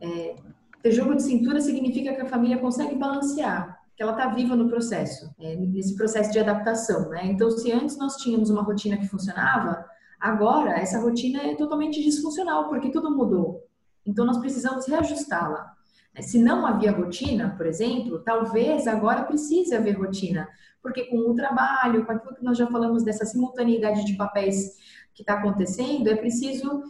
É, 0.00 0.36
ter 0.82 0.92
jogo 0.92 1.14
de 1.14 1.22
cintura 1.22 1.60
significa 1.60 2.14
que 2.14 2.20
a 2.20 2.26
família 2.26 2.58
consegue 2.58 2.94
balancear 2.94 3.80
que 4.00 4.02
ela 4.02 4.12
está 4.12 4.28
viva 4.28 4.56
no 4.56 4.66
processo, 4.66 5.30
é, 5.38 5.54
nesse 5.56 5.94
processo 5.94 6.32
de 6.32 6.38
adaptação, 6.38 7.10
né? 7.10 7.26
Então, 7.26 7.50
se 7.50 7.70
antes 7.70 7.98
nós 7.98 8.16
tínhamos 8.16 8.48
uma 8.48 8.62
rotina 8.62 8.96
que 8.96 9.06
funcionava, 9.06 9.84
agora 10.18 10.70
essa 10.70 10.98
rotina 10.98 11.42
é 11.42 11.54
totalmente 11.54 12.02
disfuncional, 12.02 12.70
porque 12.70 12.90
tudo 12.90 13.14
mudou. 13.14 13.62
Então, 14.06 14.24
nós 14.24 14.38
precisamos 14.38 14.86
reajustá-la. 14.86 15.76
Se 16.18 16.38
não 16.38 16.66
havia 16.66 16.90
rotina, 16.90 17.54
por 17.56 17.66
exemplo, 17.66 18.18
talvez 18.20 18.86
agora 18.86 19.22
precise 19.22 19.74
haver 19.74 19.96
rotina, 19.96 20.48
porque 20.82 21.04
com 21.04 21.18
o 21.18 21.34
trabalho, 21.34 22.04
com 22.04 22.12
aquilo 22.12 22.34
que 22.34 22.44
nós 22.44 22.58
já 22.58 22.66
falamos 22.66 23.04
dessa 23.04 23.24
simultaneidade 23.24 24.04
de 24.04 24.16
papéis 24.16 24.76
que 25.14 25.22
está 25.22 25.34
acontecendo, 25.34 26.08
é 26.08 26.16
preciso 26.16 26.82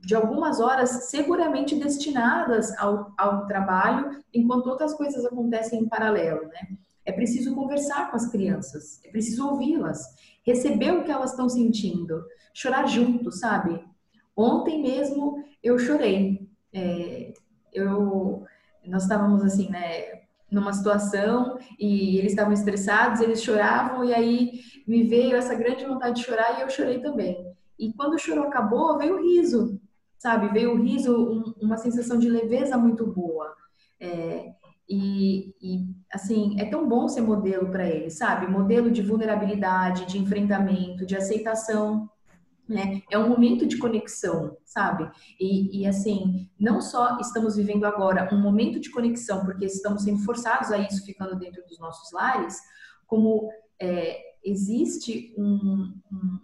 de 0.00 0.14
algumas 0.14 0.60
horas 0.60 1.08
seguramente 1.08 1.76
destinadas 1.76 2.76
ao, 2.78 3.12
ao 3.16 3.46
trabalho, 3.46 4.22
enquanto 4.32 4.66
outras 4.66 4.94
coisas 4.94 5.24
acontecem 5.24 5.80
em 5.80 5.88
paralelo, 5.88 6.46
né? 6.48 6.76
É 7.06 7.12
preciso 7.12 7.54
conversar 7.54 8.10
com 8.10 8.16
as 8.16 8.26
crianças, 8.30 9.00
é 9.04 9.10
preciso 9.10 9.46
ouvi-las, 9.46 10.02
receber 10.42 10.92
o 10.92 11.04
que 11.04 11.10
elas 11.10 11.30
estão 11.30 11.48
sentindo, 11.48 12.24
chorar 12.54 12.86
junto, 12.86 13.30
sabe? 13.30 13.84
Ontem 14.36 14.82
mesmo 14.82 15.44
eu 15.62 15.78
chorei. 15.78 16.48
É, 16.72 17.34
eu, 17.72 18.44
nós 18.86 19.02
estávamos 19.02 19.42
assim, 19.42 19.70
né, 19.70 20.24
numa 20.50 20.72
situação 20.72 21.58
e 21.78 22.18
eles 22.18 22.32
estavam 22.32 22.52
estressados, 22.52 23.20
eles 23.20 23.42
choravam 23.42 24.04
e 24.04 24.14
aí 24.14 24.60
me 24.86 25.02
veio 25.04 25.36
essa 25.36 25.54
grande 25.54 25.84
vontade 25.84 26.20
de 26.20 26.26
chorar 26.26 26.58
e 26.58 26.62
eu 26.62 26.70
chorei 26.70 27.00
também. 27.00 27.36
E 27.78 27.92
quando 27.92 28.14
o 28.14 28.18
choro 28.18 28.42
acabou, 28.42 28.96
veio 28.96 29.16
o 29.16 29.22
riso, 29.22 29.80
sabe? 30.18 30.48
Veio 30.48 30.72
o 30.72 30.82
riso, 30.82 31.16
um, 31.16 31.54
uma 31.60 31.76
sensação 31.76 32.18
de 32.18 32.28
leveza 32.28 32.78
muito 32.78 33.06
boa. 33.06 33.54
É, 34.00 34.52
e, 34.88 35.54
e, 35.60 35.86
assim, 36.12 36.60
é 36.60 36.66
tão 36.66 36.88
bom 36.88 37.08
ser 37.08 37.22
modelo 37.22 37.70
para 37.70 37.88
eles, 37.88 38.18
sabe? 38.18 38.46
Modelo 38.46 38.90
de 38.90 39.02
vulnerabilidade, 39.02 40.06
de 40.06 40.18
enfrentamento, 40.18 41.06
de 41.06 41.16
aceitação. 41.16 42.08
Né? 42.66 43.02
É 43.10 43.18
um 43.18 43.28
momento 43.28 43.66
de 43.66 43.76
conexão, 43.76 44.56
sabe? 44.64 45.10
E, 45.38 45.80
e, 45.82 45.86
assim, 45.86 46.48
não 46.58 46.80
só 46.80 47.18
estamos 47.18 47.56
vivendo 47.56 47.84
agora 47.84 48.28
um 48.32 48.40
momento 48.40 48.80
de 48.80 48.90
conexão, 48.90 49.44
porque 49.44 49.66
estamos 49.66 50.02
sendo 50.04 50.24
forçados 50.24 50.70
a 50.70 50.78
isso 50.78 51.04
ficando 51.04 51.36
dentro 51.36 51.62
dos 51.66 51.78
nossos 51.78 52.10
lares, 52.10 52.58
como 53.06 53.50
é, 53.78 54.18
existe 54.42 55.34
um, 55.36 55.92
um, 56.10 56.40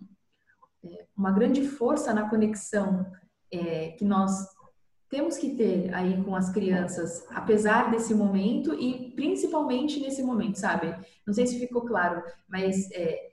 é, 0.85 1.07
uma 1.17 1.33
grande 1.33 1.67
força 1.67 2.13
na 2.13 2.29
conexão 2.29 3.11
é, 3.51 3.93
que 3.93 4.05
nós 4.05 4.47
temos 5.11 5.37
que 5.37 5.57
ter 5.57 5.93
aí 5.93 6.23
com 6.23 6.37
as 6.37 6.51
crianças, 6.51 7.27
apesar 7.31 7.91
desse 7.91 8.15
momento 8.15 8.73
e 8.75 9.11
principalmente 9.17 9.99
nesse 10.01 10.23
momento, 10.23 10.57
sabe? 10.57 10.95
Não 11.27 11.35
sei 11.35 11.47
se 11.47 11.59
ficou 11.59 11.83
claro, 11.83 12.23
mas 12.49 12.89
é, 12.93 13.30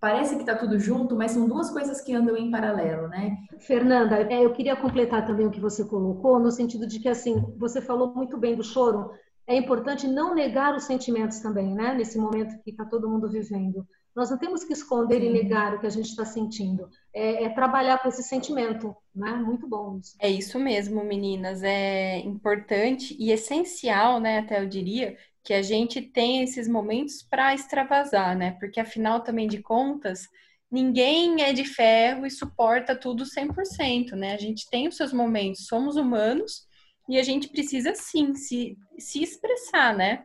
parece 0.00 0.34
que 0.36 0.42
está 0.42 0.54
tudo 0.54 0.78
junto, 0.78 1.16
mas 1.16 1.32
são 1.32 1.48
duas 1.48 1.70
coisas 1.70 2.00
que 2.00 2.14
andam 2.14 2.36
em 2.36 2.50
paralelo, 2.50 3.08
né? 3.08 3.36
Fernanda, 3.58 4.16
é, 4.16 4.44
eu 4.44 4.52
queria 4.52 4.76
completar 4.76 5.26
também 5.26 5.46
o 5.46 5.50
que 5.50 5.60
você 5.60 5.84
colocou, 5.84 6.38
no 6.38 6.50
sentido 6.50 6.86
de 6.86 7.00
que, 7.00 7.08
assim, 7.08 7.40
você 7.56 7.80
falou 7.80 8.14
muito 8.14 8.36
bem 8.36 8.54
do 8.54 8.62
choro, 8.62 9.10
é 9.46 9.56
importante 9.56 10.06
não 10.06 10.34
negar 10.34 10.76
os 10.76 10.84
sentimentos 10.84 11.40
também, 11.40 11.74
né? 11.74 11.94
Nesse 11.94 12.18
momento 12.18 12.62
que 12.62 12.70
está 12.70 12.84
todo 12.84 13.08
mundo 13.08 13.28
vivendo. 13.28 13.86
Nós 14.14 14.30
não 14.30 14.36
temos 14.36 14.64
que 14.64 14.72
esconder 14.72 15.22
e 15.22 15.30
negar 15.30 15.74
o 15.74 15.80
que 15.80 15.86
a 15.86 15.90
gente 15.90 16.08
está 16.08 16.24
sentindo. 16.24 16.88
É, 17.14 17.44
é, 17.44 17.48
trabalhar 17.48 17.98
com 17.98 18.08
esse 18.08 18.22
sentimento, 18.22 18.94
né? 19.14 19.32
Muito 19.32 19.66
bom 19.66 19.98
isso. 19.98 20.16
É 20.20 20.28
isso 20.28 20.58
mesmo, 20.58 21.02
meninas. 21.04 21.62
É 21.62 22.18
importante 22.18 23.16
e 23.18 23.30
essencial, 23.30 24.20
né? 24.20 24.40
Até 24.40 24.60
eu 24.60 24.68
diria 24.68 25.16
que 25.48 25.54
a 25.54 25.62
gente 25.62 26.02
tenha 26.02 26.44
esses 26.44 26.68
momentos 26.68 27.22
para 27.22 27.54
extravasar, 27.54 28.36
né? 28.36 28.50
Porque 28.60 28.78
afinal 28.78 29.22
também 29.22 29.48
de 29.48 29.62
contas, 29.62 30.28
ninguém 30.70 31.42
é 31.42 31.54
de 31.54 31.64
ferro 31.64 32.26
e 32.26 32.30
suporta 32.30 32.94
tudo 32.94 33.24
100%, 33.24 34.12
né? 34.12 34.34
A 34.34 34.36
gente 34.36 34.68
tem 34.68 34.86
os 34.86 34.94
seus 34.94 35.10
momentos, 35.10 35.64
somos 35.64 35.96
humanos 35.96 36.66
e 37.08 37.18
a 37.18 37.22
gente 37.22 37.48
precisa 37.48 37.94
sim 37.94 38.34
se, 38.34 38.76
se 38.98 39.22
expressar, 39.22 39.96
né? 39.96 40.22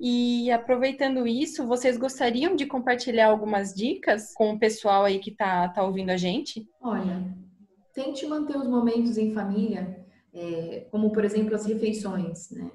E 0.00 0.50
aproveitando 0.50 1.26
isso, 1.26 1.66
vocês 1.66 1.98
gostariam 1.98 2.56
de 2.56 2.64
compartilhar 2.64 3.26
algumas 3.26 3.74
dicas 3.74 4.32
com 4.32 4.52
o 4.52 4.58
pessoal 4.58 5.04
aí 5.04 5.18
que 5.18 5.32
tá, 5.32 5.68
tá 5.68 5.84
ouvindo 5.84 6.08
a 6.08 6.16
gente? 6.16 6.66
Olha, 6.80 7.22
tente 7.92 8.24
manter 8.24 8.56
os 8.56 8.66
momentos 8.66 9.18
em 9.18 9.34
família, 9.34 10.02
é, 10.32 10.86
como 10.90 11.12
por 11.12 11.26
exemplo 11.26 11.54
as 11.54 11.66
refeições, 11.66 12.50
né? 12.52 12.70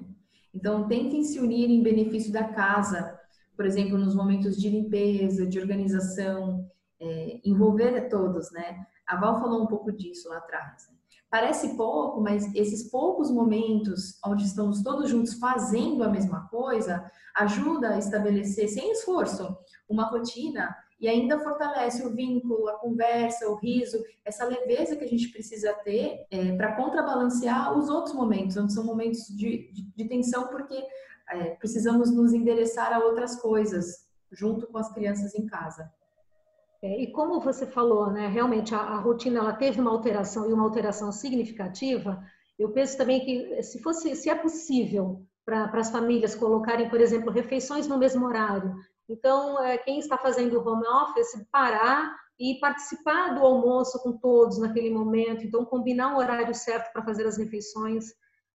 Então, 0.54 0.86
tentem 0.86 1.24
se 1.24 1.38
unir 1.38 1.70
em 1.70 1.82
benefício 1.82 2.32
da 2.32 2.44
casa, 2.44 3.18
por 3.56 3.64
exemplo, 3.64 3.98
nos 3.98 4.14
momentos 4.14 4.56
de 4.56 4.68
limpeza, 4.68 5.46
de 5.46 5.58
organização, 5.58 6.70
é, 7.00 7.40
envolver 7.44 8.08
todos, 8.08 8.50
né? 8.52 8.86
A 9.06 9.16
Val 9.16 9.40
falou 9.40 9.62
um 9.62 9.66
pouco 9.66 9.92
disso 9.92 10.28
lá 10.28 10.38
atrás. 10.38 10.88
Né? 10.88 10.96
Parece 11.30 11.76
pouco, 11.76 12.20
mas 12.20 12.54
esses 12.54 12.90
poucos 12.90 13.30
momentos 13.30 14.18
onde 14.24 14.44
estamos 14.44 14.82
todos 14.82 15.10
juntos 15.10 15.34
fazendo 15.34 16.04
a 16.04 16.08
mesma 16.08 16.46
coisa 16.48 17.10
ajuda 17.34 17.90
a 17.90 17.98
estabelecer, 17.98 18.68
sem 18.68 18.92
esforço, 18.92 19.56
uma 19.88 20.04
rotina 20.04 20.74
e 21.02 21.08
ainda 21.08 21.40
fortalece 21.40 22.06
o 22.06 22.14
vínculo, 22.14 22.68
a 22.68 22.74
conversa, 22.74 23.50
o 23.50 23.56
riso, 23.56 24.00
essa 24.24 24.44
leveza 24.44 24.94
que 24.94 25.04
a 25.04 25.08
gente 25.08 25.30
precisa 25.30 25.74
ter 25.74 26.24
é, 26.30 26.56
para 26.56 26.76
contrabalancear 26.76 27.76
os 27.76 27.88
outros 27.88 28.14
momentos, 28.14 28.56
onde 28.56 28.72
são 28.72 28.84
momentos 28.84 29.26
de, 29.26 29.68
de, 29.72 29.82
de 29.82 30.04
tensão, 30.04 30.46
porque 30.46 30.80
é, 31.28 31.56
precisamos 31.56 32.12
nos 32.12 32.32
endereçar 32.32 32.92
a 32.92 33.00
outras 33.00 33.34
coisas 33.34 34.06
junto 34.30 34.68
com 34.68 34.78
as 34.78 34.92
crianças 34.94 35.34
em 35.34 35.44
casa. 35.44 35.90
É, 36.80 37.02
e 37.02 37.10
como 37.10 37.40
você 37.40 37.66
falou, 37.66 38.08
né, 38.12 38.28
realmente 38.28 38.72
a, 38.72 38.78
a, 38.78 39.00
rotina 39.00 39.40
ela 39.40 39.54
teve 39.54 39.80
uma 39.80 39.90
alteração 39.90 40.48
e 40.48 40.52
uma 40.52 40.62
alteração 40.62 41.10
significativa. 41.10 42.24
Eu 42.56 42.70
penso 42.70 42.96
também 42.96 43.24
que 43.24 43.60
se 43.64 43.82
fosse, 43.82 44.14
se 44.14 44.30
é 44.30 44.36
possível 44.36 45.26
para 45.44 45.64
as 45.80 45.90
famílias 45.90 46.36
colocarem, 46.36 46.88
por 46.88 47.00
exemplo, 47.00 47.32
refeições 47.32 47.88
no 47.88 47.98
mesmo 47.98 48.24
horário. 48.24 48.76
Então, 49.08 49.62
é, 49.62 49.78
quem 49.78 49.98
está 49.98 50.16
fazendo 50.16 50.66
home 50.66 50.86
office 50.86 51.46
parar 51.50 52.14
e 52.38 52.58
participar 52.60 53.34
do 53.34 53.44
almoço 53.44 54.02
com 54.02 54.16
todos 54.16 54.58
naquele 54.58 54.90
momento. 54.90 55.44
Então, 55.44 55.64
combinar 55.64 56.14
um 56.14 56.18
horário 56.18 56.54
certo 56.54 56.92
para 56.92 57.04
fazer 57.04 57.26
as 57.26 57.36
refeições. 57.36 58.10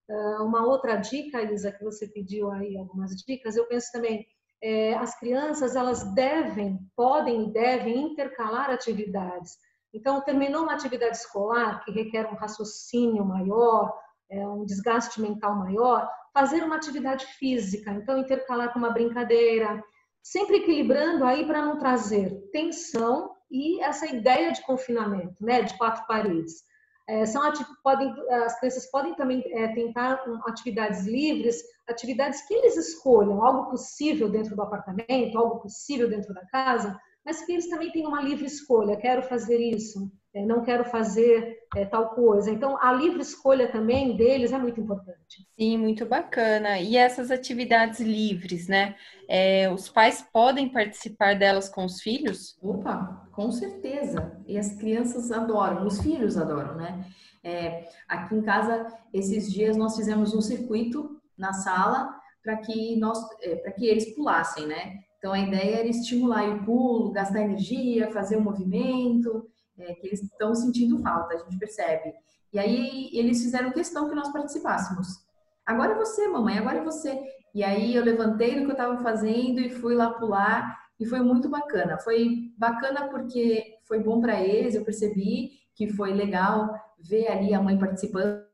Uh, 0.10 0.43
uma 0.43 0.66
outra 0.66 0.95
dica, 0.95 1.41
Isa, 1.41 1.72
que 1.72 1.84
você 1.84 2.08
pediu 2.08 2.50
aí 2.52 2.78
algumas 2.78 3.12
dicas, 3.12 3.56
eu 3.56 3.66
penso 3.66 3.91
também 3.91 4.26
é, 4.62 4.95
as 4.95 5.18
crianças 5.20 5.76
elas 5.76 6.04
devem, 6.14 6.80
podem 6.95 7.43
e 7.43 7.52
devem 7.52 8.12
intercalar 8.12 8.70
atividades. 8.70 9.58
Então, 9.93 10.22
terminou 10.22 10.64
uma 10.64 10.74
atividade 10.74 11.18
escolar 11.18 11.84
que 11.84 11.91
requer 11.91 12.28
um 12.28 12.36
raciocínio 12.36 13.24
maior, 13.24 13.93
é, 14.30 14.45
um 14.48 14.66
desgaste 14.66 15.22
mental 15.22 15.56
maior, 15.56 16.10
fazer 16.34 16.64
uma 16.64 16.76
atividade 16.76 17.26
física. 17.26 17.91
Então, 17.91 18.18
intercalar 18.18 18.74
com 18.74 18.80
uma 18.80 18.91
brincadeira, 18.91 19.84
sempre 20.32 20.57
equilibrando 20.57 21.23
aí 21.23 21.45
para 21.45 21.61
não 21.61 21.78
trazer 21.78 22.36
tensão 22.51 23.32
e 23.49 23.82
essa 23.82 24.05
ideia 24.05 24.51
de 24.51 24.61
confinamento, 24.63 25.36
né, 25.39 25.61
de 25.61 25.78
quatro 25.78 26.05
paredes. 26.05 26.65
É, 27.07 27.25
são 27.25 27.41
podem, 27.82 28.13
as 28.30 28.59
crianças 28.59 28.91
podem 28.91 29.15
também 29.15 29.41
é, 29.53 29.69
tentar 29.69 30.21
atividades 30.45 31.05
livres, 31.05 31.63
atividades 31.88 32.45
que 32.45 32.53
eles 32.53 32.75
escolham, 32.75 33.41
algo 33.41 33.69
possível 33.69 34.30
dentro 34.30 34.53
do 34.53 34.61
apartamento, 34.61 35.38
algo 35.38 35.61
possível 35.61 36.09
dentro 36.09 36.34
da 36.34 36.45
casa, 36.47 36.99
mas 37.25 37.45
que 37.45 37.53
eles 37.53 37.69
também 37.69 37.89
têm 37.93 38.05
uma 38.05 38.21
livre 38.21 38.45
escolha. 38.45 38.97
Quero 38.97 39.21
fazer 39.21 39.57
isso, 39.57 40.11
é, 40.34 40.45
não 40.45 40.61
quero 40.61 40.84
fazer 40.84 41.57
é, 41.76 41.86
tal 41.86 42.09
coisa. 42.09 42.49
Então, 42.49 42.78
a 42.82 42.91
livre 42.93 43.22
escolha 43.22 43.72
também 43.72 44.15
deles 44.15 44.51
é 44.51 44.57
muito 44.57 44.80
importante. 44.80 45.47
Sim, 45.57 45.78
muito 45.78 46.05
bacana. 46.05 46.80
E 46.80 46.95
essas 46.95 47.32
atividades 47.32 47.99
livres, 47.99 48.68
né? 48.68 48.95
É, 49.28 49.70
os 49.72 49.89
pais 49.89 50.26
podem 50.32 50.70
participar 50.70 51.38
delas 51.38 51.70
com 51.70 51.86
os 51.86 52.01
filhos? 52.01 52.57
Opa, 52.61 53.28
com 53.32 53.51
certeza. 53.51 54.39
E 54.47 54.57
as 54.57 54.74
crianças 54.74 55.32
adoram, 55.32 55.86
os 55.86 56.01
filhos 56.01 56.38
adoram, 56.38 56.76
né? 56.76 57.05
É, 57.43 57.88
aqui 58.07 58.36
em 58.36 58.41
casa, 58.41 58.88
esses 59.13 59.51
dias 59.51 59.76
nós 59.78 59.95
fizemos 59.95 60.34
um 60.34 60.41
circuito 60.41 61.20
na 61.38 61.53
sala 61.53 62.13
para 62.43 62.57
que 62.57 62.95
nós, 62.97 63.20
é, 63.41 63.55
para 63.55 63.72
que 63.72 63.86
eles 63.86 64.15
pulassem, 64.15 64.65
né? 64.68 64.99
Então 65.18 65.34
a 65.34 65.39
ideia 65.39 65.80
era 65.80 65.88
estimular 65.88 66.47
o 66.49 66.63
pulo, 66.63 67.11
gastar 67.11 67.41
energia, 67.41 68.11
fazer 68.11 68.38
o 68.38 68.39
um 68.39 68.43
movimento, 68.43 69.47
é, 69.78 69.93
que 69.95 70.07
eles 70.07 70.21
estão 70.21 70.53
sentindo 70.55 70.99
falta, 70.99 71.36
a 71.36 71.38
gente 71.38 71.57
percebe. 71.57 72.13
E 72.51 72.59
aí 72.59 73.09
eles 73.13 73.41
fizeram 73.41 73.71
questão 73.71 74.09
que 74.09 74.15
nós 74.15 74.32
participássemos. 74.32 75.07
Agora 75.65 75.93
é 75.93 75.97
você, 75.97 76.28
mamãe, 76.28 76.57
agora 76.57 76.78
é 76.78 76.84
você. 76.84 77.21
E 77.53 77.63
aí 77.63 77.95
eu 77.95 78.03
levantei 78.03 78.55
do 78.55 78.61
que 78.61 78.67
eu 78.67 78.71
estava 78.71 78.97
fazendo 78.97 79.59
e 79.59 79.69
fui 79.69 79.95
lá 79.95 80.11
pular 80.11 80.78
e 80.99 81.05
foi 81.05 81.19
muito 81.19 81.49
bacana. 81.49 81.97
Foi 81.97 82.51
bacana 82.57 83.09
porque 83.09 83.75
foi 83.88 83.99
bom 84.01 84.21
para 84.21 84.41
eles, 84.41 84.75
eu 84.75 84.86
percebi 84.86 85.51
que 85.75 85.88
foi 85.88 86.13
legal 86.13 86.73
ver 86.99 87.28
ali 87.28 87.53
a 87.53 87.61
mãe 87.61 87.78
participando, 87.78 88.45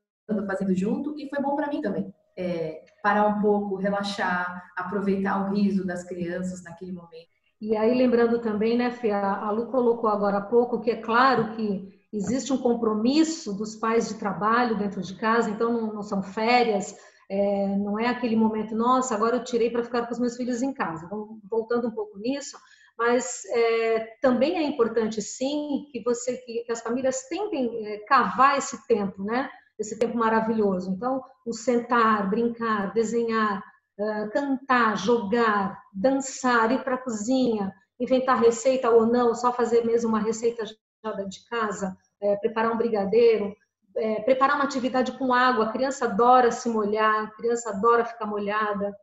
fazendo 0.47 0.73
junto 0.75 1.17
e 1.17 1.29
foi 1.29 1.41
bom 1.41 1.55
para 1.55 1.67
mim 1.67 1.81
também 1.81 2.13
é, 2.37 2.83
parar 3.01 3.27
um 3.27 3.41
pouco, 3.41 3.75
relaxar, 3.75 4.71
aproveitar 4.75 5.41
o 5.41 5.53
riso 5.53 5.85
das 5.85 6.03
crianças 6.03 6.63
naquele 6.63 6.91
momento. 6.91 7.32
E 7.63 7.77
aí, 7.77 7.97
lembrando 7.97 8.39
também, 8.39 8.77
né, 8.77 8.91
Fê, 8.91 9.09
a 9.09 9.49
Lu 9.49 9.67
colocou 9.67 10.09
agora 10.09 10.39
há 10.39 10.41
pouco 10.41 10.81
que 10.81 10.91
é 10.91 10.97
claro 10.97 11.55
que 11.55 11.97
existe 12.11 12.51
um 12.51 12.57
compromisso 12.57 13.53
dos 13.53 13.73
pais 13.73 14.09
de 14.09 14.15
trabalho 14.15 14.77
dentro 14.77 15.01
de 15.01 15.15
casa, 15.15 15.49
então 15.49 15.71
não, 15.71 15.93
não 15.93 16.03
são 16.03 16.21
férias, 16.21 16.93
é, 17.29 17.67
não 17.77 17.97
é 17.97 18.07
aquele 18.07 18.35
momento, 18.35 18.75
nossa, 18.75 19.15
agora 19.15 19.37
eu 19.37 19.45
tirei 19.45 19.69
para 19.69 19.81
ficar 19.81 20.05
com 20.05 20.11
os 20.11 20.19
meus 20.19 20.35
filhos 20.35 20.61
em 20.61 20.73
casa. 20.73 21.05
Então, 21.05 21.39
voltando 21.49 21.87
um 21.87 21.91
pouco 21.91 22.19
nisso, 22.19 22.57
mas 22.97 23.45
é, 23.45 24.17
também 24.21 24.57
é 24.57 24.63
importante, 24.63 25.21
sim, 25.21 25.87
que 25.89 26.03
você, 26.03 26.35
que, 26.39 26.65
que 26.65 26.71
as 26.71 26.81
famílias 26.81 27.29
tentem 27.29 27.87
é, 27.87 27.99
cavar 27.99 28.57
esse 28.57 28.85
tempo, 28.87 29.23
né? 29.23 29.49
esse 29.79 29.97
tempo 29.97 30.17
maravilhoso. 30.17 30.91
Então, 30.91 31.23
o 31.45 31.53
sentar, 31.53 32.29
brincar, 32.29 32.93
desenhar, 32.93 33.63
cantar, 34.31 34.97
jogar, 34.97 35.79
dançar, 35.93 36.71
ir 36.71 36.83
para 36.83 36.95
a 36.95 37.01
cozinha, 37.01 37.73
inventar 37.99 38.39
receita 38.39 38.89
ou 38.89 39.05
não, 39.05 39.35
só 39.35 39.51
fazer 39.51 39.85
mesmo 39.85 40.09
uma 40.09 40.19
receita 40.19 40.65
já 40.65 41.11
de 41.23 41.45
casa, 41.47 41.95
é, 42.21 42.35
preparar 42.37 42.71
um 42.71 42.77
brigadeiro, 42.77 43.55
é, 43.95 44.21
preparar 44.21 44.55
uma 44.55 44.65
atividade 44.65 45.17
com 45.17 45.33
água. 45.33 45.65
A 45.65 45.71
criança 45.71 46.05
adora 46.05 46.51
se 46.51 46.69
molhar, 46.69 47.25
a 47.25 47.31
criança 47.31 47.69
adora 47.69 48.05
ficar 48.05 48.25
molhada. 48.25 48.95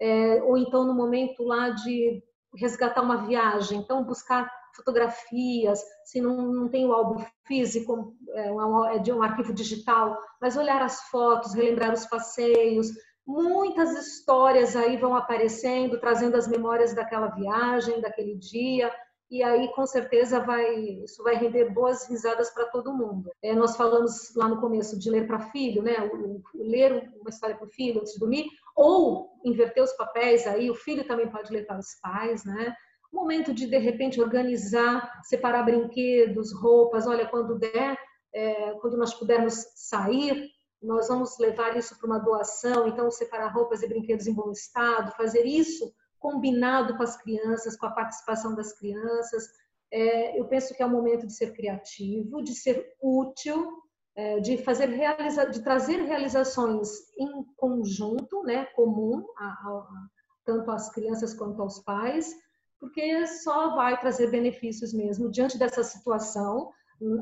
É, 0.00 0.42
ou 0.42 0.58
então 0.58 0.84
no 0.84 0.94
momento 0.94 1.42
lá 1.42 1.70
de 1.70 2.22
resgatar 2.54 3.02
uma 3.02 3.26
viagem, 3.26 3.78
então 3.78 4.04
buscar 4.04 4.50
fotografias, 4.74 5.82
se 6.04 6.20
não, 6.20 6.36
não 6.52 6.68
tem 6.68 6.86
o 6.86 6.92
álbum 6.92 7.24
físico, 7.46 8.14
é, 8.34 8.96
é 8.96 8.98
de 8.98 9.10
um 9.10 9.22
arquivo 9.22 9.54
digital, 9.54 10.18
mas 10.40 10.56
olhar 10.56 10.82
as 10.82 11.00
fotos, 11.08 11.54
relembrar 11.54 11.94
os 11.94 12.04
passeios, 12.06 12.88
muitas 13.26 13.92
histórias 13.92 14.76
aí 14.76 14.96
vão 14.96 15.14
aparecendo, 15.14 15.98
trazendo 16.00 16.36
as 16.36 16.46
memórias 16.46 16.94
daquela 16.94 17.28
viagem, 17.28 18.00
daquele 18.00 18.36
dia, 18.36 18.92
e 19.28 19.42
aí 19.42 19.68
com 19.74 19.84
certeza 19.84 20.38
vai 20.38 20.74
isso 21.04 21.22
vai 21.24 21.34
render 21.34 21.72
boas 21.72 22.08
risadas 22.08 22.50
para 22.50 22.66
todo 22.66 22.94
mundo. 22.94 23.30
É, 23.42 23.54
nós 23.54 23.76
falamos 23.76 24.34
lá 24.36 24.48
no 24.48 24.60
começo 24.60 24.98
de 24.98 25.10
ler 25.10 25.26
para 25.26 25.50
filho, 25.50 25.82
né? 25.82 25.98
O, 26.00 26.36
o, 26.36 26.42
ler 26.54 27.10
uma 27.20 27.30
história 27.30 27.56
para 27.56 27.66
o 27.66 27.70
filho 27.70 28.00
antes 28.00 28.12
de 28.12 28.20
dormir, 28.20 28.46
ou 28.76 29.32
inverter 29.44 29.82
os 29.82 29.92
papéis 29.94 30.46
aí, 30.46 30.70
o 30.70 30.74
filho 30.74 31.06
também 31.06 31.28
pode 31.28 31.52
ler 31.52 31.66
para 31.66 31.78
os 31.78 31.98
pais, 32.00 32.44
né? 32.44 32.76
momento 33.16 33.54
de, 33.54 33.66
de 33.66 33.78
repente, 33.78 34.20
organizar, 34.20 35.10
separar 35.24 35.62
brinquedos, 35.62 36.52
roupas. 36.52 37.06
Olha, 37.06 37.26
quando 37.26 37.58
der, 37.58 37.96
é, 38.34 38.72
quando 38.80 38.98
nós 38.98 39.14
pudermos 39.14 39.54
sair, 39.74 40.50
nós 40.86 41.08
vamos 41.08 41.36
levar 41.38 41.76
isso 41.76 41.98
para 41.98 42.06
uma 42.06 42.18
doação. 42.18 42.86
Então, 42.86 43.10
separar 43.10 43.48
roupas 43.48 43.82
e 43.82 43.88
brinquedos 43.88 44.26
em 44.26 44.34
bom 44.34 44.50
estado, 44.52 45.16
fazer 45.16 45.44
isso 45.44 45.92
combinado 46.18 46.96
com 46.96 47.02
as 47.02 47.16
crianças, 47.16 47.76
com 47.76 47.86
a 47.86 47.90
participação 47.90 48.54
das 48.54 48.72
crianças. 48.72 49.48
É, 49.92 50.38
eu 50.38 50.46
penso 50.46 50.74
que 50.74 50.82
é 50.82 50.86
o 50.86 50.90
momento 50.90 51.26
de 51.26 51.32
ser 51.32 51.52
criativo, 51.52 52.42
de 52.42 52.54
ser 52.54 52.94
útil, 53.00 53.82
é, 54.14 54.40
de 54.40 54.56
fazer 54.58 54.88
realiza 54.88 55.48
de 55.50 55.62
trazer 55.62 56.00
realizações 56.02 56.88
em 57.18 57.44
conjunto, 57.56 58.42
né, 58.42 58.64
comum, 58.74 59.26
a, 59.36 59.44
a, 59.44 60.06
tanto 60.44 60.70
às 60.70 60.90
crianças 60.90 61.34
quanto 61.34 61.60
aos 61.60 61.80
pais, 61.80 62.34
porque 62.80 63.26
só 63.26 63.74
vai 63.74 63.98
trazer 64.00 64.30
benefícios 64.30 64.92
mesmo. 64.92 65.30
Diante 65.30 65.58
dessa 65.58 65.82
situação, 65.82 66.72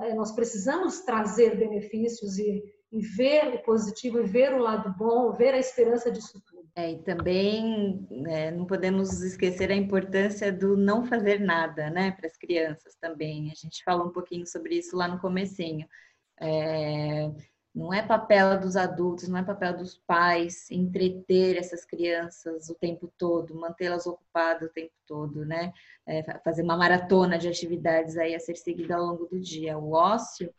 é, 0.02 0.14
nós 0.14 0.32
precisamos 0.32 1.00
trazer 1.00 1.56
benefícios 1.58 2.38
e, 2.38 2.62
e 2.94 3.00
ver 3.00 3.54
o 3.54 3.58
positivo, 3.58 4.20
e 4.20 4.22
ver 4.22 4.54
o 4.54 4.58
lado 4.58 4.94
bom, 4.96 5.32
ver 5.32 5.52
a 5.52 5.58
esperança 5.58 6.12
disso 6.12 6.40
tudo. 6.46 6.68
É, 6.76 6.92
e 6.92 7.02
também 7.02 8.06
é, 8.28 8.52
não 8.52 8.64
podemos 8.64 9.20
esquecer 9.20 9.72
a 9.72 9.74
importância 9.74 10.52
do 10.52 10.76
não 10.76 11.04
fazer 11.04 11.40
nada, 11.40 11.90
né, 11.90 12.12
para 12.12 12.28
as 12.28 12.36
crianças 12.36 12.94
também. 12.94 13.50
A 13.50 13.54
gente 13.54 13.82
falou 13.82 14.06
um 14.06 14.12
pouquinho 14.12 14.46
sobre 14.46 14.76
isso 14.76 14.96
lá 14.96 15.08
no 15.08 15.18
comecinho. 15.18 15.88
É, 16.40 17.32
não 17.74 17.92
é 17.92 18.00
papel 18.00 18.60
dos 18.60 18.76
adultos, 18.76 19.26
não 19.26 19.38
é 19.38 19.42
papel 19.42 19.76
dos 19.76 19.96
pais 20.06 20.70
entreter 20.70 21.56
essas 21.56 21.84
crianças 21.84 22.68
o 22.68 22.76
tempo 22.76 23.12
todo, 23.18 23.56
mantê-las 23.56 24.06
ocupadas 24.06 24.70
o 24.70 24.72
tempo 24.72 24.92
todo, 25.04 25.44
né? 25.44 25.72
É, 26.06 26.22
fazer 26.44 26.62
uma 26.62 26.76
maratona 26.76 27.36
de 27.36 27.48
atividades 27.48 28.16
aí 28.16 28.36
a 28.36 28.40
ser 28.40 28.54
seguida 28.56 28.94
ao 28.94 29.04
longo 29.04 29.26
do 29.26 29.40
dia. 29.40 29.76
O 29.76 29.94
ócio, 29.94 30.54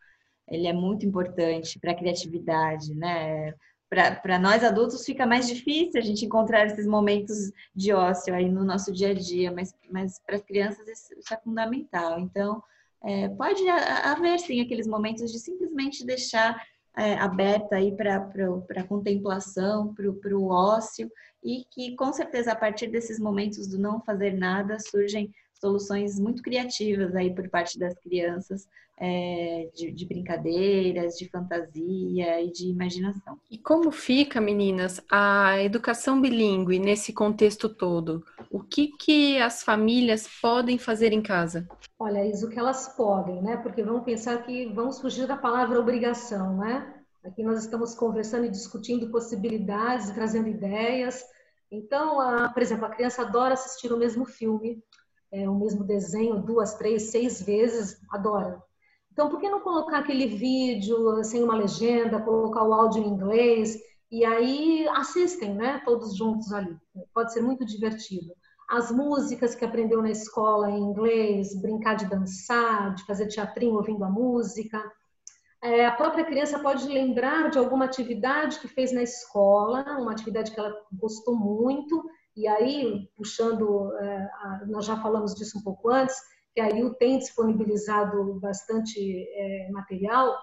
ele 0.48 0.68
é 0.68 0.74
muito 0.74 1.06
importante 1.06 1.80
para 1.80 1.92
a 1.92 1.96
criatividade, 1.96 2.94
né? 2.94 3.54
Para 3.90 4.40
nós 4.40 4.64
adultos 4.64 5.06
fica 5.06 5.26
mais 5.26 5.48
difícil 5.48 6.00
a 6.00 6.04
gente 6.04 6.26
encontrar 6.26 6.66
esses 6.66 6.86
momentos 6.86 7.52
de 7.74 7.94
ócio 7.94 8.34
aí 8.34 8.50
no 8.50 8.64
nosso 8.64 8.92
dia 8.92 9.10
a 9.10 9.14
dia, 9.14 9.52
mas, 9.52 9.74
mas 9.90 10.20
para 10.20 10.36
as 10.36 10.44
crianças 10.44 10.88
isso 10.88 11.34
é 11.34 11.38
fundamental. 11.38 12.20
Então, 12.20 12.62
é, 13.04 13.30
pode 13.30 13.68
haver 13.70 14.40
sim 14.40 14.62
aqueles 14.62 14.88
momentos 14.88 15.32
de 15.32 15.40
simplesmente 15.40 16.06
deixar 16.06 16.60
é, 16.98 17.14
aberta 17.16 17.76
aí 17.76 17.96
para 17.96 18.84
contemplação, 18.88 19.94
para 19.94 20.38
o 20.38 20.48
ócio, 20.50 21.12
e 21.44 21.64
que 21.70 21.96
com 21.96 22.12
certeza 22.12 22.52
a 22.52 22.56
partir 22.56 22.88
desses 22.88 23.20
momentos 23.20 23.68
do 23.68 23.78
não 23.78 24.02
fazer 24.02 24.34
nada 24.34 24.80
surgem 24.80 25.32
soluções 25.60 26.20
muito 26.20 26.42
criativas 26.42 27.16
aí 27.16 27.34
por 27.34 27.50
parte 27.50 27.80
das 27.80 27.98
crianças, 28.00 28.68
é, 28.98 29.70
de, 29.76 29.92
de, 29.92 30.06
brincadeiras, 30.06 31.18
de 31.18 31.30
fantasia 31.30 32.42
e 32.42 32.52
de 32.52 32.70
imaginação. 32.70 33.38
E 33.52 33.58
como 33.58 33.92
fica, 33.92 34.40
meninas, 34.40 35.02
a 35.12 35.62
educação 35.62 36.22
bilíngue 36.22 36.80
nesse 36.80 37.12
contexto 37.12 37.68
todo? 37.68 38.24
O 38.50 38.62
que, 38.62 38.88
que 38.98 39.38
as 39.40 39.64
famílias 39.64 40.28
podem 40.42 40.78
fazer 40.78 41.12
em 41.12 41.22
casa? 41.22 41.68
Olha, 42.00 42.26
isso 42.26 42.50
que 42.50 42.60
elas 42.60 42.96
podem, 42.96 43.42
né? 43.42 43.58
Porque 43.58 43.84
vamos 43.84 44.04
pensar 44.04 44.44
que 44.44 44.68
vamos 44.68 45.00
fugir 45.00 45.28
da 45.28 45.36
palavra 45.36 45.80
obrigação, 45.80 46.58
né? 46.58 46.94
Aqui 47.24 47.44
nós 47.44 47.60
estamos 47.60 47.96
conversando 47.96 48.46
e 48.46 48.52
discutindo 48.52 49.10
possibilidades, 49.10 50.12
trazendo 50.12 50.48
ideias. 50.48 51.24
Então, 51.72 52.22
a, 52.22 52.50
por 52.50 52.62
exemplo, 52.62 52.86
a 52.86 52.90
criança 52.90 53.24
adora 53.24 53.56
assistir 53.56 53.92
o 53.92 53.98
mesmo 53.98 54.26
filme, 54.26 54.82
é, 55.32 55.50
o 55.50 55.56
mesmo 55.56 55.84
desenho 55.84 56.42
duas, 56.42 56.76
três, 56.76 57.12
seis 57.12 57.42
vezes, 57.42 57.98
adora. 58.12 58.62
Então, 59.12 59.30
por 59.30 59.40
que 59.40 59.50
não 59.50 59.62
colocar 59.62 60.00
aquele 60.00 60.28
vídeo 60.28 61.24
sem 61.24 61.44
uma 61.44 61.56
legenda, 61.56 62.22
colocar 62.22 62.64
o 62.64 62.74
áudio 62.74 63.02
em 63.02 63.08
inglês 63.08 63.78
e 64.12 64.24
aí 64.26 64.88
assistem, 64.90 65.56
né? 65.56 65.82
Todos 65.86 66.16
juntos 66.16 66.52
ali. 66.54 66.78
Pode 67.14 67.34
ser 67.34 67.42
muito 67.42 67.66
divertido. 67.66 68.34
as 68.70 68.92
músicas 68.92 69.54
que 69.56 69.64
aprendeu 69.64 70.02
na 70.02 70.10
escola 70.10 70.70
em 70.72 70.80
inglês, 70.80 71.60
brincar 71.62 71.96
de 71.96 72.08
dançar, 72.08 72.96
de 72.96 73.06
fazer 73.06 73.28
teatrinho 73.28 73.76
ouvindo 73.76 74.04
a 74.04 74.10
música. 74.10 74.82
É, 75.62 75.86
a 75.86 75.92
própria 75.92 76.26
criança 76.26 76.60
pode 76.60 76.88
lembrar 76.88 77.50
de 77.50 77.58
alguma 77.58 77.86
atividade 77.86 78.60
que 78.60 78.68
fez 78.68 78.92
na 78.92 79.04
escola, 79.04 79.84
uma 80.00 80.12
atividade 80.12 80.52
que 80.52 80.60
ela 80.60 80.74
gostou 80.92 81.36
muito, 81.36 82.04
e 82.36 82.48
aí, 82.48 83.10
puxando, 83.16 83.96
é, 83.98 84.30
nós 84.68 84.86
já 84.86 85.02
falamos 85.02 85.34
disso 85.34 85.58
um 85.58 85.64
pouco 85.64 85.90
antes, 85.90 86.16
que 86.54 86.60
a 86.60 86.70
IU 86.70 86.94
tem 86.96 87.18
disponibilizado 87.18 88.40
bastante 88.40 89.00
é, 89.00 89.70
material 89.72 90.36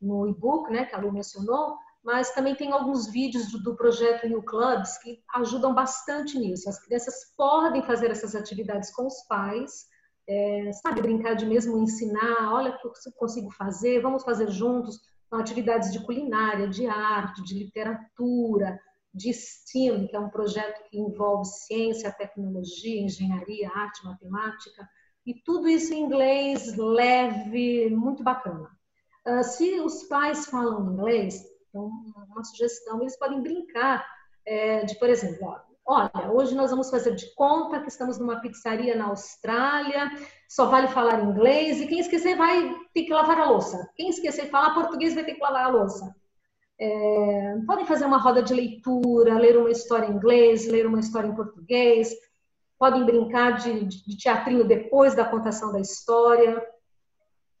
no 0.00 0.26
e-book, 0.28 0.70
né, 0.70 0.84
que 0.84 0.94
a 0.94 0.98
Lu 0.98 1.12
mencionou, 1.12 1.76
mas 2.02 2.32
também 2.32 2.54
tem 2.54 2.72
alguns 2.72 3.06
vídeos 3.06 3.50
do, 3.52 3.62
do 3.62 3.76
projeto 3.76 4.26
New 4.26 4.42
Clubs 4.42 4.98
que 4.98 5.20
ajudam 5.34 5.72
bastante 5.72 6.36
nisso. 6.38 6.68
As 6.68 6.84
crianças 6.84 7.14
podem 7.36 7.82
fazer 7.82 8.10
essas 8.10 8.34
atividades 8.34 8.90
com 8.94 9.06
os 9.06 9.22
pais, 9.28 9.86
é, 10.28 10.70
sabe, 10.72 11.02
brincar 11.02 11.34
de 11.34 11.46
mesmo 11.46 11.78
ensinar, 11.78 12.52
olha 12.52 12.70
o 12.70 12.78
que 12.78 12.88
eu 12.88 13.12
consigo 13.12 13.50
fazer, 13.50 14.00
vamos 14.00 14.24
fazer 14.24 14.50
juntos, 14.50 15.00
atividades 15.30 15.92
de 15.92 16.04
culinária, 16.04 16.68
de 16.68 16.86
arte, 16.86 17.42
de 17.42 17.58
literatura, 17.58 18.78
de 19.14 19.32
STEAM, 19.32 20.06
que 20.06 20.16
é 20.16 20.20
um 20.20 20.30
projeto 20.30 20.82
que 20.88 20.98
envolve 20.98 21.44
ciência, 21.44 22.12
tecnologia, 22.12 23.02
engenharia, 23.02 23.70
arte, 23.74 24.04
matemática, 24.04 24.88
e 25.26 25.34
tudo 25.34 25.68
isso 25.68 25.92
em 25.92 26.00
inglês 26.00 26.76
leve, 26.76 27.90
muito 27.90 28.22
bacana. 28.22 28.70
Uh, 29.26 29.44
se 29.44 29.80
os 29.80 30.04
pais 30.04 30.46
falam 30.46 30.92
inglês, 30.92 31.44
então, 31.68 31.90
uma 32.28 32.44
sugestão, 32.44 33.00
eles 33.00 33.16
podem 33.16 33.40
brincar 33.40 34.04
é, 34.46 34.84
de, 34.84 34.98
por 34.98 35.08
exemplo, 35.08 35.46
ó, 35.46 35.60
olha, 35.86 36.32
hoje 36.32 36.54
nós 36.54 36.70
vamos 36.70 36.90
fazer 36.90 37.14
de 37.14 37.32
conta 37.34 37.80
que 37.80 37.88
estamos 37.88 38.18
numa 38.18 38.40
pizzaria 38.40 38.96
na 38.96 39.06
Austrália, 39.06 40.10
só 40.48 40.66
vale 40.66 40.88
falar 40.88 41.22
inglês, 41.22 41.80
e 41.80 41.86
quem 41.86 42.00
esquecer 42.00 42.36
vai 42.36 42.74
ter 42.92 43.04
que 43.04 43.12
lavar 43.12 43.38
a 43.38 43.50
louça. 43.50 43.88
Quem 43.96 44.08
esquecer 44.10 44.50
falar 44.50 44.74
português 44.74 45.14
vai 45.14 45.24
ter 45.24 45.34
que 45.34 45.42
lavar 45.42 45.64
a 45.64 45.68
louça. 45.68 46.14
É, 46.80 47.56
podem 47.66 47.86
fazer 47.86 48.04
uma 48.04 48.18
roda 48.18 48.42
de 48.42 48.54
leitura, 48.54 49.38
ler 49.38 49.56
uma 49.56 49.70
história 49.70 50.06
em 50.06 50.14
inglês, 50.14 50.66
ler 50.66 50.86
uma 50.86 51.00
história 51.00 51.28
em 51.28 51.34
português, 51.34 52.12
podem 52.78 53.04
brincar 53.04 53.58
de, 53.58 53.84
de 53.84 54.16
teatrinho 54.16 54.64
depois 54.64 55.14
da 55.14 55.24
contação 55.24 55.72
da 55.72 55.80
história. 55.80 56.60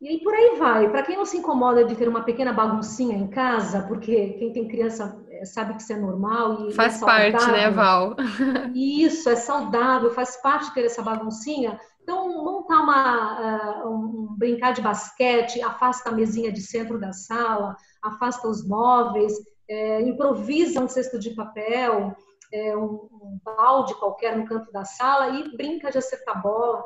E 0.00 0.18
por 0.18 0.34
aí 0.34 0.56
vai. 0.58 0.90
Para 0.90 1.04
quem 1.04 1.16
não 1.16 1.24
se 1.24 1.36
incomoda 1.36 1.84
de 1.84 1.94
ter 1.94 2.08
uma 2.08 2.24
pequena 2.24 2.52
baguncinha 2.52 3.16
em 3.16 3.28
casa, 3.28 3.82
porque 3.82 4.30
quem 4.30 4.52
tem 4.52 4.66
criança 4.66 5.16
é, 5.30 5.44
sabe 5.44 5.74
que 5.74 5.82
isso 5.82 5.92
é 5.92 5.96
normal 5.96 6.64
e 6.64 6.70
é 6.70 6.72
faz 6.72 7.00
é 7.00 7.04
parte, 7.04 7.46
né, 7.52 7.70
Val? 7.70 8.16
Isso 8.74 9.28
é 9.28 9.36
saudável, 9.36 10.10
faz 10.10 10.36
parte 10.42 10.74
ter 10.74 10.84
essa 10.84 11.02
baguncinha. 11.02 11.78
Então 12.02 12.44
montar 12.44 12.80
uma 12.80 13.84
uh, 13.84 13.88
um 13.88 14.34
brincar 14.36 14.72
de 14.72 14.82
basquete, 14.82 15.62
afasta 15.62 16.10
a 16.10 16.12
mesinha 16.12 16.50
de 16.50 16.60
centro 16.60 16.98
da 16.98 17.12
sala, 17.12 17.76
afasta 18.02 18.48
os 18.48 18.66
móveis, 18.66 19.34
é, 19.68 20.00
improvisa 20.02 20.80
um 20.80 20.88
cesto 20.88 21.18
de 21.18 21.30
papel 21.30 22.14
é, 22.52 22.76
um, 22.76 23.08
um, 23.10 23.40
balde 23.42 23.94
qualquer 23.94 24.36
no 24.36 24.44
canto 24.44 24.70
da 24.70 24.84
sala 24.84 25.30
e 25.30 25.56
brinca 25.56 25.90
de 25.90 25.96
acertar 25.96 26.42
bola, 26.42 26.84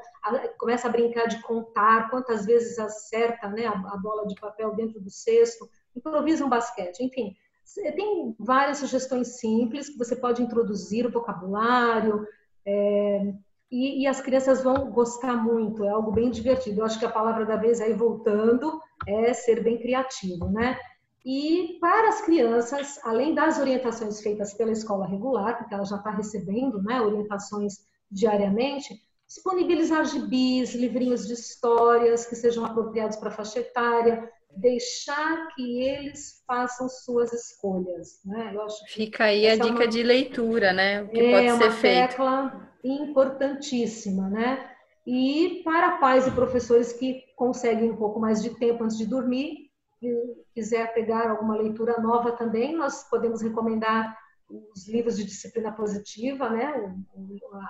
começa 0.58 0.86
a 0.86 0.90
brincar 0.90 1.26
de 1.26 1.42
contar 1.42 2.08
quantas 2.08 2.46
vezes 2.46 2.78
acerta 2.78 3.48
né, 3.48 3.66
a, 3.66 3.72
a 3.72 3.96
bola 3.96 4.26
de 4.26 4.36
papel 4.36 4.74
dentro 4.76 5.00
do 5.00 5.10
cesto, 5.10 5.68
improvisa 5.94 6.44
um 6.44 6.48
basquete, 6.48 7.00
enfim. 7.00 7.34
Tem 7.74 8.36
várias 8.38 8.78
sugestões 8.78 9.40
simples 9.40 9.88
que 9.88 9.98
você 9.98 10.14
pode 10.14 10.40
introduzir 10.40 11.04
o 11.04 11.10
vocabulário, 11.10 12.24
é, 12.64 13.34
e, 13.68 14.02
e, 14.02 14.06
as 14.06 14.20
crianças 14.20 14.62
vão 14.62 14.92
gostar 14.92 15.34
muito, 15.34 15.84
é 15.84 15.88
algo 15.88 16.12
bem 16.12 16.30
divertido. 16.30 16.80
Eu 16.80 16.84
acho 16.84 17.00
que 17.00 17.04
a 17.04 17.10
palavra 17.10 17.44
da 17.44 17.56
vez 17.56 17.80
aí 17.80 17.92
voltando 17.92 18.80
é 19.08 19.34
ser 19.34 19.60
bem 19.64 19.76
criativo, 19.78 20.48
né? 20.48 20.78
E 21.28 21.76
para 21.80 22.08
as 22.08 22.22
crianças, 22.22 23.00
além 23.02 23.34
das 23.34 23.58
orientações 23.58 24.22
feitas 24.22 24.54
pela 24.54 24.70
escola 24.70 25.08
regular, 25.08 25.58
porque 25.58 25.74
ela 25.74 25.84
já 25.84 25.96
está 25.96 26.10
recebendo 26.10 26.80
né, 26.80 27.00
orientações 27.00 27.84
diariamente, 28.08 28.94
disponibilizar 29.26 30.04
gibis, 30.04 30.72
livrinhos 30.72 31.26
de 31.26 31.32
histórias 31.32 32.24
que 32.26 32.36
sejam 32.36 32.64
apropriados 32.64 33.16
para 33.16 33.30
a 33.30 33.32
faixa 33.32 33.58
etária, 33.58 34.30
deixar 34.56 35.48
que 35.48 35.82
eles 35.82 36.44
façam 36.46 36.88
suas 36.88 37.32
escolhas. 37.32 38.20
Né? 38.24 38.52
Eu 38.54 38.62
acho 38.62 38.84
Fica 38.86 39.24
aí 39.24 39.48
a 39.48 39.54
é 39.54 39.56
dica 39.56 39.68
uma... 39.70 39.88
de 39.88 40.04
leitura, 40.04 40.72
né? 40.72 41.02
O 41.02 41.08
que 41.08 41.18
é 41.18 41.30
pode 41.32 41.64
ser 41.64 41.72
feito. 41.72 42.22
É 42.22 42.24
uma 42.24 42.50
tecla 42.50 42.70
importantíssima, 42.84 44.30
né? 44.30 44.70
E 45.04 45.60
para 45.64 45.98
pais 45.98 46.28
e 46.28 46.30
professores 46.30 46.92
que 46.92 47.24
conseguem 47.34 47.90
um 47.90 47.96
pouco 47.96 48.20
mais 48.20 48.40
de 48.40 48.50
tempo 48.50 48.84
antes 48.84 48.96
de 48.96 49.06
dormir, 49.06 49.65
quiser 50.54 50.92
pegar 50.94 51.30
alguma 51.30 51.56
leitura 51.56 52.00
nova 52.00 52.32
também, 52.32 52.76
nós 52.76 53.08
podemos 53.08 53.42
recomendar 53.42 54.16
os 54.48 54.88
livros 54.88 55.16
de 55.16 55.24
disciplina 55.24 55.72
positiva, 55.72 56.48
né? 56.48 56.94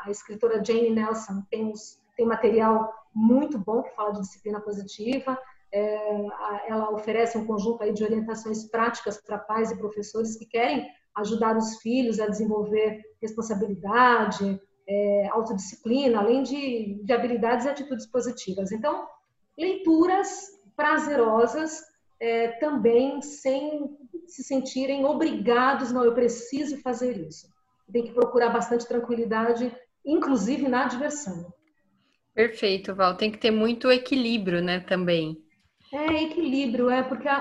A 0.05 0.11
escritora 0.11 0.63
Jane 0.65 0.91
Nelson 0.91 1.43
tem, 1.51 1.73
tem 2.17 2.27
material 2.27 2.93
muito 3.15 3.59
bom 3.59 3.83
que 3.83 3.95
fala 3.95 4.13
de 4.13 4.21
disciplina 4.21 4.61
positiva. 4.61 5.39
É, 5.73 6.27
ela 6.69 6.91
oferece 6.91 7.37
um 7.37 7.47
conjunto 7.47 7.83
aí 7.83 7.93
de 7.93 8.05
orientações 8.05 8.69
práticas 8.69 9.21
para 9.21 9.39
pais 9.39 9.71
e 9.71 9.79
professores 9.79 10.37
que 10.37 10.47
querem 10.47 10.87
ajudar 11.17 11.57
os 11.57 11.79
filhos 11.79 12.21
a 12.21 12.29
desenvolver 12.29 13.01
responsabilidade, 13.21 14.61
é, 14.87 15.29
autodisciplina, 15.33 16.21
além 16.21 16.43
de, 16.43 17.01
de 17.03 17.13
habilidades 17.13 17.65
e 17.65 17.69
atitudes 17.69 18.07
positivas. 18.07 18.71
Então, 18.71 19.07
leituras 19.59 20.47
prazerosas 20.77 21.83
é, 22.21 22.49
também 22.59 23.21
sem 23.21 23.97
se 24.27 24.43
sentirem 24.43 25.05
obrigados, 25.05 25.93
não, 25.93 26.05
eu 26.05 26.15
preciso 26.15 26.81
fazer 26.83 27.17
isso. 27.17 27.49
Tem 27.93 28.05
que 28.05 28.13
procurar 28.13 28.51
bastante 28.51 28.87
tranquilidade, 28.87 29.73
inclusive 30.05 30.69
na 30.69 30.87
diversão. 30.87 31.53
Perfeito, 32.35 32.95
Val. 32.95 33.17
Tem 33.17 33.31
que 33.31 33.39
ter 33.39 33.51
muito 33.51 33.91
equilíbrio, 33.91 34.61
né, 34.61 34.81
também. 34.81 35.37
É, 35.93 36.25
equilíbrio, 36.25 36.91
é, 36.91 37.03
porque 37.03 37.29
a, 37.29 37.37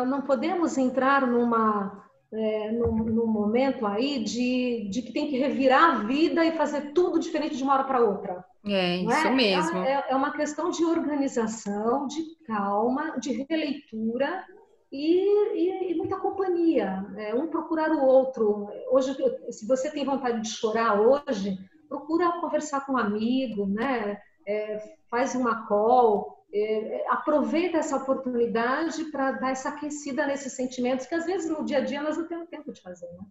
a, 0.00 0.04
não 0.04 0.22
podemos 0.22 0.78
entrar 0.78 1.26
numa, 1.26 2.07
é, 2.32 2.72
num, 2.72 2.92
num, 2.92 3.26
momento 3.26 3.86
aí 3.86 4.22
de, 4.22 4.88
de 4.90 5.02
que 5.02 5.12
tem 5.12 5.28
que 5.28 5.38
revirar 5.38 5.82
a 5.84 5.98
vida 6.04 6.44
e 6.44 6.52
fazer 6.52 6.92
tudo 6.92 7.18
diferente 7.18 7.56
de 7.56 7.62
uma 7.62 7.74
hora 7.74 7.84
para 7.84 8.00
outra. 8.00 8.44
É, 8.66 8.96
isso 8.96 9.26
é? 9.26 9.30
mesmo. 9.30 9.78
É, 9.78 10.06
é, 10.10 10.16
uma 10.16 10.32
questão 10.32 10.70
de 10.70 10.84
organização, 10.84 12.06
de 12.06 12.22
calma, 12.46 13.18
de 13.18 13.46
releitura 13.48 14.44
e, 14.92 15.54
e, 15.54 15.92
e 15.92 15.94
muita 15.94 16.16
companhia. 16.16 17.06
É, 17.16 17.34
um 17.34 17.46
procurar 17.46 17.90
o 17.90 18.04
outro. 18.04 18.68
Hoje, 18.90 19.16
se 19.50 19.66
você 19.66 19.90
tem 19.90 20.04
vontade 20.04 20.42
de 20.42 20.48
chorar 20.48 21.00
hoje, 21.00 21.58
procura 21.88 22.40
conversar 22.40 22.84
com 22.84 22.92
um 22.92 22.98
amigo, 22.98 23.66
né? 23.66 24.20
É, 24.46 24.96
faz 25.10 25.34
uma 25.34 25.66
call, 25.66 26.37
é, 26.52 27.04
aproveita 27.08 27.78
essa 27.78 27.96
oportunidade 27.96 29.04
para 29.06 29.32
dar 29.32 29.50
essa 29.50 29.70
aquecida 29.70 30.26
nesses 30.26 30.54
sentimentos 30.54 31.06
que 31.06 31.14
às 31.14 31.26
vezes 31.26 31.50
no 31.50 31.64
dia 31.64 31.78
a 31.78 31.80
dia 31.80 32.02
nós 32.02 32.16
não 32.16 32.26
temos 32.26 32.48
tempo 32.48 32.72
de 32.72 32.80
fazer. 32.80 33.06
Né? 33.06 33.26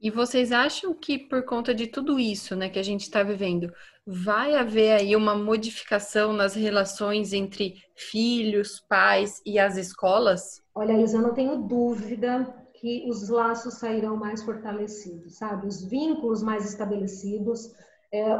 E 0.00 0.10
vocês 0.10 0.52
acham 0.52 0.92
que 0.92 1.18
por 1.18 1.44
conta 1.44 1.74
de 1.74 1.86
tudo 1.86 2.18
isso, 2.18 2.54
né, 2.54 2.68
que 2.68 2.78
a 2.78 2.82
gente 2.82 3.02
está 3.02 3.22
vivendo, 3.22 3.72
vai 4.06 4.54
haver 4.54 4.92
aí 4.92 5.16
uma 5.16 5.34
modificação 5.34 6.32
nas 6.32 6.54
relações 6.54 7.32
entre 7.32 7.82
filhos, 7.94 8.78
pais 8.78 9.40
e 9.44 9.58
as 9.58 9.76
escolas? 9.76 10.62
Olha, 10.74 11.00
Isa, 11.00 11.16
eu 11.16 11.22
não 11.22 11.34
tenho 11.34 11.56
dúvida 11.62 12.54
que 12.74 13.08
os 13.08 13.28
laços 13.30 13.74
sairão 13.78 14.16
mais 14.16 14.42
fortalecidos, 14.42 15.38
sabe? 15.38 15.66
Os 15.66 15.82
vínculos 15.82 16.42
mais 16.42 16.68
estabelecidos, 16.68 17.72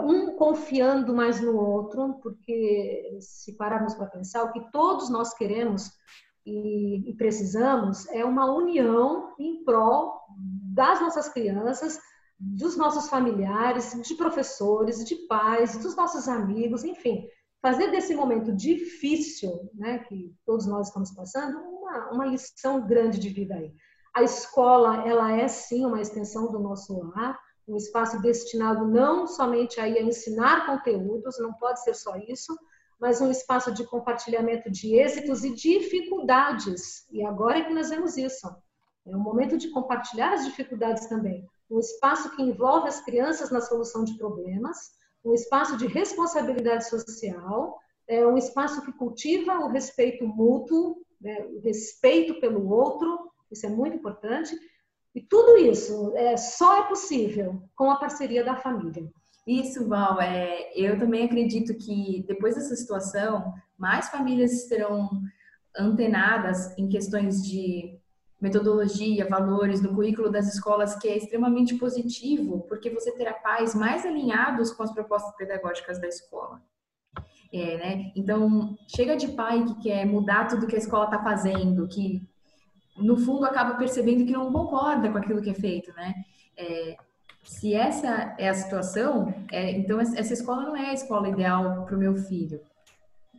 um 0.00 0.36
confiando 0.36 1.14
mais 1.14 1.40
no 1.40 1.56
outro, 1.56 2.20
porque 2.22 3.18
se 3.20 3.56
pararmos 3.56 3.94
para 3.94 4.06
pensar, 4.06 4.44
o 4.44 4.52
que 4.52 4.70
todos 4.70 5.10
nós 5.10 5.34
queremos 5.34 5.90
e, 6.44 7.10
e 7.10 7.14
precisamos 7.14 8.06
é 8.08 8.24
uma 8.24 8.50
união 8.54 9.34
em 9.38 9.64
prol 9.64 10.20
das 10.74 11.00
nossas 11.00 11.28
crianças, 11.28 11.98
dos 12.38 12.76
nossos 12.76 13.08
familiares, 13.08 14.00
de 14.02 14.14
professores, 14.14 15.04
de 15.04 15.16
pais, 15.26 15.76
dos 15.78 15.96
nossos 15.96 16.28
amigos, 16.28 16.84
enfim, 16.84 17.26
fazer 17.62 17.90
desse 17.90 18.14
momento 18.14 18.54
difícil, 18.54 19.70
né, 19.74 19.98
que 20.00 20.32
todos 20.44 20.66
nós 20.66 20.88
estamos 20.88 21.10
passando, 21.12 21.58
uma, 21.58 22.10
uma 22.12 22.26
lição 22.26 22.86
grande 22.86 23.18
de 23.18 23.30
vida 23.30 23.54
aí. 23.54 23.72
A 24.14 24.22
escola, 24.22 25.06
ela 25.06 25.32
é 25.32 25.48
sim 25.48 25.84
uma 25.84 26.00
extensão 26.00 26.50
do 26.50 26.58
nosso 26.58 26.96
lar, 27.14 27.38
um 27.66 27.76
espaço 27.76 28.20
destinado 28.20 28.86
não 28.86 29.26
somente 29.26 29.80
a 29.80 29.88
ensinar 29.88 30.66
conteúdos, 30.66 31.38
não 31.38 31.52
pode 31.54 31.82
ser 31.82 31.94
só 31.94 32.16
isso, 32.16 32.56
mas 32.98 33.20
um 33.20 33.30
espaço 33.30 33.72
de 33.72 33.84
compartilhamento 33.84 34.70
de 34.70 34.94
êxitos 34.94 35.44
e 35.44 35.54
dificuldades. 35.54 37.06
E 37.10 37.24
agora 37.24 37.58
é 37.58 37.64
que 37.64 37.74
nós 37.74 37.90
vemos 37.90 38.16
isso. 38.16 38.46
É 39.06 39.16
um 39.16 39.20
momento 39.20 39.56
de 39.56 39.70
compartilhar 39.70 40.32
as 40.32 40.44
dificuldades 40.44 41.06
também. 41.06 41.46
Um 41.70 41.78
espaço 41.78 42.34
que 42.34 42.42
envolve 42.42 42.88
as 42.88 43.00
crianças 43.00 43.50
na 43.50 43.60
solução 43.60 44.04
de 44.04 44.16
problemas, 44.16 44.92
um 45.24 45.34
espaço 45.34 45.76
de 45.76 45.86
responsabilidade 45.86 46.88
social, 46.88 47.78
é 48.08 48.24
um 48.24 48.36
espaço 48.36 48.82
que 48.82 48.92
cultiva 48.92 49.58
o 49.58 49.68
respeito 49.68 50.26
mútuo, 50.26 50.96
né, 51.20 51.44
o 51.46 51.60
respeito 51.60 52.40
pelo 52.40 52.68
outro, 52.70 53.30
isso 53.50 53.66
é 53.66 53.68
muito 53.68 53.96
importante. 53.96 54.56
E 55.16 55.22
tudo 55.22 55.56
isso 55.56 56.12
é, 56.14 56.36
só 56.36 56.84
é 56.84 56.88
possível 56.88 57.62
com 57.74 57.90
a 57.90 57.96
parceria 57.96 58.44
da 58.44 58.54
família. 58.54 59.10
Isso, 59.46 59.88
Val. 59.88 60.20
É, 60.20 60.70
eu 60.76 60.98
também 60.98 61.24
acredito 61.24 61.74
que 61.74 62.22
depois 62.28 62.54
dessa 62.54 62.76
situação, 62.76 63.54
mais 63.78 64.10
famílias 64.10 64.68
serão 64.68 65.08
antenadas 65.74 66.76
em 66.76 66.86
questões 66.86 67.42
de 67.42 67.98
metodologia, 68.38 69.26
valores 69.26 69.80
no 69.80 69.94
currículo 69.94 70.30
das 70.30 70.52
escolas, 70.52 70.94
que 70.96 71.08
é 71.08 71.16
extremamente 71.16 71.76
positivo, 71.76 72.66
porque 72.68 72.90
você 72.90 73.10
terá 73.12 73.32
pais 73.32 73.74
mais 73.74 74.04
alinhados 74.04 74.70
com 74.70 74.82
as 74.82 74.92
propostas 74.92 75.34
pedagógicas 75.36 75.98
da 75.98 76.08
escola. 76.08 76.60
É, 77.50 77.78
né? 77.78 78.12
Então, 78.14 78.76
chega 78.94 79.16
de 79.16 79.28
pai 79.28 79.64
que 79.64 79.84
quer 79.84 80.04
mudar 80.04 80.46
tudo 80.46 80.66
que 80.66 80.76
a 80.76 80.78
escola 80.78 81.06
está 81.06 81.22
fazendo, 81.22 81.88
que 81.88 82.20
no 82.98 83.16
fundo 83.16 83.44
acaba 83.44 83.74
percebendo 83.74 84.24
que 84.24 84.32
não 84.32 84.52
concorda 84.52 85.10
com 85.10 85.18
aquilo 85.18 85.42
que 85.42 85.50
é 85.50 85.54
feito, 85.54 85.92
né? 85.94 86.14
É, 86.56 86.96
se 87.42 87.74
essa 87.74 88.34
é 88.38 88.48
a 88.48 88.54
situação, 88.54 89.32
é, 89.52 89.70
então 89.72 90.00
essa 90.00 90.32
escola 90.32 90.62
não 90.62 90.76
é 90.76 90.90
a 90.90 90.94
escola 90.94 91.28
ideal 91.28 91.84
para 91.84 91.94
o 91.94 91.98
meu 91.98 92.16
filho. 92.16 92.60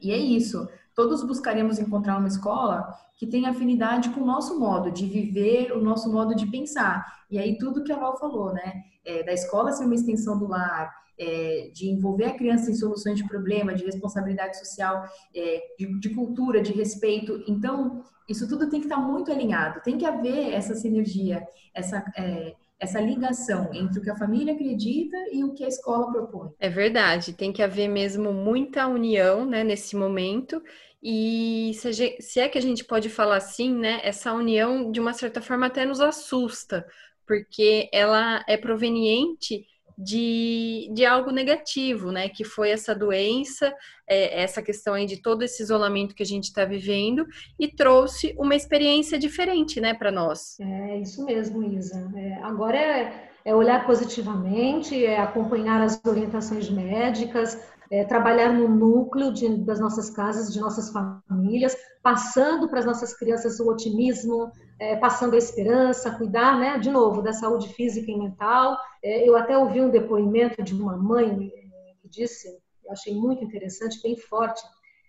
E 0.01 0.11
é 0.11 0.17
isso. 0.17 0.67
Todos 0.95 1.23
buscaremos 1.23 1.77
encontrar 1.77 2.17
uma 2.17 2.27
escola 2.27 2.87
que 3.17 3.27
tenha 3.27 3.49
afinidade 3.49 4.09
com 4.11 4.21
o 4.21 4.25
nosso 4.25 4.59
modo 4.59 4.91
de 4.91 5.05
viver, 5.05 5.71
o 5.71 5.81
nosso 5.81 6.11
modo 6.11 6.35
de 6.35 6.45
pensar. 6.47 7.05
E 7.29 7.37
aí 7.37 7.57
tudo 7.57 7.83
que 7.83 7.91
a 7.91 7.99
Val 7.99 8.17
falou, 8.17 8.53
né? 8.53 8.83
É, 9.03 9.23
da 9.23 9.33
escola 9.33 9.71
ser 9.71 9.85
uma 9.85 9.95
extensão 9.95 10.37
do 10.37 10.47
lar, 10.47 10.93
é, 11.19 11.69
de 11.73 11.89
envolver 11.89 12.25
a 12.25 12.33
criança 12.33 12.69
em 12.69 12.75
soluções 12.75 13.17
de 13.17 13.27
problema, 13.27 13.73
de 13.73 13.85
responsabilidade 13.85 14.57
social, 14.57 15.05
é, 15.35 15.63
de, 15.77 15.99
de, 15.99 16.09
cultura, 16.09 16.61
de 16.61 16.71
respeito. 16.71 17.43
Então, 17.47 18.03
isso 18.29 18.47
tudo 18.47 18.69
tem 18.69 18.79
que 18.79 18.85
estar 18.85 18.97
muito 18.97 19.31
alinhado, 19.31 19.81
tem 19.81 19.97
que 19.97 20.05
haver 20.05 20.53
essa 20.53 20.75
sinergia, 20.75 21.45
essa, 21.73 22.03
é, 22.17 22.53
essa 22.79 22.99
ligação 22.99 23.69
entre 23.73 23.99
o 23.99 24.03
que 24.03 24.09
a 24.09 24.17
família 24.17 24.53
acredita 24.53 25.17
e 25.31 25.43
o 25.43 25.53
que 25.53 25.63
a 25.63 25.67
escola 25.67 26.11
propõe. 26.11 26.51
É 26.59 26.69
verdade, 26.69 27.33
tem 27.33 27.51
que 27.51 27.63
haver 27.63 27.87
mesmo 27.87 28.31
muita 28.31 28.87
união 28.87 29.45
né, 29.45 29.63
nesse 29.63 29.95
momento. 29.95 30.61
E 31.01 31.71
se, 31.75 32.17
se 32.19 32.39
é 32.39 32.49
que 32.49 32.57
a 32.57 32.61
gente 32.61 32.83
pode 32.83 33.09
falar 33.09 33.37
assim, 33.37 33.73
né, 33.73 34.01
essa 34.03 34.33
união 34.33 34.91
de 34.91 34.99
uma 34.99 35.13
certa 35.13 35.41
forma 35.41 35.67
até 35.67 35.85
nos 35.85 36.01
assusta, 36.01 36.85
porque 37.25 37.89
ela 37.91 38.43
é 38.47 38.57
proveniente 38.57 39.65
de, 39.97 40.89
de 40.93 41.05
algo 41.05 41.31
negativo, 41.31 42.11
né? 42.11 42.29
Que 42.29 42.43
foi 42.43 42.69
essa 42.69 42.93
doença, 42.93 43.73
é, 44.07 44.43
essa 44.43 44.61
questão 44.61 44.93
aí 44.93 45.05
de 45.05 45.21
todo 45.21 45.41
esse 45.41 45.63
isolamento 45.63 46.13
que 46.13 46.21
a 46.21 46.25
gente 46.25 46.45
está 46.45 46.63
vivendo 46.65 47.25
e 47.59 47.67
trouxe 47.67 48.35
uma 48.37 48.55
experiência 48.55 49.17
diferente, 49.17 49.81
né, 49.81 49.93
para 49.93 50.11
nós. 50.11 50.59
É 50.59 50.99
isso 50.99 51.25
mesmo, 51.25 51.63
Isa. 51.63 52.11
É, 52.15 52.35
agora 52.43 52.77
é, 52.77 53.29
é 53.43 53.55
olhar 53.55 53.87
positivamente, 53.87 55.03
é 55.03 55.19
acompanhar 55.19 55.81
as 55.81 55.99
orientações 56.05 56.69
médicas, 56.69 57.59
é, 57.91 58.03
trabalhar 58.03 58.51
no 58.51 58.67
núcleo 58.67 59.31
de, 59.31 59.57
das 59.63 59.79
nossas 59.79 60.09
casas, 60.09 60.53
de 60.53 60.59
nossas 60.59 60.91
famílias, 60.91 61.75
passando 62.03 62.67
para 62.67 62.79
as 62.79 62.85
nossas 62.85 63.13
crianças 63.13 63.59
o 63.59 63.69
otimismo, 63.69 64.51
é, 64.79 64.95
passando 64.95 65.33
a 65.33 65.37
esperança, 65.37 66.15
cuidar, 66.15 66.59
né, 66.59 66.77
de 66.77 66.89
novo, 66.89 67.21
da 67.21 67.33
saúde 67.33 67.69
física 67.69 68.11
e 68.11 68.17
mental. 68.17 68.77
É, 69.03 69.27
eu 69.27 69.35
até 69.35 69.57
ouvi 69.57 69.81
um 69.81 69.89
depoimento 69.89 70.61
de 70.61 70.73
uma 70.73 70.97
mãe 70.97 71.51
é, 71.53 71.93
que 72.01 72.09
disse, 72.09 72.47
eu 72.83 72.91
achei 72.91 73.13
muito 73.15 73.43
interessante, 73.43 74.01
bem 74.01 74.17
forte. 74.17 74.61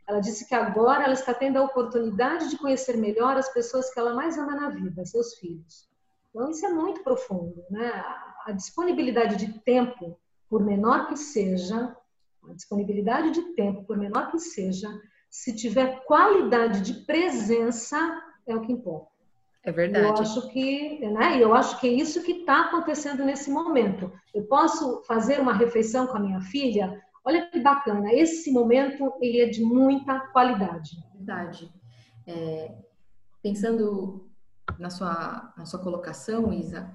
Ela 0.08 0.20
disse 0.20 0.48
que 0.48 0.54
agora 0.54 1.04
ela 1.04 1.12
está 1.12 1.34
tendo 1.34 1.58
a 1.58 1.64
oportunidade 1.64 2.48
de 2.48 2.58
conhecer 2.58 2.96
melhor 2.96 3.36
as 3.36 3.52
pessoas 3.52 3.92
que 3.92 4.00
ela 4.00 4.14
mais 4.14 4.38
ama 4.38 4.54
na 4.54 4.70
vida, 4.70 5.04
seus 5.04 5.34
filhos. 5.34 5.86
Então, 6.30 6.50
isso 6.50 6.64
é 6.64 6.70
muito 6.70 7.02
profundo, 7.02 7.62
né? 7.70 8.04
A 8.46 8.52
disponibilidade 8.52 9.36
de 9.36 9.60
tempo, 9.60 10.18
por 10.48 10.64
menor 10.64 11.08
que 11.08 11.16
seja, 11.16 11.94
a 12.50 12.54
disponibilidade 12.54 13.30
de 13.32 13.42
tempo, 13.54 13.84
por 13.84 13.96
menor 13.96 14.30
que 14.30 14.38
seja, 14.38 14.88
se 15.30 15.54
tiver 15.54 16.04
qualidade 16.04 16.80
de 16.80 17.04
presença, 17.04 17.98
é 18.46 18.54
o 18.54 18.60
que 18.60 18.72
importa. 18.72 19.18
É 19.62 19.72
verdade. 19.72 20.06
Eu 20.06 20.12
acho 20.12 20.48
que, 20.48 21.06
né, 21.08 21.42
eu 21.42 21.54
acho 21.54 21.78
que 21.78 21.88
é 21.88 21.92
isso 21.92 22.22
que 22.22 22.32
está 22.32 22.62
acontecendo 22.62 23.24
nesse 23.24 23.50
momento. 23.50 24.10
Eu 24.34 24.44
posso 24.44 25.02
fazer 25.02 25.40
uma 25.40 25.52
refeição 25.52 26.06
com 26.06 26.16
a 26.16 26.20
minha 26.20 26.40
filha. 26.40 27.02
Olha 27.24 27.46
que 27.50 27.60
bacana. 27.60 28.12
Esse 28.12 28.50
momento 28.50 29.12
ele 29.20 29.40
é 29.40 29.46
de 29.46 29.62
muita 29.62 30.20
qualidade. 30.28 30.96
Verdade. 31.14 31.70
É, 32.26 32.74
pensando 33.42 34.28
na 34.78 34.90
sua, 34.90 35.52
na 35.56 35.66
sua 35.66 35.80
colocação, 35.80 36.52
Isa, 36.52 36.90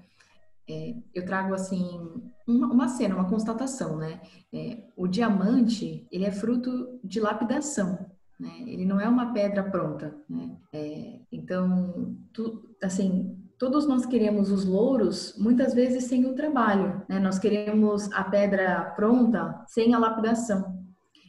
é, 0.70 0.95
eu 1.14 1.26
trago 1.26 1.53
assim 1.53 1.99
uma, 2.47 2.68
uma, 2.68 2.88
cena, 2.88 3.16
uma 3.16 3.30
constatação, 3.30 3.97
né? 3.97 4.22
É, 4.53 4.84
o 4.95 5.07
diamante 5.07 6.07
ele 6.11 6.26
é 6.26 6.32
fruto 6.32 6.99
de 7.03 7.20
lapidação, 7.20 8.05
né? 8.39 8.51
Ele 8.66 8.86
não 8.86 8.99
é 8.99 9.07
uma 9.07 9.34
pedra 9.34 9.64
pronta, 9.64 10.16
né? 10.30 10.57
É, 10.74 11.20
então, 11.32 12.16
tu, 12.34 12.76
assim, 12.82 13.38
todos 13.57 13.88
nós 13.88 14.05
queremos 14.05 14.51
os 14.51 14.66
louros, 14.66 15.36
muitas 15.38 15.74
vezes 15.74 16.05
sem 16.05 16.26
o 16.26 16.36
trabalho, 16.36 17.01
né? 17.07 17.20
Nós 17.20 17.39
queremos 17.39 18.11
a 18.11 18.24
pedra 18.24 18.93
pronta 18.95 19.64
sem 19.68 19.93
a 19.93 19.99
lapidação. 19.99 20.82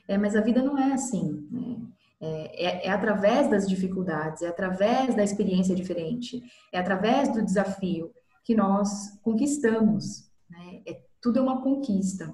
É, 0.07 0.19
mas 0.19 0.37
a 0.37 0.41
vida 0.41 0.63
não 0.63 0.79
é 0.79 0.93
assim, 0.93 1.49
né? 1.51 1.77
É, 2.21 2.67
é, 2.67 2.87
é, 2.87 2.91
através 2.91 3.51
das 3.51 3.69
dificuldades, 3.69 4.43
é 4.43 4.49
através 4.49 5.15
da 5.15 5.23
experiência 5.23 5.75
diferente, 5.75 6.43
é 6.73 6.79
através 6.79 7.31
do 7.31 7.45
desafio, 7.45 8.11
que 8.45 8.55
nós 8.55 9.19
conquistamos. 9.23 10.31
Né? 10.49 10.83
É, 10.87 11.01
tudo 11.21 11.39
é 11.39 11.43
uma 11.43 11.63
conquista. 11.63 12.33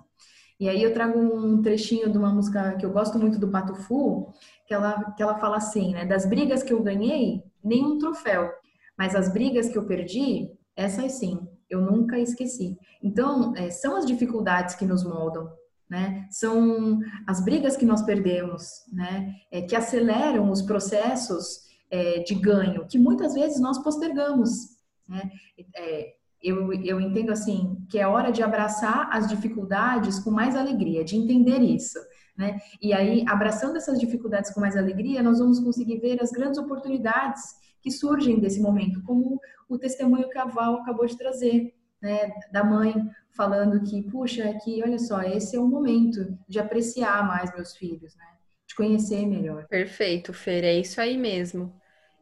E 0.58 0.68
aí 0.68 0.82
eu 0.82 0.92
trago 0.92 1.18
um 1.18 1.62
trechinho 1.62 2.10
de 2.10 2.18
uma 2.18 2.34
música 2.34 2.76
que 2.76 2.84
eu 2.84 2.92
gosto 2.92 3.18
muito 3.18 3.38
do 3.38 3.48
Pato 3.48 3.74
Fu, 3.74 4.30
que 4.66 4.74
ela, 4.74 5.12
que 5.12 5.22
ela 5.22 5.38
fala 5.38 5.56
assim, 5.56 5.92
né? 5.94 6.04
Das 6.04 6.26
brigas 6.26 6.62
que 6.62 6.72
eu 6.72 6.82
ganhei, 6.82 7.42
nenhum 7.64 7.96
troféu. 7.96 8.50
Mas 8.98 9.14
as 9.14 9.32
brigas 9.32 9.70
que 9.70 9.78
eu 9.78 9.86
perdi, 9.86 10.50
essas 10.76 11.12
sim, 11.12 11.48
eu 11.70 11.80
nunca 11.80 12.18
esqueci. 12.18 12.76
Então, 13.02 13.54
é, 13.56 13.70
são 13.70 13.96
as 13.96 14.04
dificuldades 14.04 14.74
que 14.74 14.84
nos 14.84 15.02
moldam, 15.02 15.50
né? 15.88 16.26
São 16.30 17.00
as 17.26 17.42
brigas 17.42 17.74
que 17.74 17.86
nós 17.86 18.02
perdemos, 18.02 18.84
né? 18.92 19.34
É, 19.50 19.62
que 19.62 19.74
aceleram 19.74 20.50
os 20.50 20.60
processos 20.60 21.70
é, 21.90 22.18
de 22.18 22.34
ganho, 22.34 22.86
que 22.86 22.98
muitas 22.98 23.32
vezes 23.32 23.60
nós 23.60 23.78
postergamos, 23.78 24.69
né? 25.10 25.30
É, 25.76 26.14
eu, 26.42 26.72
eu 26.72 27.00
entendo 27.00 27.30
assim 27.30 27.76
que 27.90 27.98
é 27.98 28.06
hora 28.06 28.32
de 28.32 28.42
abraçar 28.42 29.08
as 29.12 29.28
dificuldades 29.28 30.18
com 30.18 30.30
mais 30.30 30.56
alegria, 30.56 31.04
de 31.04 31.16
entender 31.16 31.60
isso. 31.60 31.98
Né? 32.36 32.58
E 32.80 32.94
aí, 32.94 33.24
abraçando 33.28 33.76
essas 33.76 33.98
dificuldades 34.00 34.50
com 34.50 34.60
mais 34.60 34.76
alegria, 34.76 35.22
nós 35.22 35.38
vamos 35.38 35.60
conseguir 35.60 35.98
ver 35.98 36.22
as 36.22 36.30
grandes 36.30 36.58
oportunidades 36.58 37.42
que 37.82 37.90
surgem 37.90 38.40
desse 38.40 38.60
momento, 38.60 39.02
como 39.02 39.38
o 39.68 39.78
testemunho 39.78 40.28
que 40.28 40.38
a 40.38 40.46
Val 40.46 40.76
acabou 40.76 41.06
de 41.06 41.18
trazer, 41.18 41.74
né? 42.00 42.30
da 42.50 42.64
mãe 42.64 42.94
falando 43.30 43.82
que, 43.82 44.02
puxa, 44.02 44.54
que 44.64 44.82
olha 44.82 44.98
só, 44.98 45.20
esse 45.22 45.56
é 45.56 45.60
o 45.60 45.66
momento 45.66 46.36
de 46.48 46.58
apreciar 46.58 47.26
mais 47.26 47.54
meus 47.54 47.76
filhos, 47.76 48.16
né? 48.16 48.24
de 48.66 48.74
conhecer 48.74 49.26
melhor. 49.26 49.66
Perfeito, 49.66 50.32
Fer, 50.32 50.64
é 50.64 50.74
isso 50.78 51.00
aí 51.00 51.18
mesmo. 51.18 51.74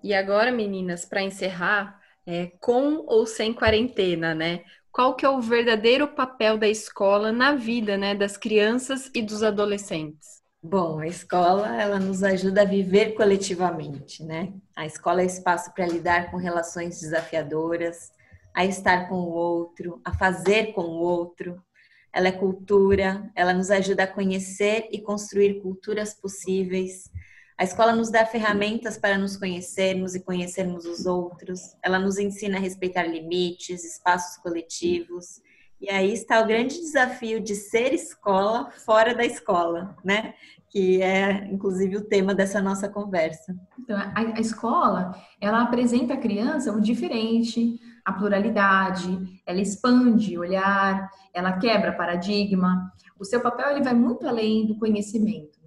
E 0.02 0.14
agora, 0.14 0.50
meninas, 0.50 1.04
para 1.04 1.22
encerrar, 1.22 1.97
é, 2.28 2.52
com 2.60 3.06
ou 3.06 3.26
sem 3.26 3.54
quarentena, 3.54 4.34
né? 4.34 4.62
Qual 4.92 5.16
que 5.16 5.24
é 5.24 5.30
o 5.30 5.40
verdadeiro 5.40 6.06
papel 6.08 6.58
da 6.58 6.68
escola 6.68 7.32
na 7.32 7.54
vida, 7.54 7.96
né, 7.96 8.14
das 8.14 8.36
crianças 8.36 9.10
e 9.14 9.22
dos 9.22 9.42
adolescentes? 9.42 10.42
Bom, 10.62 10.98
a 10.98 11.06
escola 11.06 11.80
ela 11.80 11.98
nos 11.98 12.22
ajuda 12.22 12.62
a 12.62 12.66
viver 12.66 13.14
coletivamente, 13.14 14.22
né? 14.22 14.52
A 14.76 14.84
escola 14.84 15.22
é 15.22 15.24
espaço 15.24 15.72
para 15.72 15.86
lidar 15.86 16.30
com 16.30 16.36
relações 16.36 17.00
desafiadoras, 17.00 18.10
a 18.52 18.66
estar 18.66 19.08
com 19.08 19.14
o 19.14 19.30
outro, 19.30 19.98
a 20.04 20.12
fazer 20.12 20.74
com 20.74 20.82
o 20.82 21.00
outro. 21.00 21.62
Ela 22.12 22.28
é 22.28 22.32
cultura, 22.32 23.30
ela 23.34 23.54
nos 23.54 23.70
ajuda 23.70 24.02
a 24.02 24.06
conhecer 24.06 24.88
e 24.90 25.00
construir 25.00 25.62
culturas 25.62 26.12
possíveis, 26.12 27.10
a 27.58 27.64
escola 27.64 27.92
nos 27.92 28.08
dá 28.08 28.24
ferramentas 28.24 28.96
para 28.96 29.18
nos 29.18 29.36
conhecermos 29.36 30.14
e 30.14 30.20
conhecermos 30.20 30.86
os 30.86 31.06
outros. 31.06 31.76
Ela 31.82 31.98
nos 31.98 32.16
ensina 32.16 32.56
a 32.56 32.60
respeitar 32.60 33.02
limites, 33.02 33.84
espaços 33.84 34.40
coletivos. 34.40 35.40
E 35.80 35.90
aí 35.90 36.12
está 36.12 36.40
o 36.40 36.46
grande 36.46 36.76
desafio 36.76 37.40
de 37.40 37.56
ser 37.56 37.92
escola 37.92 38.70
fora 38.70 39.12
da 39.12 39.24
escola, 39.24 39.96
né? 40.04 40.34
Que 40.70 41.02
é, 41.02 41.48
inclusive, 41.52 41.96
o 41.96 42.04
tema 42.04 42.32
dessa 42.32 42.62
nossa 42.62 42.88
conversa. 42.88 43.56
Então, 43.76 43.96
a, 43.96 44.36
a 44.36 44.40
escola, 44.40 45.20
ela 45.40 45.62
apresenta 45.62 46.14
à 46.14 46.16
criança 46.16 46.72
o 46.72 46.80
diferente, 46.80 47.80
a 48.04 48.12
pluralidade, 48.12 49.18
ela 49.44 49.60
expande 49.60 50.38
o 50.38 50.42
olhar, 50.42 51.10
ela 51.34 51.58
quebra 51.58 51.92
paradigma. 51.92 52.92
O 53.18 53.24
seu 53.24 53.40
papel 53.40 53.72
ele 53.72 53.82
vai 53.82 53.94
muito 53.94 54.28
além 54.28 54.64
do 54.64 54.78
conhecimento. 54.78 55.57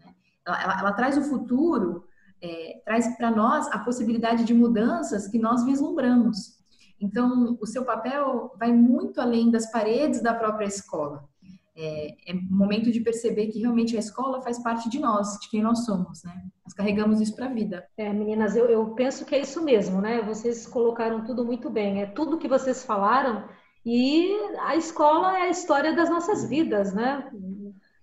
Ela, 0.45 0.63
ela, 0.63 0.79
ela 0.79 0.93
traz 0.93 1.17
o 1.17 1.23
futuro, 1.23 2.05
é, 2.41 2.81
traz 2.85 3.15
para 3.17 3.31
nós 3.31 3.67
a 3.71 3.79
possibilidade 3.79 4.43
de 4.43 4.53
mudanças 4.53 5.27
que 5.27 5.39
nós 5.39 5.63
vislumbramos. 5.63 6.59
Então, 6.99 7.57
o 7.59 7.65
seu 7.65 7.83
papel 7.83 8.53
vai 8.59 8.71
muito 8.71 9.19
além 9.19 9.49
das 9.49 9.71
paredes 9.71 10.21
da 10.21 10.33
própria 10.33 10.65
escola 10.65 11.29
é, 11.75 12.31
é 12.31 12.33
momento 12.33 12.91
de 12.91 12.99
perceber 12.99 13.47
que 13.47 13.59
realmente 13.59 13.95
a 13.95 13.99
escola 13.99 14.41
faz 14.41 14.61
parte 14.61 14.89
de 14.89 14.99
nós, 14.99 15.39
de 15.39 15.49
quem 15.49 15.61
nós 15.61 15.85
somos, 15.85 16.23
né? 16.23 16.43
Nós 16.63 16.73
carregamos 16.73 17.21
isso 17.21 17.35
para 17.35 17.45
a 17.45 17.53
vida. 17.53 17.87
É, 17.97 18.11
meninas, 18.11 18.55
eu, 18.55 18.65
eu 18.69 18.93
penso 18.93 19.25
que 19.25 19.33
é 19.33 19.39
isso 19.39 19.63
mesmo, 19.63 20.01
né? 20.01 20.21
Vocês 20.21 20.67
colocaram 20.67 21.23
tudo 21.23 21.45
muito 21.45 21.69
bem. 21.69 22.01
É 22.01 22.05
tudo 22.05 22.37
que 22.37 22.47
vocês 22.47 22.83
falaram 22.83 23.47
e 23.85 24.29
a 24.59 24.75
escola 24.75 25.37
é 25.39 25.43
a 25.43 25.49
história 25.49 25.95
das 25.95 26.09
nossas 26.09 26.47
vidas, 26.47 26.93
né? 26.93 27.31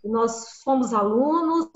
Nós 0.03 0.61
somos 0.63 0.95
alunos, 0.95 1.69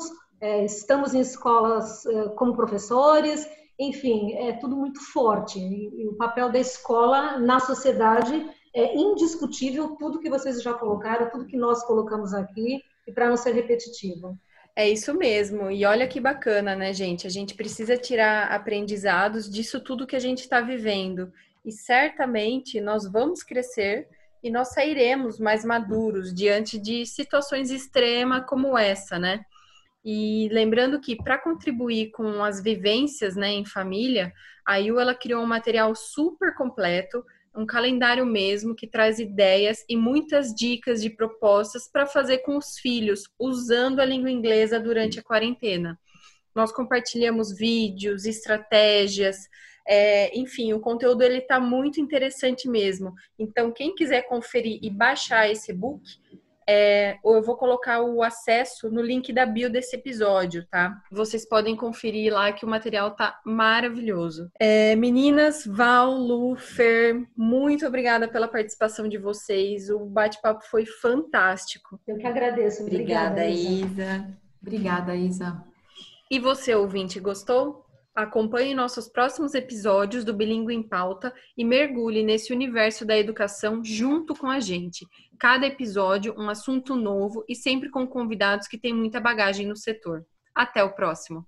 é, 0.42 0.64
estamos 0.64 1.14
em 1.14 1.20
escolas 1.20 2.04
é, 2.04 2.28
como 2.30 2.56
professores, 2.56 3.48
enfim, 3.78 4.34
é 4.34 4.52
tudo 4.54 4.76
muito 4.76 5.00
forte. 5.12 5.60
E, 5.60 6.02
e 6.02 6.08
o 6.08 6.16
papel 6.16 6.50
da 6.50 6.58
escola 6.58 7.38
na 7.38 7.60
sociedade 7.60 8.44
é 8.74 8.96
indiscutível 8.96 9.94
tudo 9.96 10.18
que 10.18 10.28
vocês 10.28 10.60
já 10.60 10.74
colocaram, 10.74 11.30
tudo 11.30 11.46
que 11.46 11.56
nós 11.56 11.84
colocamos 11.84 12.34
aqui, 12.34 12.82
e 13.06 13.12
para 13.12 13.28
não 13.28 13.36
ser 13.36 13.52
repetitivo. 13.52 14.36
É 14.74 14.88
isso 14.88 15.14
mesmo. 15.14 15.70
E 15.70 15.84
olha 15.84 16.08
que 16.08 16.18
bacana, 16.18 16.74
né, 16.74 16.92
gente? 16.92 17.24
A 17.24 17.30
gente 17.30 17.54
precisa 17.54 17.96
tirar 17.96 18.50
aprendizados 18.50 19.48
disso 19.48 19.78
tudo 19.78 20.06
que 20.06 20.16
a 20.16 20.20
gente 20.20 20.40
está 20.40 20.60
vivendo. 20.60 21.32
E 21.64 21.70
certamente 21.70 22.80
nós 22.80 23.06
vamos 23.06 23.44
crescer 23.44 24.08
e 24.42 24.50
nós 24.50 24.72
sairemos 24.72 25.38
mais 25.38 25.64
maduros 25.64 26.34
diante 26.34 26.78
de 26.78 27.06
situações 27.06 27.70
extremas 27.70 28.44
como 28.46 28.76
essa, 28.76 29.20
né? 29.20 29.44
E 30.04 30.48
lembrando 30.50 31.00
que 31.00 31.16
para 31.16 31.38
contribuir 31.38 32.10
com 32.10 32.42
as 32.42 32.62
vivências, 32.62 33.36
né, 33.36 33.50
em 33.50 33.64
família, 33.64 34.32
a 34.66 34.76
Yu 34.76 34.98
ela 34.98 35.14
criou 35.14 35.42
um 35.42 35.46
material 35.46 35.94
super 35.94 36.54
completo 36.54 37.24
um 37.54 37.66
calendário 37.66 38.24
mesmo 38.24 38.74
que 38.74 38.86
traz 38.86 39.18
ideias 39.18 39.84
e 39.88 39.96
muitas 39.96 40.54
dicas 40.54 41.02
de 41.02 41.10
propostas 41.10 41.86
para 41.86 42.06
fazer 42.06 42.38
com 42.38 42.56
os 42.56 42.78
filhos, 42.78 43.24
usando 43.38 44.00
a 44.00 44.04
língua 44.04 44.30
inglesa 44.30 44.80
durante 44.80 45.18
a 45.18 45.22
quarentena. 45.22 45.98
Nós 46.54 46.72
compartilhamos 46.72 47.56
vídeos, 47.56 48.24
estratégias, 48.24 49.36
é, 49.86 50.36
enfim, 50.38 50.72
o 50.72 50.80
conteúdo 50.80 51.22
ele 51.22 51.38
está 51.38 51.58
muito 51.58 52.00
interessante 52.00 52.68
mesmo. 52.68 53.12
Então, 53.38 53.72
quem 53.72 53.94
quiser 53.94 54.22
conferir 54.22 54.78
e 54.82 54.88
baixar 54.88 55.50
esse 55.50 55.72
e-book, 55.72 56.02
é, 56.68 57.18
eu 57.24 57.42
vou 57.42 57.56
colocar 57.56 58.02
o 58.02 58.22
acesso 58.22 58.90
no 58.90 59.02
link 59.02 59.32
da 59.32 59.46
bio 59.46 59.70
desse 59.70 59.96
episódio, 59.96 60.66
tá? 60.70 61.00
Vocês 61.10 61.48
podem 61.48 61.76
conferir 61.76 62.32
lá 62.32 62.52
que 62.52 62.64
o 62.64 62.68
material 62.68 63.12
tá 63.12 63.40
maravilhoso. 63.44 64.50
É, 64.58 64.94
meninas, 64.96 65.64
Val, 65.66 66.12
Lu, 66.12 66.56
Fer, 66.56 67.26
muito 67.36 67.86
obrigada 67.86 68.28
pela 68.28 68.48
participação 68.48 69.08
de 69.08 69.18
vocês. 69.18 69.90
O 69.90 70.00
bate-papo 70.06 70.64
foi 70.66 70.86
fantástico. 70.86 72.00
Eu 72.06 72.18
que 72.18 72.26
agradeço. 72.26 72.82
Obrigada, 72.82 73.42
Obrigada 73.42 73.48
Isa. 73.48 73.84
Isa. 73.86 74.26
Obrigada, 74.60 75.16
Isa. 75.16 75.64
E 76.30 76.38
você, 76.38 76.74
ouvinte, 76.74 77.20
gostou? 77.20 77.84
Acompanhe 78.14 78.74
nossos 78.74 79.08
próximos 79.08 79.54
episódios 79.54 80.22
do 80.22 80.34
Bilingue 80.34 80.74
em 80.74 80.82
Pauta 80.82 81.32
e 81.56 81.64
mergulhe 81.64 82.22
nesse 82.22 82.52
universo 82.52 83.06
da 83.06 83.16
educação 83.16 83.82
junto 83.82 84.34
com 84.34 84.48
a 84.48 84.60
gente. 84.60 85.06
Cada 85.38 85.66
episódio, 85.66 86.34
um 86.36 86.50
assunto 86.50 86.94
novo 86.94 87.42
e 87.48 87.54
sempre 87.54 87.88
com 87.88 88.06
convidados 88.06 88.68
que 88.68 88.78
têm 88.78 88.94
muita 88.94 89.18
bagagem 89.18 89.66
no 89.66 89.76
setor. 89.76 90.26
Até 90.54 90.84
o 90.84 90.94
próximo! 90.94 91.46